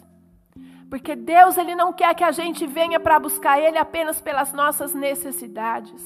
Porque 0.91 1.15
Deus 1.15 1.57
ele 1.57 1.73
não 1.73 1.93
quer 1.93 2.13
que 2.13 2.23
a 2.23 2.31
gente 2.31 2.67
venha 2.67 2.99
para 2.99 3.17
buscar 3.17 3.57
ele 3.57 3.77
apenas 3.77 4.19
pelas 4.19 4.51
nossas 4.51 4.93
necessidades. 4.93 6.03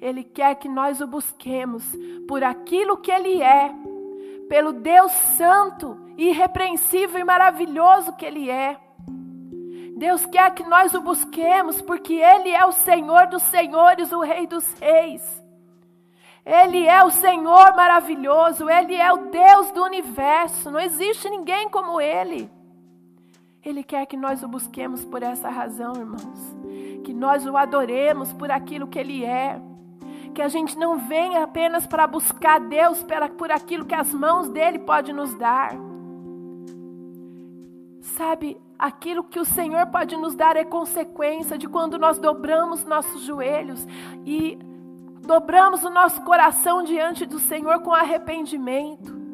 Ele 0.00 0.24
quer 0.24 0.54
que 0.54 0.68
nós 0.68 1.02
o 1.02 1.06
busquemos 1.06 1.84
por 2.26 2.42
aquilo 2.42 2.96
que 2.96 3.12
ele 3.12 3.42
é, 3.42 3.72
pelo 4.48 4.72
Deus 4.72 5.12
Santo, 5.12 5.98
irrepreensível 6.16 7.20
e 7.20 7.24
maravilhoso 7.24 8.14
que 8.14 8.24
Ele 8.24 8.48
é. 8.48 8.78
Deus 9.98 10.24
quer 10.24 10.54
que 10.54 10.62
nós 10.62 10.94
o 10.94 11.00
busquemos, 11.02 11.82
porque 11.82 12.14
Ele 12.14 12.50
é 12.50 12.64
o 12.64 12.72
Senhor 12.72 13.26
dos 13.26 13.42
Senhores, 13.42 14.12
o 14.12 14.20
Rei 14.20 14.46
dos 14.46 14.72
Reis. 14.80 15.44
Ele 16.44 16.86
é 16.86 17.04
o 17.04 17.10
Senhor 17.10 17.74
maravilhoso, 17.74 18.70
Ele 18.70 18.94
é 18.94 19.12
o 19.12 19.28
Deus 19.30 19.70
do 19.72 19.84
universo, 19.84 20.70
não 20.70 20.80
existe 20.80 21.28
ninguém 21.28 21.68
como 21.68 22.00
Ele. 22.00 22.55
Ele 23.66 23.82
quer 23.82 24.06
que 24.06 24.16
nós 24.16 24.44
o 24.44 24.48
busquemos 24.48 25.04
por 25.04 25.24
essa 25.24 25.50
razão, 25.50 25.92
irmãos. 25.96 26.56
Que 27.02 27.12
nós 27.12 27.44
o 27.44 27.56
adoremos 27.56 28.32
por 28.32 28.48
aquilo 28.48 28.86
que 28.86 28.96
Ele 28.96 29.24
é. 29.24 29.60
Que 30.32 30.40
a 30.40 30.46
gente 30.46 30.78
não 30.78 30.98
venha 30.98 31.42
apenas 31.42 31.84
para 31.84 32.06
buscar 32.06 32.60
Deus 32.60 33.04
por 33.36 33.50
aquilo 33.50 33.84
que 33.84 33.94
as 33.94 34.14
mãos 34.14 34.48
dele 34.48 34.78
podem 34.78 35.12
nos 35.12 35.34
dar. 35.34 35.72
Sabe, 38.00 38.56
aquilo 38.78 39.24
que 39.24 39.40
o 39.40 39.44
Senhor 39.44 39.84
pode 39.88 40.16
nos 40.16 40.36
dar 40.36 40.56
é 40.56 40.64
consequência 40.64 41.58
de 41.58 41.68
quando 41.68 41.98
nós 41.98 42.20
dobramos 42.20 42.84
nossos 42.84 43.22
joelhos 43.22 43.84
e 44.24 44.56
dobramos 45.22 45.82
o 45.82 45.90
nosso 45.90 46.22
coração 46.22 46.84
diante 46.84 47.26
do 47.26 47.40
Senhor 47.40 47.80
com 47.80 47.92
arrependimento. 47.92 49.25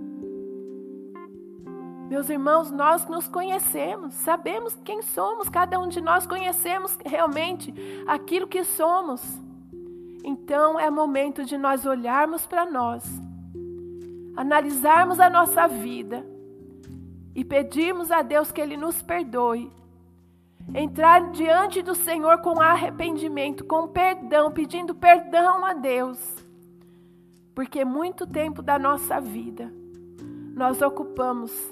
Meus 2.13 2.29
irmãos, 2.29 2.71
nós 2.71 3.09
nos 3.09 3.27
conhecemos, 3.27 4.13
sabemos 4.13 4.77
quem 4.85 5.01
somos, 5.01 5.49
cada 5.49 5.81
um 5.81 5.89
de 5.89 5.99
nós 5.99 6.27
conhecemos 6.27 6.99
realmente 7.07 7.73
aquilo 8.07 8.47
que 8.47 8.63
somos. 8.65 9.23
Então 10.23 10.79
é 10.79 10.91
momento 10.91 11.43
de 11.43 11.57
nós 11.57 11.87
olharmos 11.87 12.47
para 12.47 12.71
nós, 12.71 13.03
analisarmos 14.37 15.19
a 15.21 15.31
nossa 15.31 15.67
vida 15.67 16.23
e 17.35 17.43
pedirmos 17.47 18.11
a 18.11 18.21
Deus 18.21 18.53
que 18.53 18.61
Ele 18.61 18.77
nos 18.77 19.01
perdoe 19.01 19.73
entrar 20.75 21.31
diante 21.31 21.81
do 21.81 21.95
Senhor 21.95 22.43
com 22.43 22.61
arrependimento, 22.61 23.65
com 23.65 23.89
perdão, 23.89 24.53
pedindo 24.53 24.95
perdão 24.95 25.65
a 25.65 25.73
Deus. 25.73 26.45
Porque 27.55 27.87
muito 27.87 28.27
tempo 28.27 28.61
da 28.61 28.79
nossa 28.79 29.19
vida 29.19 29.73
nós 30.55 30.83
ocupamos 30.83 31.72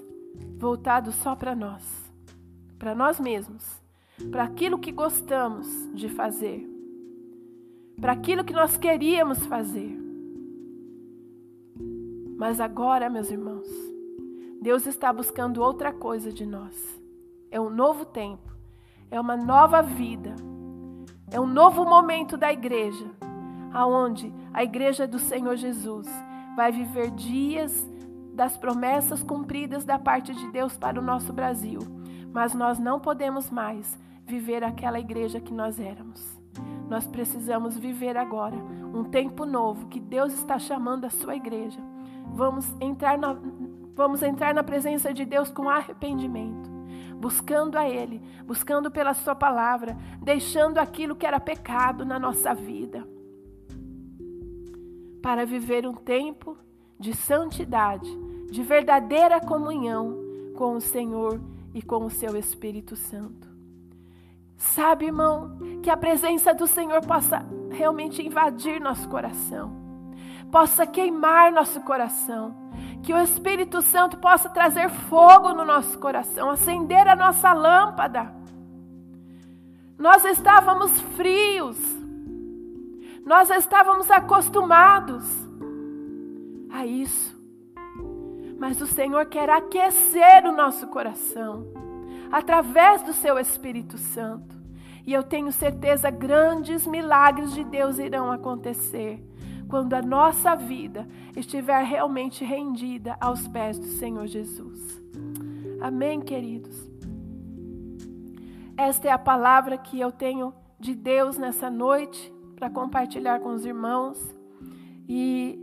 voltado 0.60 1.10
só 1.10 1.34
para 1.34 1.56
nós, 1.56 1.82
para 2.78 2.94
nós 2.94 3.18
mesmos, 3.18 3.82
para 4.30 4.44
aquilo 4.44 4.78
que 4.78 4.92
gostamos 4.92 5.66
de 5.92 6.08
fazer, 6.08 6.64
para 8.00 8.12
aquilo 8.12 8.44
que 8.44 8.52
nós 8.52 8.76
queríamos 8.76 9.44
fazer. 9.46 9.98
Mas 12.36 12.60
agora, 12.60 13.10
meus 13.10 13.28
irmãos, 13.28 13.66
Deus 14.62 14.86
está 14.86 15.12
buscando 15.12 15.60
outra 15.60 15.92
coisa 15.92 16.32
de 16.32 16.46
nós. 16.46 17.02
É 17.50 17.60
um 17.60 17.70
novo 17.70 18.04
tempo 18.04 18.50
é 19.10 19.20
uma 19.20 19.36
nova 19.36 19.82
vida, 19.82 20.34
é 21.32 21.40
um 21.40 21.46
novo 21.46 21.84
momento 21.84 22.36
da 22.36 22.52
igreja, 22.52 23.06
aonde 23.72 24.32
a 24.54 24.62
igreja 24.62 25.06
do 25.06 25.18
Senhor 25.18 25.56
Jesus 25.56 26.06
vai 26.56 26.70
viver 26.70 27.10
dias 27.10 27.89
das 28.40 28.56
promessas 28.56 29.22
cumpridas 29.22 29.84
da 29.84 29.98
parte 29.98 30.34
de 30.34 30.50
Deus 30.50 30.74
para 30.74 30.98
o 30.98 31.02
nosso 31.02 31.30
Brasil, 31.30 31.78
mas 32.32 32.54
nós 32.54 32.78
não 32.78 32.98
podemos 32.98 33.50
mais 33.50 33.98
viver 34.24 34.64
aquela 34.64 34.98
igreja 34.98 35.38
que 35.38 35.52
nós 35.52 35.78
éramos. 35.78 36.40
Nós 36.88 37.06
precisamos 37.06 37.76
viver 37.76 38.16
agora 38.16 38.56
um 38.56 39.04
tempo 39.04 39.44
novo 39.44 39.88
que 39.88 40.00
Deus 40.00 40.32
está 40.32 40.58
chamando 40.58 41.04
a 41.04 41.10
sua 41.10 41.36
igreja. 41.36 41.78
Vamos 42.32 42.66
entrar 42.80 43.18
na, 43.18 43.36
vamos 43.94 44.22
entrar 44.22 44.54
na 44.54 44.62
presença 44.62 45.12
de 45.12 45.26
Deus 45.26 45.50
com 45.50 45.68
arrependimento 45.68 46.70
buscando 47.18 47.76
a 47.76 47.86
Ele, 47.86 48.22
buscando 48.46 48.90
pela 48.90 49.12
Sua 49.12 49.34
palavra, 49.34 49.94
deixando 50.22 50.78
aquilo 50.78 51.14
que 51.14 51.26
era 51.26 51.38
pecado 51.38 52.02
na 52.06 52.18
nossa 52.18 52.54
vida, 52.54 53.06
para 55.20 55.44
viver 55.44 55.86
um 55.86 55.94
tempo 55.94 56.56
de 56.98 57.14
santidade, 57.14 58.10
de 58.50 58.62
verdadeira 58.62 59.40
comunhão 59.40 60.18
com 60.56 60.74
o 60.74 60.80
Senhor 60.80 61.40
e 61.72 61.80
com 61.80 62.04
o 62.04 62.10
Seu 62.10 62.36
Espírito 62.36 62.96
Santo. 62.96 63.48
Sabe, 64.56 65.06
irmão, 65.06 65.56
que 65.82 65.88
a 65.88 65.96
presença 65.96 66.52
do 66.52 66.66
Senhor 66.66 67.00
possa 67.06 67.46
realmente 67.70 68.22
invadir 68.22 68.80
nosso 68.80 69.08
coração, 69.08 69.72
possa 70.50 70.86
queimar 70.86 71.50
nosso 71.50 71.80
coração 71.80 72.60
que 73.02 73.14
o 73.14 73.18
Espírito 73.18 73.80
Santo 73.80 74.18
possa 74.18 74.48
trazer 74.48 74.90
fogo 74.90 75.54
no 75.54 75.64
nosso 75.64 75.98
coração, 75.98 76.50
acender 76.50 77.08
a 77.08 77.16
nossa 77.16 77.52
lâmpada. 77.52 78.34
Nós 79.98 80.24
estávamos 80.24 80.90
frios, 81.16 81.78
nós 83.24 83.50
estávamos 83.50 84.10
acostumados 84.10 85.24
a 86.70 86.84
isso, 86.84 87.39
mas 88.60 88.78
o 88.82 88.86
Senhor 88.86 89.24
quer 89.24 89.48
aquecer 89.48 90.44
o 90.44 90.52
nosso 90.52 90.86
coração 90.88 91.66
através 92.30 93.02
do 93.02 93.14
seu 93.14 93.38
Espírito 93.38 93.96
Santo. 93.96 94.60
E 95.06 95.14
eu 95.14 95.22
tenho 95.22 95.50
certeza 95.50 96.10
grandes 96.10 96.86
milagres 96.86 97.54
de 97.54 97.64
Deus 97.64 97.98
irão 97.98 98.30
acontecer 98.30 99.18
quando 99.66 99.94
a 99.94 100.02
nossa 100.02 100.54
vida 100.54 101.08
estiver 101.34 101.82
realmente 101.84 102.44
rendida 102.44 103.16
aos 103.18 103.48
pés 103.48 103.78
do 103.78 103.86
Senhor 103.86 104.26
Jesus. 104.26 105.02
Amém, 105.80 106.20
queridos? 106.20 106.86
Esta 108.76 109.08
é 109.08 109.10
a 109.10 109.18
palavra 109.18 109.78
que 109.78 109.98
eu 109.98 110.12
tenho 110.12 110.52
de 110.78 110.94
Deus 110.94 111.38
nessa 111.38 111.70
noite 111.70 112.30
para 112.56 112.68
compartilhar 112.68 113.40
com 113.40 113.54
os 113.54 113.64
irmãos. 113.64 114.18
E 115.08 115.58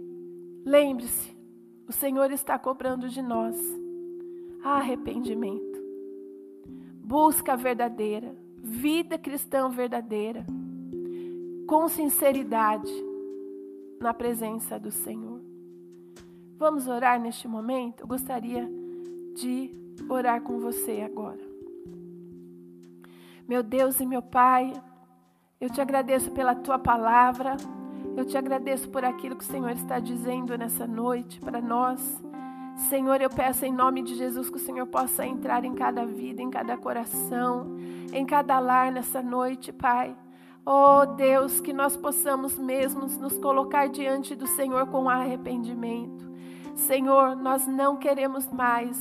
lembre-se, 0.65 1.36
o 1.87 1.93
Senhor 1.93 2.31
está 2.31 2.59
cobrando 2.59 3.07
de 3.07 3.21
nós 3.21 3.55
arrependimento, 4.63 5.79
busca 7.01 7.55
verdadeira, 7.55 8.35
vida 8.57 9.17
cristã 9.17 9.69
verdadeira, 9.69 10.45
com 11.65 11.87
sinceridade 11.87 12.91
na 14.01 14.13
presença 14.13 14.77
do 14.77 14.91
Senhor. 14.91 15.41
Vamos 16.57 16.87
orar 16.87 17.19
neste 17.19 17.47
momento? 17.47 18.01
Eu 18.01 18.07
gostaria 18.07 18.69
de 19.35 19.71
orar 20.09 20.41
com 20.41 20.59
você 20.59 21.01
agora. 21.01 21.39
Meu 23.47 23.63
Deus 23.63 23.99
e 24.01 24.05
meu 24.05 24.21
Pai, 24.21 24.73
eu 25.61 25.69
te 25.69 25.79
agradeço 25.79 26.31
pela 26.31 26.53
tua 26.53 26.77
palavra, 26.77 27.55
eu 28.19 28.25
te 28.25 28.37
agradeço 28.37 28.89
por 28.89 29.05
aquilo 29.05 29.35
que 29.35 29.43
o 29.43 29.47
Senhor 29.47 29.71
está 29.71 29.99
dizendo 29.99 30.57
nessa 30.57 30.87
noite 30.87 31.39
para 31.39 31.61
nós. 31.61 32.01
Senhor, 32.89 33.21
eu 33.21 33.29
peço 33.29 33.65
em 33.65 33.71
nome 33.71 34.01
de 34.01 34.15
Jesus 34.15 34.49
que 34.49 34.55
o 34.57 34.59
Senhor 34.59 34.87
possa 34.87 35.25
entrar 35.25 35.63
em 35.63 35.73
cada 35.73 36.05
vida, 36.05 36.41
em 36.41 36.49
cada 36.49 36.75
coração, 36.77 37.77
em 38.11 38.25
cada 38.25 38.59
lar 38.59 38.91
nessa 38.91 39.21
noite, 39.21 39.71
Pai. 39.71 40.15
Oh 40.65 41.05
Deus, 41.05 41.61
que 41.61 41.71
nós 41.71 41.95
possamos 41.95 42.57
mesmos 42.57 43.17
nos 43.17 43.37
colocar 43.37 43.87
diante 43.87 44.35
do 44.35 44.47
Senhor 44.47 44.87
com 44.87 45.07
arrependimento. 45.07 46.27
Senhor, 46.75 47.35
nós 47.35 47.65
não 47.67 47.97
queremos 47.97 48.47
mais 48.51 48.99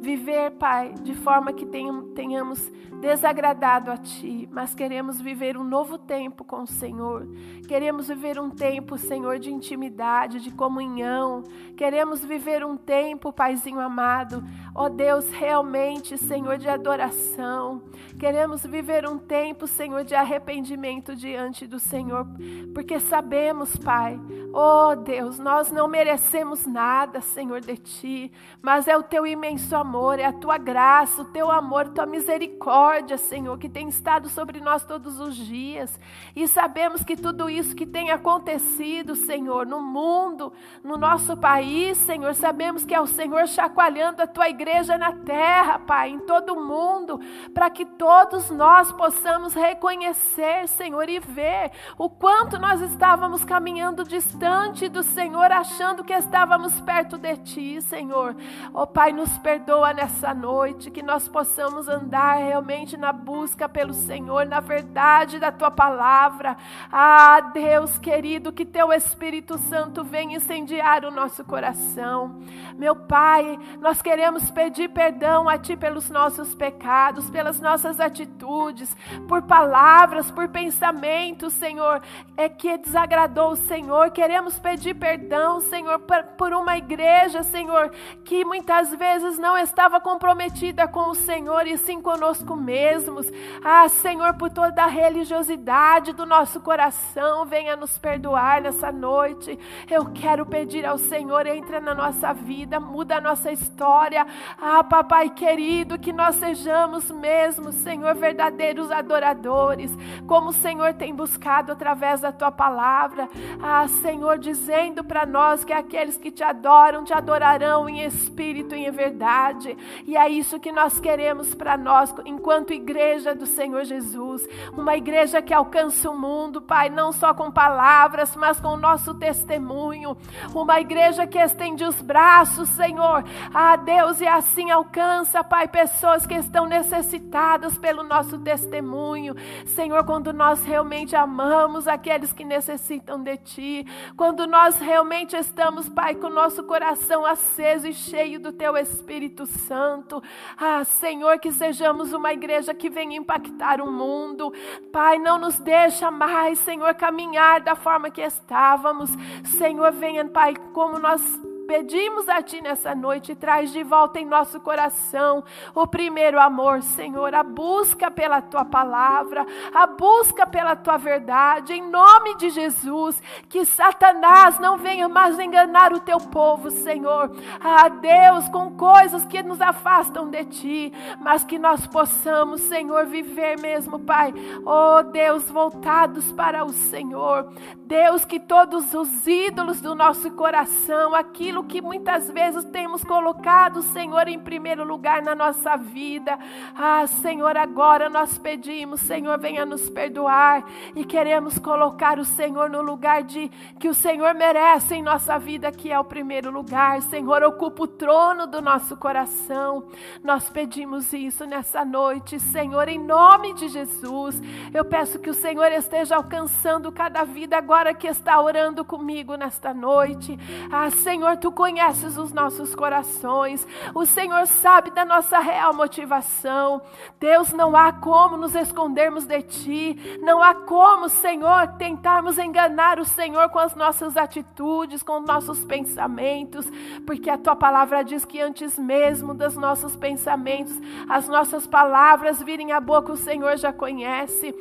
viver, 0.00 0.52
Pai, 0.52 0.94
de 1.02 1.14
forma 1.14 1.52
que 1.52 1.66
tenhamos 1.66 2.70
desagradado 3.00 3.90
a 3.90 3.96
Ti, 3.96 4.48
mas 4.50 4.74
queremos 4.74 5.20
viver 5.20 5.56
um 5.56 5.64
novo 5.64 5.98
tempo 5.98 6.44
com 6.44 6.62
o 6.62 6.66
Senhor. 6.66 7.28
Queremos 7.66 8.08
viver 8.08 8.38
um 8.38 8.50
tempo, 8.50 8.96
Senhor, 8.96 9.38
de 9.38 9.52
intimidade, 9.52 10.40
de 10.40 10.50
comunhão. 10.50 11.42
Queremos 11.76 12.24
viver 12.24 12.64
um 12.64 12.76
tempo, 12.76 13.32
Paizinho 13.32 13.80
amado, 13.80 14.42
ó 14.74 14.88
Deus, 14.88 15.30
realmente, 15.30 16.16
Senhor, 16.16 16.58
de 16.58 16.68
adoração. 16.68 17.82
Queremos 18.18 18.64
viver 18.64 19.08
um 19.08 19.18
tempo, 19.18 19.66
Senhor, 19.66 20.04
de 20.04 20.14
arrependimento 20.14 21.14
diante 21.14 21.66
do 21.66 21.78
Senhor, 21.78 22.26
porque 22.74 22.98
sabemos, 22.98 23.76
Pai, 23.76 24.18
ó 24.52 24.94
Deus, 24.94 25.38
nós 25.38 25.70
não 25.70 25.86
merecemos 25.86 26.66
nada, 26.66 27.20
Senhor, 27.20 27.60
de 27.60 27.76
Ti, 27.76 28.32
mas 28.60 28.88
é 28.88 28.96
o 28.96 29.02
Teu 29.02 29.26
imenso 29.26 29.76
amor 29.76 29.87
amor, 29.88 30.18
é 30.18 30.26
a 30.26 30.32
tua 30.32 30.58
graça, 30.58 31.22
o 31.22 31.24
teu 31.24 31.50
amor, 31.50 31.88
tua 31.88 32.04
misericórdia, 32.04 33.16
Senhor, 33.16 33.56
que 33.58 33.70
tem 33.70 33.88
estado 33.88 34.28
sobre 34.28 34.60
nós 34.60 34.84
todos 34.84 35.18
os 35.18 35.34
dias. 35.34 35.98
E 36.36 36.46
sabemos 36.46 37.02
que 37.02 37.16
tudo 37.16 37.48
isso 37.48 37.74
que 37.74 37.86
tem 37.86 38.10
acontecido, 38.10 39.16
Senhor, 39.16 39.64
no 39.64 39.80
mundo, 39.80 40.52
no 40.84 40.98
nosso 40.98 41.38
país, 41.38 41.96
Senhor, 41.96 42.34
sabemos 42.34 42.84
que 42.84 42.94
é 42.94 43.00
o 43.00 43.06
Senhor 43.06 43.48
chacoalhando 43.48 44.20
a 44.20 44.26
tua 44.26 44.50
igreja 44.50 44.98
na 44.98 45.12
terra, 45.12 45.78
Pai, 45.78 46.10
em 46.10 46.18
todo 46.18 46.52
o 46.52 46.62
mundo, 46.62 47.18
para 47.54 47.70
que 47.70 47.86
todos 47.86 48.50
nós 48.50 48.92
possamos 48.92 49.54
reconhecer, 49.54 50.68
Senhor, 50.68 51.08
e 51.08 51.18
ver 51.18 51.72
o 51.96 52.10
quanto 52.10 52.58
nós 52.58 52.82
estávamos 52.82 53.42
caminhando 53.42 54.04
distante 54.04 54.86
do 54.86 55.02
Senhor, 55.02 55.50
achando 55.50 56.04
que 56.04 56.12
estávamos 56.12 56.78
perto 56.82 57.16
de 57.16 57.34
Ti, 57.38 57.80
Senhor. 57.80 58.36
Ó 58.74 58.82
oh, 58.82 58.86
Pai, 58.86 59.12
nos 59.14 59.38
perdoa 59.38 59.77
nessa 59.94 60.34
noite, 60.34 60.90
que 60.90 61.02
nós 61.02 61.28
possamos 61.28 61.88
andar 61.88 62.36
realmente 62.36 62.96
na 62.96 63.12
busca 63.12 63.68
pelo 63.68 63.94
Senhor, 63.94 64.46
na 64.46 64.60
verdade 64.60 65.38
da 65.38 65.50
Tua 65.50 65.70
palavra. 65.70 66.56
Ah, 66.90 67.40
Deus 67.52 67.98
querido, 67.98 68.52
que 68.52 68.64
Teu 68.64 68.92
Espírito 68.92 69.58
Santo 69.58 70.04
venha 70.04 70.36
incendiar 70.36 71.04
o 71.04 71.10
nosso 71.10 71.44
coração. 71.44 72.40
Meu 72.76 72.94
Pai, 72.94 73.58
nós 73.80 74.02
queremos 74.02 74.50
pedir 74.50 74.88
perdão 74.88 75.48
a 75.48 75.58
Ti 75.58 75.76
pelos 75.76 76.10
nossos 76.10 76.54
pecados, 76.54 77.30
pelas 77.30 77.60
nossas 77.60 78.00
atitudes, 78.00 78.96
por 79.26 79.42
palavras, 79.42 80.30
por 80.30 80.48
pensamentos, 80.48 81.52
Senhor, 81.52 82.00
é 82.36 82.48
que 82.48 82.78
desagradou 82.78 83.52
o 83.52 83.56
Senhor. 83.56 84.10
Queremos 84.10 84.58
pedir 84.58 84.94
perdão, 84.94 85.60
Senhor, 85.60 86.00
por 86.36 86.52
uma 86.52 86.76
igreja, 86.76 87.42
Senhor, 87.42 87.90
que 88.24 88.44
muitas 88.44 88.94
vezes 88.94 89.38
não 89.38 89.56
estava 89.68 90.00
comprometida 90.00 90.88
com 90.88 91.10
o 91.10 91.14
Senhor 91.14 91.66
e 91.66 91.76
sim 91.76 92.00
conosco 92.00 92.56
mesmos. 92.56 93.26
Ah, 93.64 93.88
Senhor, 93.88 94.34
por 94.34 94.50
toda 94.50 94.82
a 94.82 94.86
religiosidade 94.86 96.12
do 96.12 96.26
nosso 96.26 96.60
coração, 96.60 97.44
venha 97.44 97.76
nos 97.76 97.96
perdoar 97.98 98.62
nessa 98.62 98.90
noite. 98.90 99.58
Eu 99.90 100.06
quero 100.06 100.46
pedir 100.46 100.84
ao 100.84 100.98
Senhor, 100.98 101.46
entra 101.46 101.80
na 101.80 101.94
nossa 101.94 102.32
vida, 102.32 102.80
muda 102.80 103.16
a 103.16 103.20
nossa 103.20 103.52
história. 103.52 104.26
Ah, 104.60 104.82
papai 104.82 105.30
querido, 105.30 105.98
que 105.98 106.12
nós 106.12 106.36
sejamos 106.36 107.10
mesmo, 107.10 107.70
Senhor, 107.72 108.14
verdadeiros 108.14 108.90
adoradores, 108.90 109.90
como 110.26 110.48
o 110.48 110.52
Senhor 110.52 110.94
tem 110.94 111.14
buscado 111.14 111.72
através 111.72 112.20
da 112.20 112.32
tua 112.32 112.50
palavra. 112.50 113.28
Ah, 113.62 113.86
Senhor, 113.88 114.38
dizendo 114.38 115.04
para 115.04 115.26
nós 115.26 115.64
que 115.64 115.72
aqueles 115.72 116.16
que 116.16 116.30
te 116.30 116.42
adoram 116.42 117.04
te 117.04 117.12
adorarão 117.12 117.88
em 117.88 118.04
espírito 118.04 118.74
e 118.74 118.86
em 118.86 118.90
verdade. 118.90 119.57
E 120.06 120.16
é 120.16 120.28
isso 120.28 120.60
que 120.60 120.72
nós 120.72 121.00
queremos 121.00 121.54
para 121.54 121.76
nós, 121.76 122.14
enquanto 122.24 122.72
igreja 122.72 123.34
do 123.34 123.46
Senhor 123.46 123.84
Jesus. 123.84 124.48
Uma 124.72 124.96
igreja 124.96 125.42
que 125.42 125.54
alcança 125.54 126.10
o 126.10 126.18
mundo, 126.18 126.60
Pai, 126.60 126.88
não 126.88 127.12
só 127.12 127.34
com 127.34 127.50
palavras, 127.50 128.34
mas 128.36 128.60
com 128.60 128.68
o 128.68 128.76
nosso 128.76 129.14
testemunho. 129.14 130.16
Uma 130.54 130.80
igreja 130.80 131.26
que 131.26 131.38
estende 131.38 131.84
os 131.84 132.00
braços, 132.00 132.68
Senhor, 132.70 133.24
a 133.52 133.76
Deus, 133.76 134.20
e 134.20 134.26
assim 134.26 134.70
alcança, 134.70 135.42
Pai, 135.42 135.68
pessoas 135.68 136.26
que 136.26 136.34
estão 136.34 136.66
necessitadas 136.66 137.76
pelo 137.78 138.02
nosso 138.02 138.38
testemunho. 138.38 139.34
Senhor, 139.66 140.04
quando 140.04 140.32
nós 140.32 140.62
realmente 140.62 141.16
amamos 141.16 141.88
aqueles 141.88 142.32
que 142.32 142.44
necessitam 142.44 143.22
de 143.22 143.36
Ti, 143.38 143.86
quando 144.16 144.46
nós 144.46 144.78
realmente 144.78 145.36
estamos, 145.36 145.88
Pai, 145.88 146.14
com 146.14 146.26
o 146.26 146.30
nosso 146.30 146.62
coração 146.64 147.24
aceso 147.24 147.86
e 147.86 147.94
cheio 147.94 148.40
do 148.40 148.52
Teu 148.52 148.76
Espírito 148.76 149.46
Santo. 149.48 150.22
Ah, 150.56 150.84
Senhor, 150.84 151.38
que 151.38 151.52
sejamos 151.52 152.12
uma 152.12 152.32
igreja 152.32 152.74
que 152.74 152.88
venha 152.88 153.16
impactar 153.16 153.80
o 153.80 153.90
mundo. 153.90 154.52
Pai, 154.92 155.18
não 155.18 155.38
nos 155.38 155.58
deixa 155.58 156.10
mais, 156.10 156.58
Senhor, 156.58 156.94
caminhar 156.94 157.60
da 157.60 157.74
forma 157.74 158.10
que 158.10 158.20
estávamos. 158.20 159.10
Senhor, 159.44 159.92
venha, 159.92 160.24
Pai, 160.26 160.54
como 160.72 160.98
nós 160.98 161.20
Pedimos 161.68 162.30
a 162.30 162.40
Ti 162.40 162.62
nessa 162.62 162.94
noite, 162.94 163.34
traz 163.34 163.70
de 163.70 163.82
volta 163.82 164.18
em 164.18 164.24
nosso 164.24 164.58
coração 164.58 165.44
o 165.74 165.86
primeiro 165.86 166.40
amor, 166.40 166.82
Senhor, 166.82 167.34
a 167.34 167.42
busca 167.42 168.10
pela 168.10 168.40
Tua 168.40 168.64
palavra, 168.64 169.44
a 169.74 169.86
busca 169.86 170.46
pela 170.46 170.74
Tua 170.74 170.96
verdade, 170.96 171.74
em 171.74 171.82
nome 171.82 172.38
de 172.38 172.48
Jesus, 172.48 173.22
que 173.50 173.66
Satanás 173.66 174.58
não 174.58 174.78
venha 174.78 175.10
mais 175.10 175.38
enganar 175.38 175.92
o 175.92 176.00
Teu 176.00 176.16
povo, 176.16 176.70
Senhor. 176.70 177.30
Ah, 177.60 177.90
Deus, 177.90 178.48
com 178.48 178.74
coisas 178.74 179.26
que 179.26 179.42
nos 179.42 179.60
afastam 179.60 180.30
de 180.30 180.46
Ti, 180.46 180.92
mas 181.20 181.44
que 181.44 181.58
nós 181.58 181.86
possamos, 181.86 182.62
Senhor, 182.62 183.04
viver 183.04 183.60
mesmo, 183.60 183.98
Pai, 183.98 184.32
oh 184.64 185.02
Deus, 185.02 185.50
voltados 185.50 186.32
para 186.32 186.64
o 186.64 186.72
Senhor. 186.72 187.52
Deus, 187.88 188.22
que 188.26 188.38
todos 188.38 188.92
os 188.92 189.26
ídolos 189.26 189.80
do 189.80 189.94
nosso 189.94 190.30
coração, 190.32 191.14
aquilo 191.14 191.64
que 191.64 191.80
muitas 191.80 192.30
vezes 192.30 192.62
temos 192.64 193.02
colocado, 193.02 193.80
Senhor, 193.80 194.28
em 194.28 194.38
primeiro 194.38 194.84
lugar 194.84 195.22
na 195.22 195.34
nossa 195.34 195.74
vida. 195.74 196.38
Ah, 196.76 197.06
Senhor, 197.06 197.56
agora 197.56 198.10
nós 198.10 198.36
pedimos, 198.36 199.00
Senhor, 199.00 199.38
venha 199.38 199.64
nos 199.64 199.88
perdoar 199.88 200.66
e 200.94 201.02
queremos 201.02 201.58
colocar 201.58 202.18
o 202.18 202.26
Senhor 202.26 202.68
no 202.68 202.82
lugar 202.82 203.22
de 203.22 203.50
que 203.80 203.88
o 203.88 203.94
Senhor 203.94 204.34
merece 204.34 204.96
em 204.96 205.02
nossa 205.02 205.38
vida, 205.38 205.72
que 205.72 205.90
é 205.90 205.98
o 205.98 206.04
primeiro 206.04 206.50
lugar. 206.50 207.00
Senhor, 207.00 207.42
ocupa 207.42 207.84
o 207.84 207.88
trono 207.88 208.46
do 208.46 208.60
nosso 208.60 208.98
coração. 208.98 209.88
Nós 210.22 210.50
pedimos 210.50 211.10
isso 211.14 211.46
nessa 211.46 211.86
noite, 211.86 212.38
Senhor, 212.38 212.86
em 212.86 212.98
nome 212.98 213.54
de 213.54 213.66
Jesus. 213.66 214.38
Eu 214.74 214.84
peço 214.84 215.18
que 215.18 215.30
o 215.30 215.34
Senhor 215.34 215.72
esteja 215.72 216.16
alcançando 216.16 216.92
cada 216.92 217.24
vida 217.24 217.56
agora 217.56 217.77
que 217.94 218.06
está 218.06 218.40
orando 218.40 218.84
comigo 218.84 219.34
nesta 219.36 219.72
noite. 219.72 220.38
Ah, 220.70 220.90
Senhor, 220.90 221.36
tu 221.36 221.50
conheces 221.52 222.16
os 222.16 222.32
nossos 222.32 222.74
corações. 222.74 223.66
O 223.94 224.04
Senhor 224.04 224.46
sabe 224.46 224.90
da 224.90 225.04
nossa 225.04 225.38
real 225.38 225.74
motivação. 225.74 226.82
Deus, 227.18 227.52
não 227.52 227.76
há 227.76 227.92
como 227.92 228.36
nos 228.36 228.54
escondermos 228.54 229.24
de 229.24 229.42
Ti. 229.42 230.18
Não 230.22 230.42
há 230.42 230.54
como, 230.54 231.08
Senhor, 231.08 231.68
tentarmos 231.78 232.38
enganar 232.38 232.98
o 232.98 233.04
Senhor 233.04 233.48
com 233.50 233.58
as 233.58 233.74
nossas 233.74 234.16
atitudes, 234.16 235.02
com 235.02 235.20
os 235.20 235.26
nossos 235.26 235.64
pensamentos. 235.64 236.70
Porque 237.06 237.30
a 237.30 237.38
Tua 237.38 237.56
palavra 237.56 238.02
diz 238.02 238.24
que 238.24 238.40
antes 238.40 238.78
mesmo 238.78 239.34
dos 239.34 239.56
nossos 239.56 239.96
pensamentos, 239.96 240.78
as 241.08 241.28
nossas 241.28 241.66
palavras 241.66 242.42
virem 242.42 242.72
à 242.72 242.80
boca, 242.80 243.12
o 243.12 243.16
Senhor 243.16 243.56
já 243.56 243.72
conhece. 243.72 244.54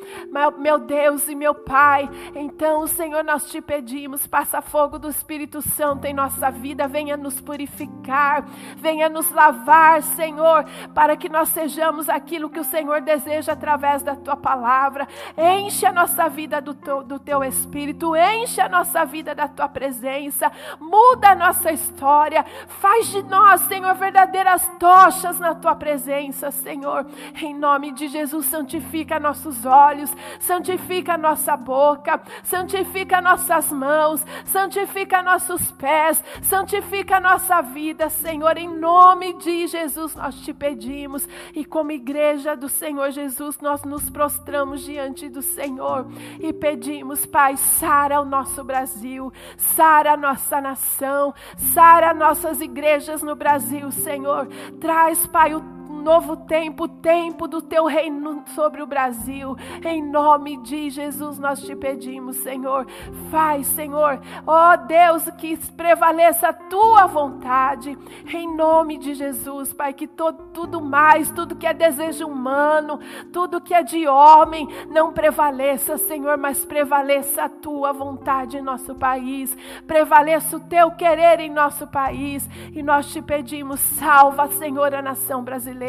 Meu 0.57 0.79
Deus 0.79 1.27
e 1.27 1.35
meu 1.35 1.53
Pai, 1.53 2.09
então, 2.35 2.85
Senhor, 2.87 3.06
nós 3.23 3.49
te 3.49 3.61
pedimos, 3.61 4.27
passa 4.27 4.61
fogo 4.61 4.99
do 4.99 5.09
Espírito 5.09 5.61
Santo 5.61 6.05
em 6.05 6.13
nossa 6.13 6.51
vida 6.51 6.67
vida, 6.67 6.87
venha 6.87 7.15
nos 7.15 7.39
purificar, 7.39 8.43
venha 8.77 9.07
nos 9.07 9.31
lavar, 9.31 10.01
Senhor, 10.01 10.65
para 10.93 11.15
que 11.15 11.29
nós 11.29 11.49
sejamos 11.49 12.09
aquilo 12.09 12.49
que 12.49 12.59
o 12.59 12.63
Senhor 12.63 12.99
deseja 12.99 13.53
através 13.53 14.03
da 14.03 14.15
tua 14.15 14.35
palavra. 14.35 15.07
Enche 15.37 15.85
a 15.85 15.93
nossa 15.93 16.27
vida 16.27 16.59
do 16.59 16.73
teu, 16.73 17.03
do 17.03 17.19
teu 17.19 17.43
espírito, 17.43 18.15
enche 18.15 18.59
a 18.59 18.67
nossa 18.67 19.05
vida 19.05 19.33
da 19.33 19.47
tua 19.47 19.69
presença, 19.69 20.51
muda 20.79 21.29
a 21.29 21.35
nossa 21.35 21.71
história, 21.71 22.43
faz 22.67 23.07
de 23.07 23.23
nós, 23.23 23.61
Senhor, 23.61 23.95
verdadeiras 23.95 24.69
tochas 24.77 25.39
na 25.39 25.55
tua 25.55 25.75
presença, 25.75 26.51
Senhor. 26.51 27.05
Em 27.41 27.53
nome 27.53 27.91
de 27.91 28.07
Jesus, 28.07 28.45
santifica 28.47 29.19
nossos 29.19 29.65
olhos, 29.65 30.13
santifica 30.39 31.17
nossa 31.17 31.55
boca, 31.55 32.21
santifica 32.43 32.96
nossas 33.21 33.71
mãos, 33.71 34.25
santifica 34.45 35.21
nossos 35.21 35.71
pés, 35.71 36.23
santifica 36.41 36.77
Santifica 36.77 37.19
nossa 37.19 37.61
vida, 37.61 38.09
Senhor, 38.09 38.57
em 38.57 38.67
nome 38.67 39.33
de 39.33 39.67
Jesus 39.67 40.15
nós 40.15 40.35
te 40.41 40.53
pedimos. 40.53 41.27
E 41.53 41.65
como 41.65 41.91
igreja 41.91 42.55
do 42.55 42.69
Senhor 42.69 43.11
Jesus, 43.11 43.59
nós 43.59 43.83
nos 43.83 44.09
prostramos 44.09 44.81
diante 44.81 45.29
do 45.29 45.41
Senhor 45.41 46.07
e 46.39 46.51
pedimos, 46.53 47.25
Pai, 47.25 47.57
sara 47.57 48.21
o 48.21 48.25
nosso 48.25 48.63
Brasil, 48.63 49.31
sara 49.57 50.13
a 50.13 50.17
nossa 50.17 50.61
nação, 50.61 51.33
sara 51.73 52.13
nossas 52.13 52.61
igrejas 52.61 53.21
no 53.21 53.35
Brasil, 53.35 53.91
Senhor. 53.91 54.47
Traz, 54.79 55.25
Pai, 55.27 55.55
o 55.55 55.76
novo 55.97 56.37
tempo, 56.37 56.87
tempo 56.87 57.47
do 57.47 57.61
teu 57.61 57.85
reino 57.85 58.43
sobre 58.47 58.81
o 58.81 58.87
Brasil. 58.87 59.55
Em 59.83 60.01
nome 60.01 60.57
de 60.57 60.89
Jesus 60.89 61.39
nós 61.39 61.61
te 61.61 61.75
pedimos, 61.75 62.37
Senhor. 62.37 62.87
Faz, 63.31 63.67
Senhor, 63.67 64.19
ó 64.45 64.73
oh, 64.73 64.77
Deus, 64.85 65.29
que 65.37 65.57
prevaleça 65.71 66.49
a 66.49 66.53
tua 66.53 67.07
vontade. 67.07 67.97
Em 68.33 68.55
nome 68.55 68.97
de 68.97 69.13
Jesus, 69.13 69.73
Pai, 69.73 69.93
que 69.93 70.07
todo, 70.07 70.51
tudo 70.53 70.81
mais, 70.81 71.31
tudo 71.31 71.55
que 71.55 71.67
é 71.67 71.73
desejo 71.73 72.27
humano, 72.27 72.99
tudo 73.33 73.61
que 73.61 73.73
é 73.73 73.83
de 73.83 74.07
homem, 74.07 74.67
não 74.89 75.11
prevaleça, 75.11 75.97
Senhor, 75.97 76.37
mas 76.37 76.63
prevaleça 76.63 77.43
a 77.43 77.49
tua 77.49 77.91
vontade 77.91 78.57
em 78.57 78.61
nosso 78.61 78.95
país. 78.95 79.57
Prevaleça 79.85 80.57
o 80.57 80.59
teu 80.59 80.91
querer 80.91 81.39
em 81.39 81.49
nosso 81.49 81.87
país. 81.87 82.47
E 82.73 82.83
nós 82.83 83.11
te 83.11 83.21
pedimos, 83.21 83.79
salva, 83.79 84.47
Senhor, 84.47 84.93
a 84.93 85.01
nação 85.01 85.43
brasileira. 85.43 85.86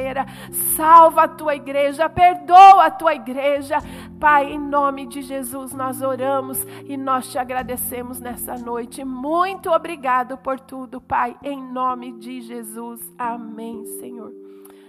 Salva 0.77 1.23
a 1.23 1.29
tua 1.29 1.55
igreja, 1.55 2.09
perdoa 2.09 2.87
a 2.87 2.91
tua 2.91 3.15
igreja. 3.15 3.79
Pai, 4.21 4.53
em 4.53 4.59
nome 4.59 5.07
de 5.07 5.23
Jesus 5.23 5.73
nós 5.73 6.03
oramos 6.03 6.65
e 6.85 6.97
nós 6.97 7.31
te 7.31 7.39
agradecemos 7.39 8.21
nessa 8.21 8.55
noite. 8.57 9.05
Muito 9.05 9.71
obrigado 9.71 10.37
por 10.39 10.59
tudo, 10.61 11.01
Pai, 11.01 11.37
em 11.43 11.63
nome 11.63 12.13
de 12.13 12.41
Jesus. 12.41 13.01
Amém, 13.19 13.85
Senhor. 14.01 14.33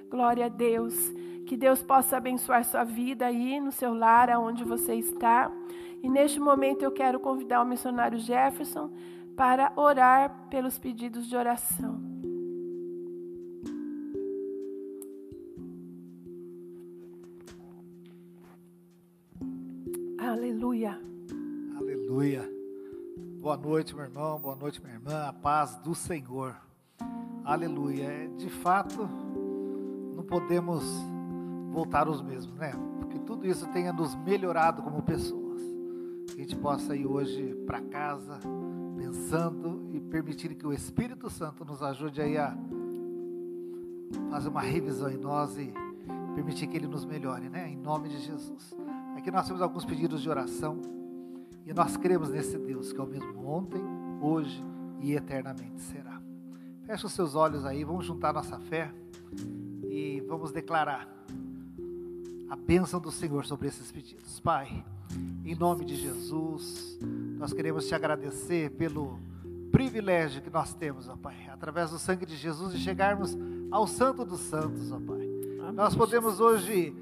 Glória 0.09 0.47
a 0.47 0.49
Deus. 0.49 0.95
Que 1.45 1.57
Deus 1.57 1.81
possa 1.81 2.17
abençoar 2.17 2.63
sua 2.63 2.83
vida 2.83 3.25
aí 3.25 3.59
no 3.59 3.71
seu 3.71 3.93
lar, 3.93 4.29
aonde 4.29 4.63
você 4.63 4.93
está. 4.95 5.51
E 6.01 6.09
neste 6.09 6.39
momento 6.39 6.83
eu 6.83 6.91
quero 6.91 7.19
convidar 7.19 7.61
o 7.61 7.65
missionário 7.65 8.19
Jefferson 8.19 8.91
para 9.35 9.71
orar 9.75 10.47
pelos 10.49 10.77
pedidos 10.77 11.27
de 11.27 11.35
oração. 11.35 12.18
Aleluia. 22.19 22.51
Boa 23.39 23.55
noite, 23.55 23.95
meu 23.95 24.03
irmão. 24.03 24.37
Boa 24.41 24.53
noite, 24.53 24.81
minha 24.83 24.93
irmã. 24.93 25.23
A 25.29 25.31
paz 25.31 25.77
do 25.77 25.95
Senhor. 25.95 26.53
Aleluia. 27.45 28.03
É, 28.03 28.27
de 28.27 28.49
fato, 28.49 29.07
não 30.17 30.25
podemos 30.25 30.83
voltar 31.71 32.09
os 32.09 32.21
mesmos, 32.21 32.53
né? 32.57 32.73
Porque 32.99 33.17
tudo 33.19 33.47
isso 33.47 33.65
tenha 33.67 33.93
nos 33.93 34.15
melhorado 34.15 34.81
como 34.81 35.01
pessoas. 35.01 35.61
Que 36.27 36.41
a 36.41 36.43
gente 36.43 36.57
possa 36.57 36.93
ir 36.93 37.07
hoje 37.07 37.55
para 37.65 37.79
casa 37.83 38.37
pensando 38.97 39.89
e 39.93 40.01
permitir 40.01 40.55
que 40.55 40.67
o 40.67 40.73
Espírito 40.73 41.29
Santo 41.29 41.63
nos 41.63 41.81
ajude 41.81 42.21
aí 42.21 42.37
a 42.37 42.53
fazer 44.29 44.49
uma 44.49 44.61
revisão 44.61 45.09
em 45.09 45.17
nós 45.17 45.57
e 45.57 45.71
permitir 46.35 46.67
que 46.67 46.75
ele 46.75 46.87
nos 46.87 47.05
melhore, 47.05 47.47
né? 47.47 47.69
Em 47.69 47.77
nome 47.77 48.09
de 48.09 48.19
Jesus. 48.19 48.75
Aqui 49.15 49.31
nós 49.31 49.47
temos 49.47 49.61
alguns 49.61 49.85
pedidos 49.85 50.21
de 50.21 50.29
oração 50.29 50.98
e 51.69 51.73
nós 51.73 51.95
cremos 51.95 52.29
nesse 52.29 52.57
Deus 52.57 52.91
que 52.91 52.99
é 52.99 53.03
o 53.03 53.05
mesmo 53.05 53.45
ontem, 53.45 53.79
hoje 54.19 54.63
e 54.99 55.13
eternamente 55.13 55.79
será. 55.81 56.19
Feche 56.83 57.05
os 57.05 57.13
seus 57.13 57.35
olhos 57.35 57.63
aí, 57.63 57.83
vamos 57.83 58.07
juntar 58.07 58.33
nossa 58.33 58.57
fé 58.57 58.91
e 59.87 60.19
vamos 60.27 60.51
declarar 60.51 61.07
a 62.49 62.55
bênção 62.55 62.99
do 62.99 63.11
Senhor 63.11 63.45
sobre 63.45 63.67
esses 63.67 63.91
pedidos. 63.91 64.39
Pai, 64.39 64.83
em 65.45 65.53
nome 65.53 65.85
de 65.85 65.95
Jesus, 65.95 66.97
nós 67.37 67.53
queremos 67.53 67.87
te 67.87 67.93
agradecer 67.93 68.71
pelo 68.71 69.19
privilégio 69.71 70.41
que 70.41 70.49
nós 70.49 70.73
temos, 70.73 71.07
ó 71.07 71.15
Pai, 71.15 71.49
através 71.51 71.91
do 71.91 71.99
sangue 71.99 72.25
de 72.25 72.35
Jesus, 72.35 72.73
de 72.73 72.79
chegarmos 72.79 73.37
ao 73.69 73.85
Santo 73.85 74.25
dos 74.25 74.39
Santos, 74.39 74.91
ó 74.91 74.99
Pai. 74.99 75.21
Amém. 75.59 75.73
Nós 75.73 75.95
podemos 75.95 76.39
hoje 76.39 76.95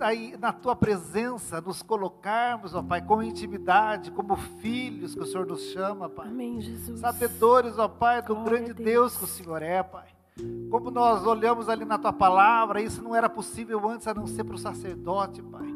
aí 0.00 0.36
na 0.38 0.52
tua 0.52 0.76
presença, 0.76 1.60
nos 1.60 1.82
colocarmos, 1.82 2.74
ó 2.74 2.82
Pai, 2.82 3.00
com 3.02 3.22
intimidade, 3.22 4.10
como 4.10 4.36
filhos 4.36 5.14
que 5.14 5.20
o 5.20 5.26
Senhor 5.26 5.46
nos 5.46 5.62
chama, 5.72 6.08
Pai. 6.08 6.28
Amém, 6.28 6.60
Jesus. 6.60 7.00
Sabedores, 7.00 7.78
ó 7.78 7.88
Pai, 7.88 8.22
do 8.22 8.34
Glória 8.34 8.58
grande 8.58 8.74
Deus. 8.74 8.86
Deus 8.86 9.16
que 9.16 9.24
o 9.24 9.26
Senhor 9.26 9.62
é, 9.62 9.82
Pai. 9.82 10.08
Como 10.70 10.90
nós 10.90 11.26
olhamos 11.26 11.68
ali 11.68 11.84
na 11.84 11.98
tua 11.98 12.12
palavra, 12.12 12.80
isso 12.80 13.02
não 13.02 13.14
era 13.14 13.28
possível 13.28 13.88
antes 13.88 14.06
a 14.06 14.14
não 14.14 14.26
ser 14.26 14.44
para 14.44 14.54
o 14.54 14.58
sacerdote, 14.58 15.42
Pai. 15.42 15.66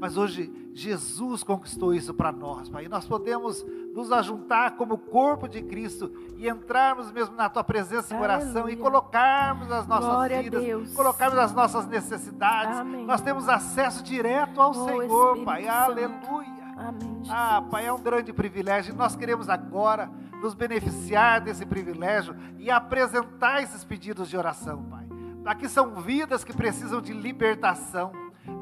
Mas 0.00 0.16
hoje 0.16 0.70
Jesus 0.72 1.42
conquistou 1.42 1.92
isso 1.92 2.14
para 2.14 2.30
nós, 2.30 2.68
Pai. 2.68 2.84
E 2.84 2.88
nós 2.88 3.06
podemos 3.06 3.64
nos 3.98 4.12
ajuntar 4.12 4.76
como 4.76 4.96
corpo 4.96 5.48
de 5.48 5.60
Cristo 5.60 6.12
e 6.36 6.48
entrarmos 6.48 7.10
mesmo 7.10 7.34
na 7.34 7.48
tua 7.48 7.64
presença 7.64 8.14
em 8.14 8.20
oração 8.20 8.68
e 8.68 8.76
colocarmos 8.76 9.72
as 9.72 9.88
nossas 9.88 10.08
Glória 10.08 10.40
vidas, 10.40 10.92
colocarmos 10.94 11.36
as 11.36 11.52
nossas 11.52 11.84
necessidades. 11.84 12.78
Amém. 12.78 13.04
Nós 13.04 13.20
temos 13.20 13.48
acesso 13.48 14.04
direto 14.04 14.60
ao 14.60 14.70
oh, 14.70 14.74
Senhor, 14.74 15.02
Espírito 15.02 15.44
Pai. 15.44 15.64
Santo. 15.64 15.90
Aleluia. 15.90 16.58
Amém, 16.76 17.22
ah, 17.28 17.64
Pai, 17.68 17.86
é 17.86 17.92
um 17.92 18.00
grande 18.00 18.32
privilégio. 18.32 18.94
Nós 18.94 19.16
queremos 19.16 19.48
agora 19.48 20.08
nos 20.40 20.54
beneficiar 20.54 21.40
desse 21.40 21.66
privilégio 21.66 22.36
e 22.56 22.70
apresentar 22.70 23.64
esses 23.64 23.82
pedidos 23.82 24.28
de 24.28 24.36
oração, 24.36 24.80
Pai. 24.84 25.08
Aqui 25.44 25.68
são 25.68 25.96
vidas 25.96 26.44
que 26.44 26.52
precisam 26.52 27.02
de 27.02 27.12
libertação 27.12 28.12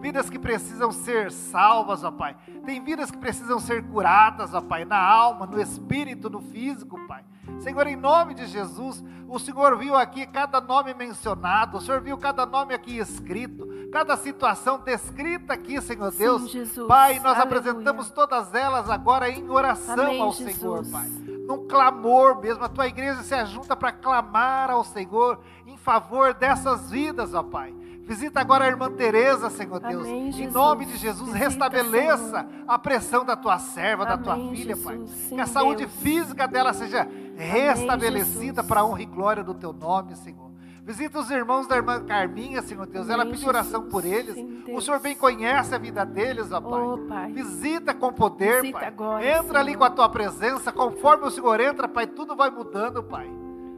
vidas 0.01 0.31
que 0.31 0.39
precisam 0.39 0.93
ser 0.93 1.31
salvas, 1.33 2.05
ó 2.05 2.11
Pai. 2.11 2.37
Tem 2.65 2.83
vidas 2.83 3.11
que 3.11 3.19
precisam 3.19 3.59
ser 3.59 3.83
curadas, 3.85 4.55
ó 4.55 4.61
Pai, 4.61 4.85
na 4.85 4.99
alma, 4.99 5.47
no 5.47 5.61
espírito, 5.61 6.31
no 6.31 6.41
físico, 6.41 6.99
Pai. 7.07 7.25
Senhor, 7.61 7.87
em 7.87 7.97
nome 7.97 8.35
de 8.35 8.47
Jesus, 8.47 9.03
o 9.29 9.39
Senhor 9.39 9.77
viu 9.77 9.97
aqui 9.97 10.27
cada 10.27 10.61
nome 10.61 10.95
mencionado, 10.95 11.79
o 11.79 11.81
Senhor 11.81 12.01
viu 12.01 12.19
cada 12.19 12.45
nome 12.45 12.75
aqui 12.75 12.99
escrito, 12.99 13.67
cada 13.93 14.17
situação 14.17 14.81
descrita 14.81 15.55
aqui, 15.55 15.81
Senhor 15.81 16.13
Sim, 16.13 16.19
Deus. 16.19 16.51
Jesus. 16.51 16.87
Pai, 16.87 17.15
nós 17.21 17.39
Aleluia. 17.39 17.59
apresentamos 17.59 18.11
todas 18.11 18.53
elas 18.55 18.91
agora 18.91 19.29
em 19.31 19.49
oração 19.49 19.95
Amém, 19.95 20.21
ao 20.21 20.33
Jesus. 20.33 20.57
Senhor, 20.57 20.87
Pai. 20.91 21.09
Num 21.47 21.67
clamor 21.69 22.41
mesmo, 22.41 22.65
a 22.65 22.69
tua 22.69 22.89
igreja 22.89 23.23
se 23.23 23.35
ajunta 23.35 23.77
para 23.77 23.93
clamar 23.93 24.71
ao 24.71 24.83
Senhor 24.83 25.41
em 25.67 25.77
favor 25.77 26.35
dessas 26.35 26.91
vidas, 26.91 27.33
ó 27.33 27.43
Pai. 27.43 27.73
Visita 28.07 28.41
agora 28.41 28.65
a 28.65 28.69
irmã 28.69 28.89
Teresa, 28.93 29.51
Senhor 29.51 29.81
Deus. 29.81 30.07
Amém, 30.07 30.29
em 30.29 30.33
Jesus. 30.33 30.55
nome 30.55 30.87
de 30.87 30.97
Jesus, 30.97 31.27
Visita, 31.33 31.45
restabeleça 31.45 32.47
Senhor. 32.49 32.65
a 32.69 32.79
pressão 32.79 33.25
da 33.25 33.35
tua 33.35 33.59
serva, 33.59 34.07
da 34.07 34.17
tua 34.17 34.35
Amém, 34.35 34.55
filha, 34.55 34.77
Jesus. 34.77 34.85
Pai. 34.85 35.07
Sim, 35.29 35.35
que 35.35 35.41
a 35.41 35.47
saúde 35.47 35.87
Deus. 35.87 35.93
física 36.01 36.47
dela 36.47 36.73
seja 36.73 37.07
restabelecida 37.37 38.39
Jesus. 38.63 38.67
para 38.67 38.81
a 38.81 38.85
honra 38.87 39.03
e 39.03 39.07
glória 39.07 39.43
do 39.43 39.55
teu 39.55 39.73
nome, 39.73 40.15
Senhor. 40.17 40.47
Visita 40.85 41.19
os 41.19 41.29
irmãos 41.33 41.67
da 41.67 41.75
irmã 41.75 42.05
Carminha, 42.05 42.63
Senhor 42.63 42.87
Deus. 42.87 43.09
Ela 43.09 43.23
Amém, 43.25 43.35
pediu 43.35 43.49
oração 43.49 43.81
Jesus. 43.83 43.91
por 43.93 44.05
eles. 44.05 44.35
Sim, 44.35 44.63
o. 44.69 44.81
Senhor 44.81 45.01
bem 45.01 45.17
conhece 45.17 45.75
a 45.75 45.79
vida 45.79 46.07
deles, 46.07 46.53
ó 46.53 46.61
Pai. 46.61 46.81
Oh, 46.81 46.99
Pai. 47.09 47.33
Visita 47.33 47.93
com 47.93 48.13
poder, 48.13 48.61
Visita 48.61 48.79
Pai. 48.79 48.87
agora, 48.89 49.27
entra 49.27 49.59
ali 49.59 49.71
Senhor. 49.73 49.79
com 49.79 49.85
a 49.85 49.91
tua 49.91 50.09
presença. 50.09 50.71
Conforme 50.71 51.27
o 51.27 51.31
Senhor 51.33 51.59
entra, 51.59 51.89
Pai, 51.89 52.07
tudo 52.07 52.37
vai 52.37 52.51
mudando, 52.51 53.03
Pai. 53.03 53.29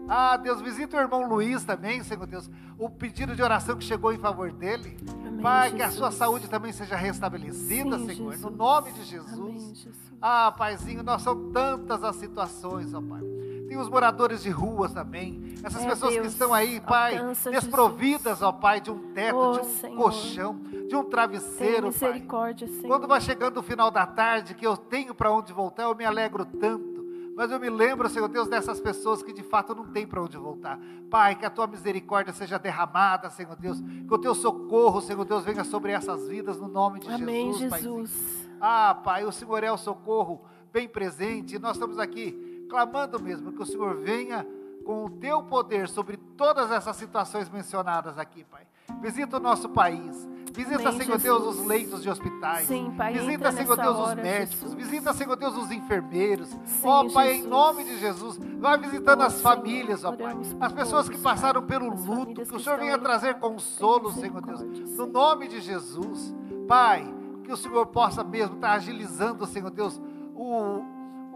Ah, 0.08 0.36
Deus, 0.36 0.60
visita 0.62 0.96
o 0.96 1.00
irmão 1.00 1.28
Luiz 1.28 1.64
também, 1.64 2.02
Senhor 2.02 2.26
Deus. 2.26 2.48
O 2.78 2.88
pedido 2.88 3.36
de 3.36 3.42
oração 3.42 3.76
que 3.76 3.84
chegou 3.84 4.12
em 4.12 4.18
favor 4.18 4.50
dele. 4.50 4.96
Amém, 5.26 5.40
Pai, 5.42 5.70
que 5.70 5.82
a 5.82 5.86
Jesus. 5.86 5.98
sua 5.98 6.10
saúde 6.10 6.48
também 6.48 6.72
seja 6.72 6.96
restabelecida, 6.96 7.98
Sim, 7.98 8.06
Senhor. 8.06 8.32
Jesus. 8.32 8.40
No 8.40 8.50
nome 8.50 8.90
de 8.92 9.04
Jesus. 9.04 9.32
Amém, 9.38 9.58
Jesus. 9.74 9.96
Ah, 10.20 10.52
Paizinho, 10.56 11.02
nós 11.02 11.22
são 11.22 11.50
tantas 11.52 12.02
as 12.02 12.16
situações, 12.16 12.92
ó 12.94 13.00
Pai. 13.00 13.20
Tem 13.68 13.76
os 13.76 13.88
moradores 13.90 14.42
de 14.42 14.48
ruas 14.48 14.92
também. 14.94 15.54
Essas 15.62 15.84
É, 15.84 15.88
pessoas 15.90 16.14
que 16.14 16.20
Deus, 16.20 16.32
estão 16.32 16.54
aí, 16.54 16.80
Pai, 16.80 17.20
desprovidas, 17.50 18.40
ó 18.40 18.50
Pai, 18.50 18.80
de 18.80 18.90
um 18.90 19.12
teto, 19.12 19.36
Oh, 19.36 19.52
de 19.52 19.60
um 19.60 19.64
Senhor. 19.64 19.96
colchão, 19.96 20.58
de 20.88 20.96
um 20.96 21.04
travesseiro, 21.04 21.92
Pai. 21.92 22.08
misericórdia, 22.08 22.66
Senhor. 22.66 22.86
Quando 22.88 23.06
vai 23.06 23.20
chegando 23.20 23.58
o 23.58 23.62
final 23.62 23.90
da 23.90 24.06
tarde, 24.06 24.54
que 24.54 24.66
eu 24.66 24.74
tenho 24.76 25.14
para 25.14 25.30
onde 25.30 25.52
voltar, 25.52 25.82
eu 25.82 25.94
me 25.94 26.04
alegro 26.04 26.46
tanto. 26.46 26.97
Mas 27.38 27.52
eu 27.52 27.60
me 27.60 27.70
lembro, 27.70 28.08
Senhor 28.08 28.26
Deus, 28.26 28.48
dessas 28.48 28.80
pessoas 28.80 29.22
que 29.22 29.32
de 29.32 29.44
fato 29.44 29.72
não 29.72 29.86
têm 29.86 30.04
para 30.04 30.20
onde 30.20 30.36
voltar. 30.36 30.76
Pai, 31.08 31.36
que 31.36 31.46
a 31.46 31.50
tua 31.50 31.68
misericórdia 31.68 32.32
seja 32.32 32.58
derramada, 32.58 33.30
Senhor 33.30 33.54
Deus. 33.54 33.80
Que 33.80 34.12
o 34.12 34.18
teu 34.18 34.34
socorro, 34.34 35.00
Senhor 35.00 35.24
Deus, 35.24 35.44
venha 35.44 35.62
sobre 35.62 35.92
essas 35.92 36.26
vidas 36.26 36.58
no 36.58 36.66
nome 36.66 36.98
de 36.98 37.08
Amém, 37.08 37.52
Jesus, 37.52 37.70
Paizinho. 37.70 38.06
Jesus. 38.06 38.48
Ah, 38.60 38.92
Pai, 39.04 39.24
o 39.24 39.30
Senhor 39.30 39.62
é 39.62 39.70
o 39.70 39.76
socorro 39.76 40.44
bem 40.72 40.88
presente. 40.88 41.54
E 41.54 41.58
nós 41.60 41.76
estamos 41.76 41.96
aqui 42.00 42.66
clamando 42.68 43.20
mesmo 43.20 43.52
que 43.52 43.62
o 43.62 43.66
Senhor 43.66 43.94
venha 43.94 44.44
com 44.84 45.04
o 45.04 45.10
teu 45.10 45.40
poder 45.40 45.88
sobre 45.88 46.16
todas 46.16 46.72
essas 46.72 46.96
situações 46.96 47.48
mencionadas 47.48 48.18
aqui, 48.18 48.42
Pai. 48.42 48.66
Visita 49.00 49.36
o 49.36 49.40
nosso 49.40 49.68
país. 49.68 50.26
Visita, 50.58 50.92
Senhor 50.92 51.18
Deus, 51.18 51.56
os 51.56 51.66
leitos 51.66 52.02
de 52.02 52.10
hospitais. 52.10 52.66
Sim, 52.66 52.92
Pai, 52.96 53.12
Visita, 53.14 53.52
Senhor 53.52 53.76
Deus, 53.76 53.96
os 54.08 54.14
médicos. 54.16 54.60
Jesus. 54.60 54.74
Visita, 54.74 55.12
Senhor 55.12 55.36
Deus, 55.36 55.56
os 55.56 55.70
enfermeiros. 55.70 56.48
Sim, 56.48 56.80
Ó, 56.82 57.08
Pai, 57.10 57.28
em 57.28 57.34
Jesus. 57.34 57.48
nome 57.50 57.84
de 57.84 57.98
Jesus, 57.98 58.40
vai 58.58 58.76
visitando 58.78 59.20
Ó, 59.20 59.24
as 59.26 59.34
Senhor, 59.34 59.42
famílias, 59.54 60.04
ó 60.04 60.10
Pai. 60.10 60.36
As 60.60 60.72
pessoas 60.72 61.08
que 61.08 61.16
passaram 61.18 61.60
Pai. 61.62 61.78
pelo 61.78 61.94
luto, 61.94 62.42
que 62.44 62.56
o 62.56 62.58
Senhor 62.58 62.80
venha 62.80 62.98
trazer 62.98 63.34
Pai. 63.34 63.40
consolo, 63.50 64.10
Senhor 64.10 64.42
Deus. 64.42 64.60
No 64.98 65.06
nome 65.06 65.46
de 65.46 65.60
Jesus. 65.60 66.34
Pai, 66.66 67.06
que 67.44 67.52
o 67.52 67.56
Senhor 67.56 67.86
possa 67.86 68.24
mesmo 68.24 68.56
estar 68.56 68.72
agilizando, 68.72 69.46
Senhor 69.46 69.70
Deus, 69.70 70.00
o, 70.34 70.82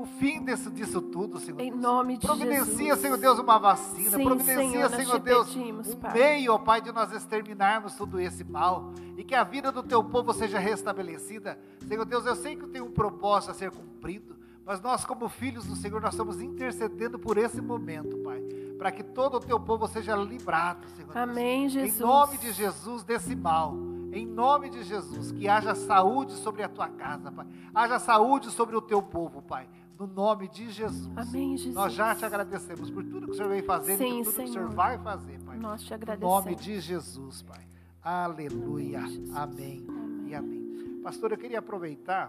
o 0.02 0.06
fim 0.06 0.42
desse, 0.42 0.70
disso 0.70 1.00
tudo, 1.00 1.38
Senhor 1.38 1.60
Em 1.60 1.70
Deus. 1.70 1.82
nome 1.82 2.16
de 2.18 2.26
Providencia, 2.26 2.76
Jesus. 2.76 3.00
Senhor 3.00 3.16
Deus, 3.16 3.38
uma 3.38 3.58
vacina. 3.58 4.16
Sim, 4.16 4.24
Providencia, 4.24 4.88
Senhor, 4.88 4.90
Senhor 4.90 5.18
Deus, 5.20 5.48
pedimos, 5.48 5.88
um 5.88 5.96
Pai. 5.96 6.12
meio, 6.12 6.52
ó 6.52 6.58
Pai, 6.58 6.80
de 6.80 6.92
nós 6.92 7.12
exterminarmos 7.12 7.94
todo 7.94 8.20
esse 8.20 8.44
mal. 8.44 8.92
E 9.16 9.24
que 9.24 9.34
a 9.34 9.44
vida 9.44 9.72
do 9.72 9.82
teu 9.82 10.02
povo 10.04 10.32
seja 10.32 10.58
restabelecida. 10.58 11.58
Senhor 11.86 12.04
Deus, 12.04 12.26
eu 12.26 12.36
sei 12.36 12.56
que 12.56 12.66
tem 12.66 12.82
um 12.82 12.90
propósito 12.90 13.50
a 13.50 13.54
ser 13.54 13.70
cumprido. 13.70 14.36
Mas 14.64 14.80
nós, 14.80 15.04
como 15.04 15.28
filhos 15.28 15.66
do 15.66 15.74
Senhor, 15.74 16.00
nós 16.00 16.12
estamos 16.14 16.40
intercedendo 16.40 17.18
por 17.18 17.36
esse 17.36 17.60
momento, 17.60 18.16
Pai. 18.18 18.40
Para 18.78 18.92
que 18.92 19.02
todo 19.02 19.36
o 19.36 19.40
teu 19.40 19.58
povo 19.58 19.86
seja 19.88 20.14
livrado, 20.16 20.86
Senhor 20.90 21.12
Deus. 21.12 21.16
Amém, 21.16 21.68
Jesus. 21.68 21.98
Em 21.98 22.02
nome 22.02 22.38
de 22.38 22.52
Jesus, 22.52 23.02
desse 23.04 23.34
mal. 23.34 23.74
Em 24.12 24.26
nome 24.26 24.68
de 24.68 24.82
Jesus, 24.82 25.32
que 25.32 25.48
haja 25.48 25.74
saúde 25.74 26.34
sobre 26.34 26.62
a 26.62 26.68
tua 26.68 26.88
casa, 26.88 27.32
Pai. 27.32 27.46
Haja 27.74 27.98
saúde 27.98 28.50
sobre 28.50 28.76
o 28.76 28.80
teu 28.82 29.02
povo, 29.02 29.40
Pai. 29.40 29.66
No 29.98 30.06
nome 30.06 30.48
de 30.48 30.70
Jesus. 30.70 31.10
Amém, 31.16 31.56
Jesus. 31.56 31.74
Nós 31.74 31.92
já 31.92 32.14
te 32.14 32.24
agradecemos 32.24 32.90
por 32.90 33.04
tudo 33.04 33.26
que 33.26 33.32
o 33.32 33.34
Senhor 33.34 33.48
vem 33.48 33.62
fazendo 33.62 33.98
Sim, 33.98 34.20
e 34.20 34.24
por 34.24 34.32
tudo 34.32 34.36
que 34.36 34.42
o 34.42 34.52
Senhor 34.52 34.52
Senhor. 34.68 34.74
vai 34.74 34.98
fazer, 34.98 35.38
Pai. 35.40 35.56
Nós 35.58 35.82
te 35.82 35.90
No 35.90 35.94
agradecemos. 35.94 36.44
nome 36.44 36.56
de 36.56 36.80
Jesus, 36.80 37.42
Pai. 37.42 37.66
Aleluia. 38.02 39.00
Jesus. 39.06 39.36
Amém 39.36 39.86
e 40.26 40.34
amém. 40.34 41.00
Pastor, 41.04 41.32
eu 41.32 41.38
queria 41.38 41.58
aproveitar 41.60 42.28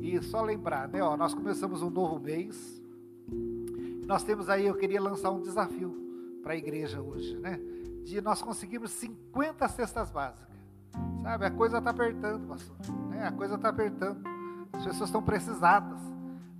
e 0.00 0.20
só 0.22 0.42
lembrar, 0.42 0.88
né? 0.88 1.02
Ó, 1.02 1.16
nós 1.16 1.32
começamos 1.34 1.82
um 1.82 1.90
novo 1.90 2.18
mês. 2.18 2.82
Nós 4.06 4.22
temos 4.22 4.48
aí, 4.50 4.66
eu 4.66 4.74
queria 4.74 5.00
lançar 5.00 5.30
um 5.30 5.40
desafio 5.40 5.94
para 6.42 6.52
a 6.52 6.56
igreja 6.56 7.00
hoje, 7.00 7.36
né? 7.38 7.58
De 8.04 8.20
nós 8.20 8.42
conseguirmos 8.42 8.90
50 8.90 9.66
cestas 9.68 10.10
básicas. 10.10 10.54
Sabe, 11.22 11.46
a 11.46 11.50
coisa 11.50 11.78
está 11.78 11.90
apertando, 11.90 12.46
pastor. 12.48 12.76
Né? 13.08 13.26
A 13.26 13.32
coisa 13.32 13.54
está 13.54 13.70
apertando. 13.70 14.22
As 14.74 14.84
pessoas 14.84 15.08
estão 15.08 15.22
precisadas. 15.22 15.98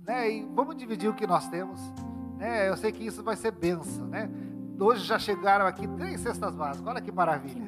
Né? 0.05 0.31
E 0.31 0.45
vamos 0.53 0.75
dividir 0.75 1.09
o 1.09 1.13
que 1.13 1.25
nós 1.25 1.47
temos. 1.47 1.79
Né? 2.37 2.69
Eu 2.69 2.77
sei 2.77 2.91
que 2.91 3.05
isso 3.05 3.23
vai 3.23 3.35
ser 3.35 3.51
benção, 3.51 4.05
né? 4.07 4.29
Hoje 4.77 5.05
já 5.05 5.17
chegaram 5.17 5.65
aqui 5.65 5.87
três 5.87 6.19
cestas 6.19 6.53
básicas. 6.53 6.85
Olha 6.85 6.99
que 7.01 7.11
maravilha. 7.11 7.53
Que 7.53 7.59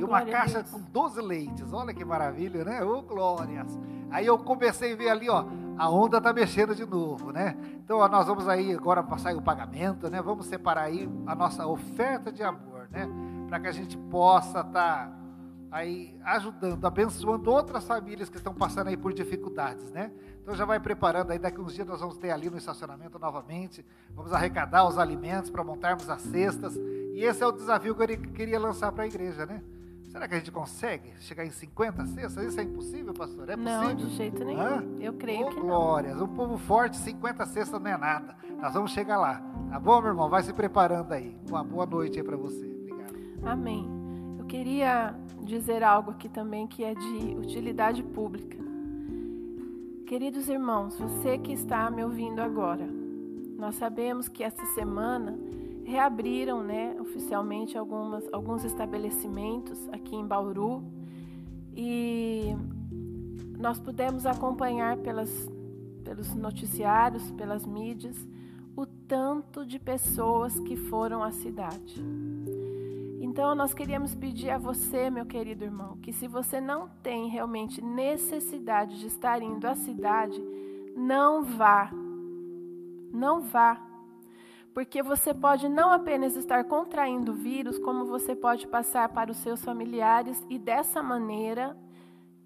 E 0.00 0.04
uma 0.04 0.24
caixa 0.24 0.64
com 0.64 0.80
12 0.80 1.20
leites. 1.20 1.72
Olha 1.72 1.92
que 1.92 2.04
maravilha, 2.04 2.64
né? 2.64 2.82
Ô, 2.82 3.02
glórias. 3.02 3.78
Aí 4.10 4.26
eu 4.26 4.38
comecei 4.38 4.94
a 4.94 4.96
ver 4.96 5.10
ali, 5.10 5.28
ó, 5.28 5.44
a 5.76 5.90
onda 5.90 6.20
tá 6.20 6.32
mexendo 6.32 6.74
de 6.74 6.86
novo, 6.86 7.32
né? 7.32 7.56
Então, 7.84 7.98
ó, 7.98 8.08
nós 8.08 8.26
vamos 8.26 8.48
aí 8.48 8.72
agora 8.72 9.02
passar 9.02 9.34
o 9.34 9.42
pagamento, 9.42 10.08
né? 10.08 10.22
Vamos 10.22 10.46
separar 10.46 10.84
aí 10.84 11.08
a 11.26 11.34
nossa 11.34 11.66
oferta 11.66 12.32
de 12.32 12.42
amor, 12.42 12.88
né? 12.90 13.08
Para 13.48 13.60
que 13.60 13.66
a 13.66 13.72
gente 13.72 13.98
possa 13.98 14.60
estar 14.60 15.12
aí 15.70 16.16
ajudando, 16.24 16.84
abençoando 16.86 17.50
outras 17.50 17.84
famílias 17.84 18.28
que 18.30 18.36
estão 18.36 18.54
passando 18.54 18.88
aí 18.88 18.96
por 18.96 19.12
dificuldades, 19.12 19.90
né? 19.90 20.12
Então 20.44 20.54
já 20.54 20.66
vai 20.66 20.78
preparando 20.78 21.30
aí, 21.30 21.38
daqui 21.38 21.58
uns 21.58 21.72
dias 21.74 21.88
nós 21.88 22.00
vamos 22.00 22.18
ter 22.18 22.30
ali 22.30 22.50
no 22.50 22.58
estacionamento 22.58 23.18
novamente, 23.18 23.82
vamos 24.14 24.30
arrecadar 24.30 24.86
os 24.86 24.98
alimentos 24.98 25.48
para 25.48 25.64
montarmos 25.64 26.08
as 26.10 26.20
cestas, 26.20 26.76
e 26.76 27.24
esse 27.24 27.42
é 27.42 27.46
o 27.46 27.50
desafio 27.52 27.94
que 27.94 28.02
eu 28.02 28.18
queria 28.34 28.60
lançar 28.60 28.92
para 28.92 29.04
a 29.04 29.06
igreja, 29.06 29.46
né? 29.46 29.62
Será 30.04 30.28
que 30.28 30.34
a 30.34 30.38
gente 30.38 30.52
consegue 30.52 31.14
chegar 31.20 31.46
em 31.46 31.50
50 31.50 32.06
cestas? 32.08 32.44
Isso 32.44 32.60
é 32.60 32.62
impossível, 32.62 33.14
pastor? 33.14 33.48
É 33.48 33.56
Não, 33.56 33.82
possível? 33.84 34.06
de 34.06 34.14
jeito 34.16 34.44
nenhum. 34.44 34.60
Hã? 34.60 34.84
Eu 35.00 35.14
creio 35.14 35.46
Ô, 35.46 35.48
que 35.48 35.56
não. 35.56 35.62
glórias, 35.62 36.20
um 36.20 36.28
povo 36.28 36.58
forte, 36.58 36.98
50 36.98 37.46
cestas 37.46 37.80
não 37.80 37.90
é 37.90 37.96
nada. 37.96 38.36
Nós 38.60 38.74
vamos 38.74 38.92
chegar 38.92 39.18
lá. 39.18 39.42
Tá 39.70 39.80
bom, 39.80 40.00
meu 40.02 40.10
irmão? 40.10 40.28
Vai 40.28 40.42
se 40.42 40.52
preparando 40.52 41.10
aí. 41.10 41.36
Uma 41.48 41.64
boa 41.64 41.86
noite 41.86 42.18
aí 42.18 42.24
para 42.24 42.36
você. 42.36 42.64
Obrigado. 42.64 43.14
Amém. 43.44 43.88
Eu 44.38 44.44
queria 44.44 45.16
dizer 45.42 45.82
algo 45.82 46.10
aqui 46.12 46.28
também 46.28 46.66
que 46.68 46.84
é 46.84 46.94
de 46.94 47.34
utilidade 47.36 48.02
pública. 48.04 48.56
Queridos 50.06 50.50
irmãos, 50.50 50.98
você 50.98 51.38
que 51.38 51.50
está 51.50 51.90
me 51.90 52.04
ouvindo 52.04 52.40
agora, 52.40 52.86
nós 53.56 53.74
sabemos 53.76 54.28
que 54.28 54.44
essa 54.44 54.62
semana 54.74 55.34
reabriram, 55.82 56.62
né, 56.62 56.94
oficialmente 57.00 57.78
algumas, 57.78 58.22
alguns 58.30 58.64
estabelecimentos 58.64 59.88
aqui 59.88 60.14
em 60.14 60.26
Bauru 60.26 60.84
e 61.74 62.54
nós 63.58 63.80
pudemos 63.80 64.26
acompanhar 64.26 64.98
pelas, 64.98 65.30
pelos 66.04 66.34
noticiários, 66.34 67.30
pelas 67.30 67.64
mídias, 67.64 68.28
o 68.76 68.84
tanto 68.84 69.64
de 69.64 69.78
pessoas 69.78 70.60
que 70.60 70.76
foram 70.76 71.22
à 71.22 71.30
cidade. 71.30 72.04
Então, 73.34 73.52
nós 73.52 73.74
queríamos 73.74 74.14
pedir 74.14 74.48
a 74.50 74.58
você, 74.58 75.10
meu 75.10 75.26
querido 75.26 75.64
irmão, 75.64 75.98
que 76.00 76.12
se 76.12 76.28
você 76.28 76.60
não 76.60 76.88
tem 77.02 77.28
realmente 77.28 77.82
necessidade 77.82 79.00
de 79.00 79.08
estar 79.08 79.42
indo 79.42 79.66
à 79.66 79.74
cidade, 79.74 80.40
não 80.96 81.42
vá. 81.42 81.90
Não 83.12 83.40
vá. 83.40 83.82
Porque 84.72 85.02
você 85.02 85.34
pode 85.34 85.68
não 85.68 85.90
apenas 85.90 86.36
estar 86.36 86.62
contraindo 86.62 87.32
o 87.32 87.34
vírus, 87.34 87.76
como 87.76 88.04
você 88.04 88.36
pode 88.36 88.68
passar 88.68 89.08
para 89.08 89.32
os 89.32 89.38
seus 89.38 89.64
familiares 89.64 90.40
e 90.48 90.56
dessa 90.56 91.02
maneira 91.02 91.76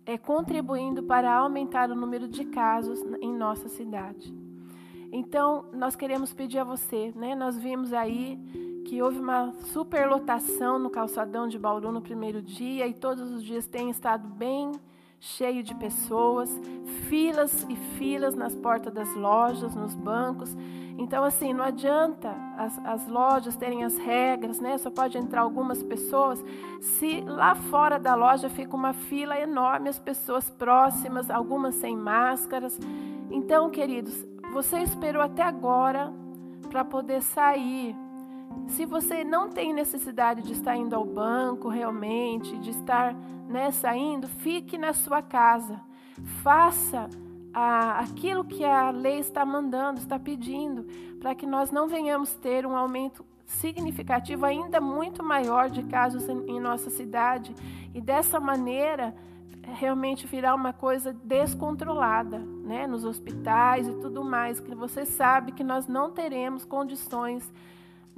é 0.06 0.16
contribuindo 0.16 1.02
para 1.02 1.34
aumentar 1.34 1.90
o 1.90 1.94
número 1.94 2.26
de 2.26 2.46
casos 2.46 2.98
em 3.20 3.30
nossa 3.30 3.68
cidade. 3.68 4.34
Então, 5.12 5.66
nós 5.70 5.94
queremos 5.94 6.32
pedir 6.32 6.60
a 6.60 6.64
você, 6.64 7.12
né? 7.14 7.34
Nós 7.34 7.58
vimos 7.58 7.92
aí 7.92 8.38
que 8.88 9.02
houve 9.02 9.18
uma 9.18 9.52
superlotação 9.66 10.78
no 10.78 10.88
calçadão 10.88 11.46
de 11.46 11.58
Bauru 11.58 11.92
no 11.92 12.00
primeiro 12.00 12.40
dia 12.40 12.86
e 12.86 12.94
todos 12.94 13.30
os 13.30 13.44
dias 13.44 13.66
tem 13.66 13.90
estado 13.90 14.26
bem 14.26 14.72
cheio 15.20 15.62
de 15.62 15.74
pessoas, 15.74 16.48
filas 17.06 17.66
e 17.68 17.76
filas 17.76 18.34
nas 18.34 18.54
portas 18.54 18.94
das 18.94 19.14
lojas, 19.14 19.74
nos 19.74 19.94
bancos. 19.94 20.56
Então, 20.96 21.22
assim, 21.22 21.52
não 21.52 21.64
adianta 21.64 22.34
as, 22.56 22.78
as 22.78 23.08
lojas 23.08 23.56
terem 23.56 23.84
as 23.84 23.98
regras, 23.98 24.58
né? 24.58 24.78
Só 24.78 24.90
pode 24.90 25.18
entrar 25.18 25.42
algumas 25.42 25.82
pessoas. 25.82 26.42
Se 26.80 27.20
lá 27.20 27.54
fora 27.54 27.98
da 27.98 28.14
loja 28.14 28.48
fica 28.48 28.74
uma 28.74 28.94
fila 28.94 29.38
enorme, 29.38 29.90
as 29.90 29.98
pessoas 29.98 30.48
próximas, 30.48 31.30
algumas 31.30 31.74
sem 31.74 31.94
máscaras. 31.94 32.78
Então, 33.30 33.68
queridos, 33.68 34.24
você 34.50 34.78
esperou 34.78 35.20
até 35.20 35.42
agora 35.42 36.10
para 36.70 36.84
poder 36.86 37.20
sair. 37.20 37.94
Se 38.66 38.84
você 38.84 39.24
não 39.24 39.48
tem 39.48 39.72
necessidade 39.72 40.42
de 40.42 40.52
estar 40.52 40.76
indo 40.76 40.94
ao 40.94 41.04
banco 41.04 41.68
realmente, 41.68 42.56
de 42.58 42.70
estar 42.70 43.14
né, 43.48 43.70
saindo, 43.70 44.28
fique 44.28 44.76
na 44.76 44.92
sua 44.92 45.22
casa. 45.22 45.80
Faça 46.42 47.08
a, 47.52 48.00
aquilo 48.00 48.44
que 48.44 48.64
a 48.64 48.90
lei 48.90 49.18
está 49.18 49.44
mandando, 49.44 50.00
está 50.00 50.18
pedindo, 50.18 50.84
para 51.18 51.34
que 51.34 51.46
nós 51.46 51.70
não 51.70 51.88
venhamos 51.88 52.34
ter 52.34 52.66
um 52.66 52.76
aumento 52.76 53.24
significativo, 53.46 54.44
ainda 54.44 54.80
muito 54.80 55.22
maior 55.22 55.70
de 55.70 55.82
casos 55.84 56.28
em, 56.28 56.50
em 56.50 56.60
nossa 56.60 56.90
cidade. 56.90 57.54
E 57.94 58.00
dessa 58.00 58.38
maneira, 58.38 59.14
realmente 59.74 60.26
virar 60.26 60.54
uma 60.54 60.72
coisa 60.72 61.12
descontrolada, 61.12 62.38
né, 62.38 62.86
nos 62.86 63.04
hospitais 63.04 63.88
e 63.88 63.92
tudo 63.94 64.22
mais, 64.22 64.60
que 64.60 64.74
você 64.74 65.04
sabe 65.04 65.52
que 65.52 65.64
nós 65.64 65.86
não 65.86 66.10
teremos 66.10 66.64
condições, 66.64 67.50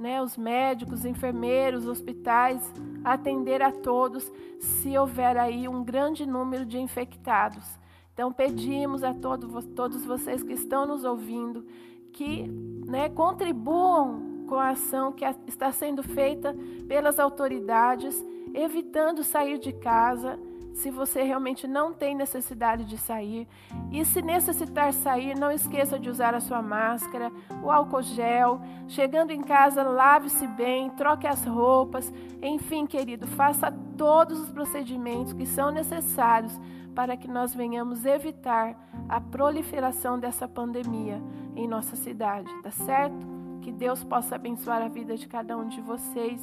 né, 0.01 0.21
os 0.21 0.35
médicos, 0.35 0.99
os 0.99 1.05
enfermeiros, 1.05 1.83
os 1.83 1.89
hospitais, 1.89 2.73
atender 3.03 3.61
a 3.61 3.71
todos 3.71 4.31
se 4.59 4.97
houver 4.97 5.37
aí 5.37 5.67
um 5.67 5.83
grande 5.83 6.25
número 6.25 6.65
de 6.65 6.79
infectados. 6.79 7.79
Então 8.13 8.33
pedimos 8.33 9.03
a 9.03 9.13
todos, 9.13 9.65
todos 9.75 10.03
vocês 10.03 10.43
que 10.43 10.53
estão 10.53 10.85
nos 10.85 11.03
ouvindo 11.03 11.65
que 12.11 12.47
né, 12.87 13.09
contribuam 13.09 14.45
com 14.47 14.55
a 14.55 14.69
ação 14.69 15.13
que 15.13 15.23
está 15.47 15.71
sendo 15.71 16.03
feita 16.03 16.53
pelas 16.87 17.19
autoridades, 17.19 18.21
evitando 18.53 19.23
sair 19.23 19.57
de 19.57 19.71
casa 19.71 20.37
se 20.73 20.89
você 20.89 21.21
realmente 21.23 21.67
não 21.67 21.93
tem 21.93 22.15
necessidade 22.15 22.85
de 22.85 22.97
sair. 22.97 23.47
E 23.91 24.03
se 24.05 24.21
necessitar 24.21 24.93
sair, 24.93 25.37
não 25.37 25.51
esqueça 25.51 25.99
de 25.99 26.09
usar 26.09 26.33
a 26.33 26.39
sua 26.39 26.61
máscara, 26.61 27.31
o 27.63 27.69
álcool 27.69 28.01
gel. 28.01 28.61
Chegando 28.87 29.31
em 29.31 29.41
casa, 29.41 29.83
lave-se 29.83 30.47
bem, 30.47 30.89
troque 30.91 31.27
as 31.27 31.45
roupas. 31.45 32.11
Enfim, 32.41 32.85
querido, 32.85 33.27
faça 33.27 33.71
todos 33.97 34.39
os 34.39 34.49
procedimentos 34.49 35.33
que 35.33 35.45
são 35.45 35.71
necessários 35.71 36.59
para 36.95 37.15
que 37.15 37.27
nós 37.27 37.53
venhamos 37.55 38.05
evitar 38.05 38.75
a 39.07 39.19
proliferação 39.21 40.19
dessa 40.19 40.47
pandemia 40.47 41.21
em 41.55 41.67
nossa 41.67 41.95
cidade, 41.95 42.49
tá 42.61 42.71
certo? 42.71 43.27
Que 43.61 43.71
Deus 43.71 44.03
possa 44.03 44.35
abençoar 44.35 44.81
a 44.81 44.87
vida 44.87 45.15
de 45.15 45.27
cada 45.27 45.57
um 45.57 45.67
de 45.67 45.79
vocês. 45.81 46.41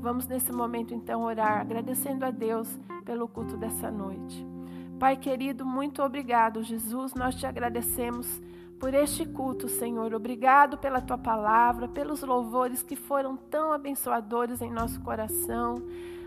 Vamos 0.00 0.26
nesse 0.26 0.50
momento 0.50 0.94
então 0.94 1.22
orar, 1.22 1.60
agradecendo 1.60 2.24
a 2.24 2.30
Deus 2.30 2.78
pelo 3.04 3.28
culto 3.28 3.56
dessa 3.56 3.90
noite. 3.90 4.46
Pai 4.98 5.16
querido, 5.16 5.64
muito 5.64 6.02
obrigado, 6.02 6.62
Jesus. 6.62 7.14
Nós 7.14 7.34
te 7.34 7.46
agradecemos 7.46 8.40
por 8.78 8.94
este 8.94 9.26
culto, 9.26 9.68
Senhor. 9.68 10.14
Obrigado 10.14 10.78
pela 10.78 11.02
tua 11.02 11.18
palavra, 11.18 11.86
pelos 11.86 12.22
louvores 12.22 12.82
que 12.82 12.96
foram 12.96 13.36
tão 13.36 13.72
abençoadores 13.72 14.62
em 14.62 14.70
nosso 14.70 14.98
coração. 15.02 15.82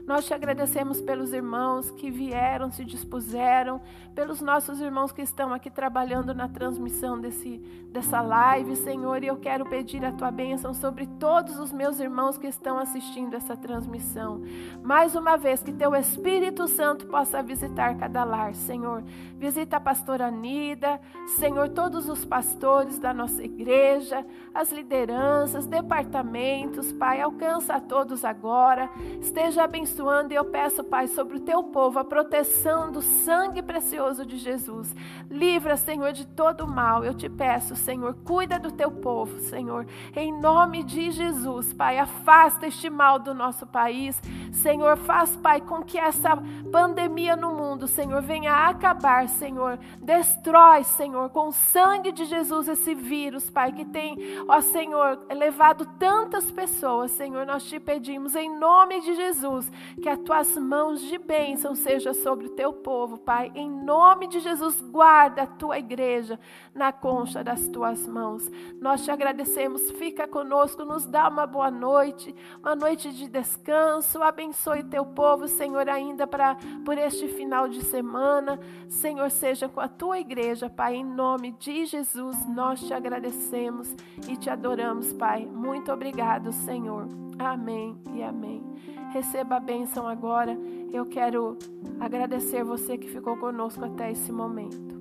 Nós 0.06 0.26
te 0.26 0.34
agradecemos 0.34 1.00
pelos 1.00 1.32
irmãos 1.32 1.90
que 1.92 2.12
vieram, 2.12 2.70
se 2.70 2.84
dispuseram, 2.84 3.80
pelos 4.14 4.42
nossos 4.42 4.82
irmãos 4.82 5.14
que 5.14 5.22
estão 5.22 5.54
aqui 5.54 5.70
trabalhando 5.70 6.34
na 6.34 6.50
transmissão 6.50 7.20
desse, 7.20 7.58
dessa 7.90 8.20
live, 8.20 8.76
Senhor. 8.76 9.24
E 9.24 9.28
eu 9.28 9.38
quero 9.38 9.66
pedir 9.66 10.04
a 10.04 10.12
tua 10.12 10.30
bênção 10.30 10.74
sobre 10.74 11.08
todos 11.08 11.58
os 11.58 11.72
meus 11.72 12.02
irmãos 12.02 12.38
que 12.38 12.48
estão 12.48 12.78
assistindo 12.78 13.34
essa 13.34 13.56
transmissão. 13.56 14.42
Mais 14.84 15.16
uma 15.16 15.38
vez, 15.38 15.64
que 15.64 15.72
teu 15.72 15.96
Espírito 15.96 16.68
Santo 16.68 17.08
possa 17.08 17.42
visitar 17.42 17.98
cada 17.98 18.26
lar, 18.26 18.54
Senhor. 18.56 19.04
Visita 19.38 19.78
a 19.78 19.82
pastora 19.82 20.30
Nida, 20.30 21.00
Senhor, 21.40 21.70
todos 21.70 22.10
os 22.10 22.26
pastores 22.26 23.00
da 23.00 23.14
nossa 23.14 23.42
igreja, 23.42 24.26
as 24.54 24.70
lideranças, 24.70 25.66
departamentos, 25.66 26.92
Pai, 26.92 27.22
alcança 27.22 27.76
a 27.76 27.80
todos 27.80 28.26
agora. 28.26 28.90
Esteja 29.22 29.64
abençoado 29.64 29.93
abençoando 29.94 30.34
e 30.34 30.36
eu 30.36 30.46
peço, 30.46 30.84
Pai, 30.84 31.08
sobre 31.08 31.38
o 31.38 31.40
teu 31.40 31.64
povo 31.64 32.00
a 32.00 32.04
proteção 32.04 32.92
do 32.92 33.02
sangue 33.02 33.62
precioso 33.62 34.26
de 34.26 34.38
Jesus. 34.38 34.96
Livra, 35.30 35.78
Senhor, 35.78 36.12
de 36.12 36.26
todo 36.26 36.68
mal. 36.68 37.04
Eu 37.04 37.14
te 37.14 37.30
peço, 37.30 37.76
Senhor, 37.76 38.16
cuida 38.26 38.58
do 38.58 38.72
teu 38.72 38.90
povo, 38.90 39.40
Senhor. 39.40 39.86
Em 40.16 40.32
nome 40.32 40.84
de 40.84 41.12
Jesus, 41.12 41.74
Pai, 41.74 42.00
afasta 42.00 42.66
este 42.66 42.90
mal 42.90 43.20
do 43.20 43.34
nosso 43.34 43.68
país. 43.68 44.20
Senhor, 44.52 44.98
faz, 44.98 45.36
Pai, 45.36 45.62
com 45.62 45.84
que 45.84 45.98
essa 45.98 46.38
pandemia 46.72 47.36
no 47.36 47.54
mundo, 47.54 47.88
Senhor, 47.88 48.22
venha 48.22 48.68
acabar, 48.68 49.30
Senhor. 49.30 49.78
Destrói, 50.02 50.84
Senhor, 50.84 51.30
com 51.30 51.50
o 51.50 51.54
sangue 51.54 52.12
de 52.12 52.26
Jesus 52.26 52.68
esse 52.68 52.96
vírus, 52.96 53.50
Pai, 53.50 53.72
que 53.72 53.86
tem, 53.86 54.18
ó 54.48 54.60
Senhor, 54.62 55.20
levado 55.32 55.86
tantas 56.00 56.50
pessoas, 56.50 57.12
Senhor. 57.12 57.46
Nós 57.46 57.64
te 57.66 57.80
pedimos 57.80 58.36
em 58.36 58.50
nome 58.58 59.02
de 59.02 59.14
Jesus 59.14 59.72
que 60.02 60.10
as 60.10 60.20
tuas 60.20 60.58
mãos 60.58 61.02
de 61.02 61.18
bênção 61.18 61.76
sejam 61.76 62.14
sobre 62.14 62.48
o 62.48 62.52
teu 62.52 62.74
povo, 62.74 63.18
Pai. 63.18 63.52
Em 63.56 63.70
nome 63.70 64.28
de 64.28 64.40
Jesus, 64.40 64.80
guarda 64.82 65.44
a 65.44 65.48
tua 65.48 65.78
igreja 65.80 66.40
na 66.74 66.92
concha 66.92 67.44
das 67.44 67.68
tuas 67.68 68.08
mãos. 68.08 68.50
Nós 68.80 69.04
te 69.04 69.12
agradecemos, 69.12 69.92
fica 69.92 70.28
conosco, 70.28 70.86
nos 70.86 71.06
dá 71.06 71.28
uma 71.30 71.46
boa 71.46 71.72
noite, 71.72 72.36
uma 72.60 72.76
noite 72.76 73.12
de 73.12 73.28
descanso. 73.28 74.22
Abençoe 74.22 74.84
teu 74.84 75.06
povo, 75.06 75.48
Senhor, 75.48 75.88
ainda 75.90 76.26
para 76.26 76.58
por 76.86 76.98
este 76.98 77.28
final 77.28 77.68
de 77.68 77.84
semana. 77.84 78.60
Senhor, 78.88 79.30
seja 79.30 79.68
com 79.70 79.80
a 79.80 79.88
tua 79.88 80.20
igreja, 80.20 80.70
Pai. 80.70 80.96
Em 80.96 81.06
nome 81.06 81.52
de 81.54 81.86
Jesus, 81.86 82.46
nós 82.48 82.82
te 82.82 82.94
agradecemos 82.94 83.94
e 84.28 84.36
te 84.36 84.50
adoramos, 84.50 85.14
Pai. 85.14 85.46
Muito 85.46 85.92
obrigado, 85.92 86.52
Senhor. 86.52 87.08
Amém 87.38 87.98
e 88.14 88.24
amém. 88.24 88.64
Receba 89.12 89.58
a 89.58 89.60
bênção 89.60 90.08
agora. 90.08 90.58
Eu 90.92 91.06
quero 91.06 91.58
agradecer 92.00 92.64
você 92.64 92.98
que 92.98 93.10
ficou 93.10 93.38
conosco 93.38 93.84
até 93.84 94.12
esse 94.12 94.32
momento. 94.32 94.94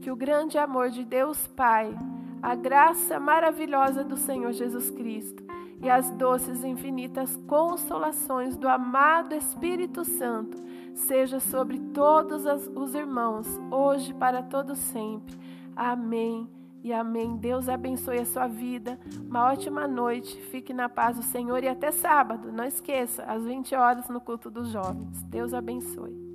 Que 0.00 0.10
o 0.10 0.16
grande 0.16 0.58
amor 0.58 0.90
de 0.90 1.04
Deus 1.04 1.46
Pai, 1.46 1.96
a 2.42 2.54
graça 2.54 3.18
maravilhosa 3.18 4.04
do 4.04 4.16
Senhor 4.16 4.52
Jesus 4.52 4.90
Cristo 4.90 5.42
e 5.82 5.90
as 5.90 6.10
doces 6.10 6.62
e 6.62 6.68
infinitas 6.68 7.36
consolações 7.46 8.56
do 8.56 8.68
amado 8.68 9.34
Espírito 9.34 10.04
Santo 10.04 10.62
seja 10.94 11.40
sobre 11.40 11.78
todos 11.92 12.44
os 12.74 12.94
irmãos, 12.94 13.46
hoje 13.70 14.14
para 14.14 14.42
todo 14.42 14.76
sempre. 14.76 15.36
Amém 15.76 16.48
e 16.84 16.92
amém. 16.92 17.36
Deus 17.36 17.66
abençoe 17.66 18.18
a 18.18 18.26
sua 18.26 18.46
vida. 18.46 18.98
Uma 19.26 19.50
ótima 19.50 19.88
noite. 19.88 20.38
Fique 20.50 20.74
na 20.74 20.86
paz 20.86 21.16
do 21.16 21.22
Senhor 21.22 21.64
e 21.64 21.68
até 21.68 21.90
sábado. 21.90 22.52
Não 22.52 22.64
esqueça, 22.64 23.24
às 23.24 23.42
20 23.42 23.74
horas 23.74 24.08
no 24.10 24.20
culto 24.20 24.50
dos 24.50 24.68
jovens. 24.68 25.22
Deus 25.22 25.54
abençoe. 25.54 26.33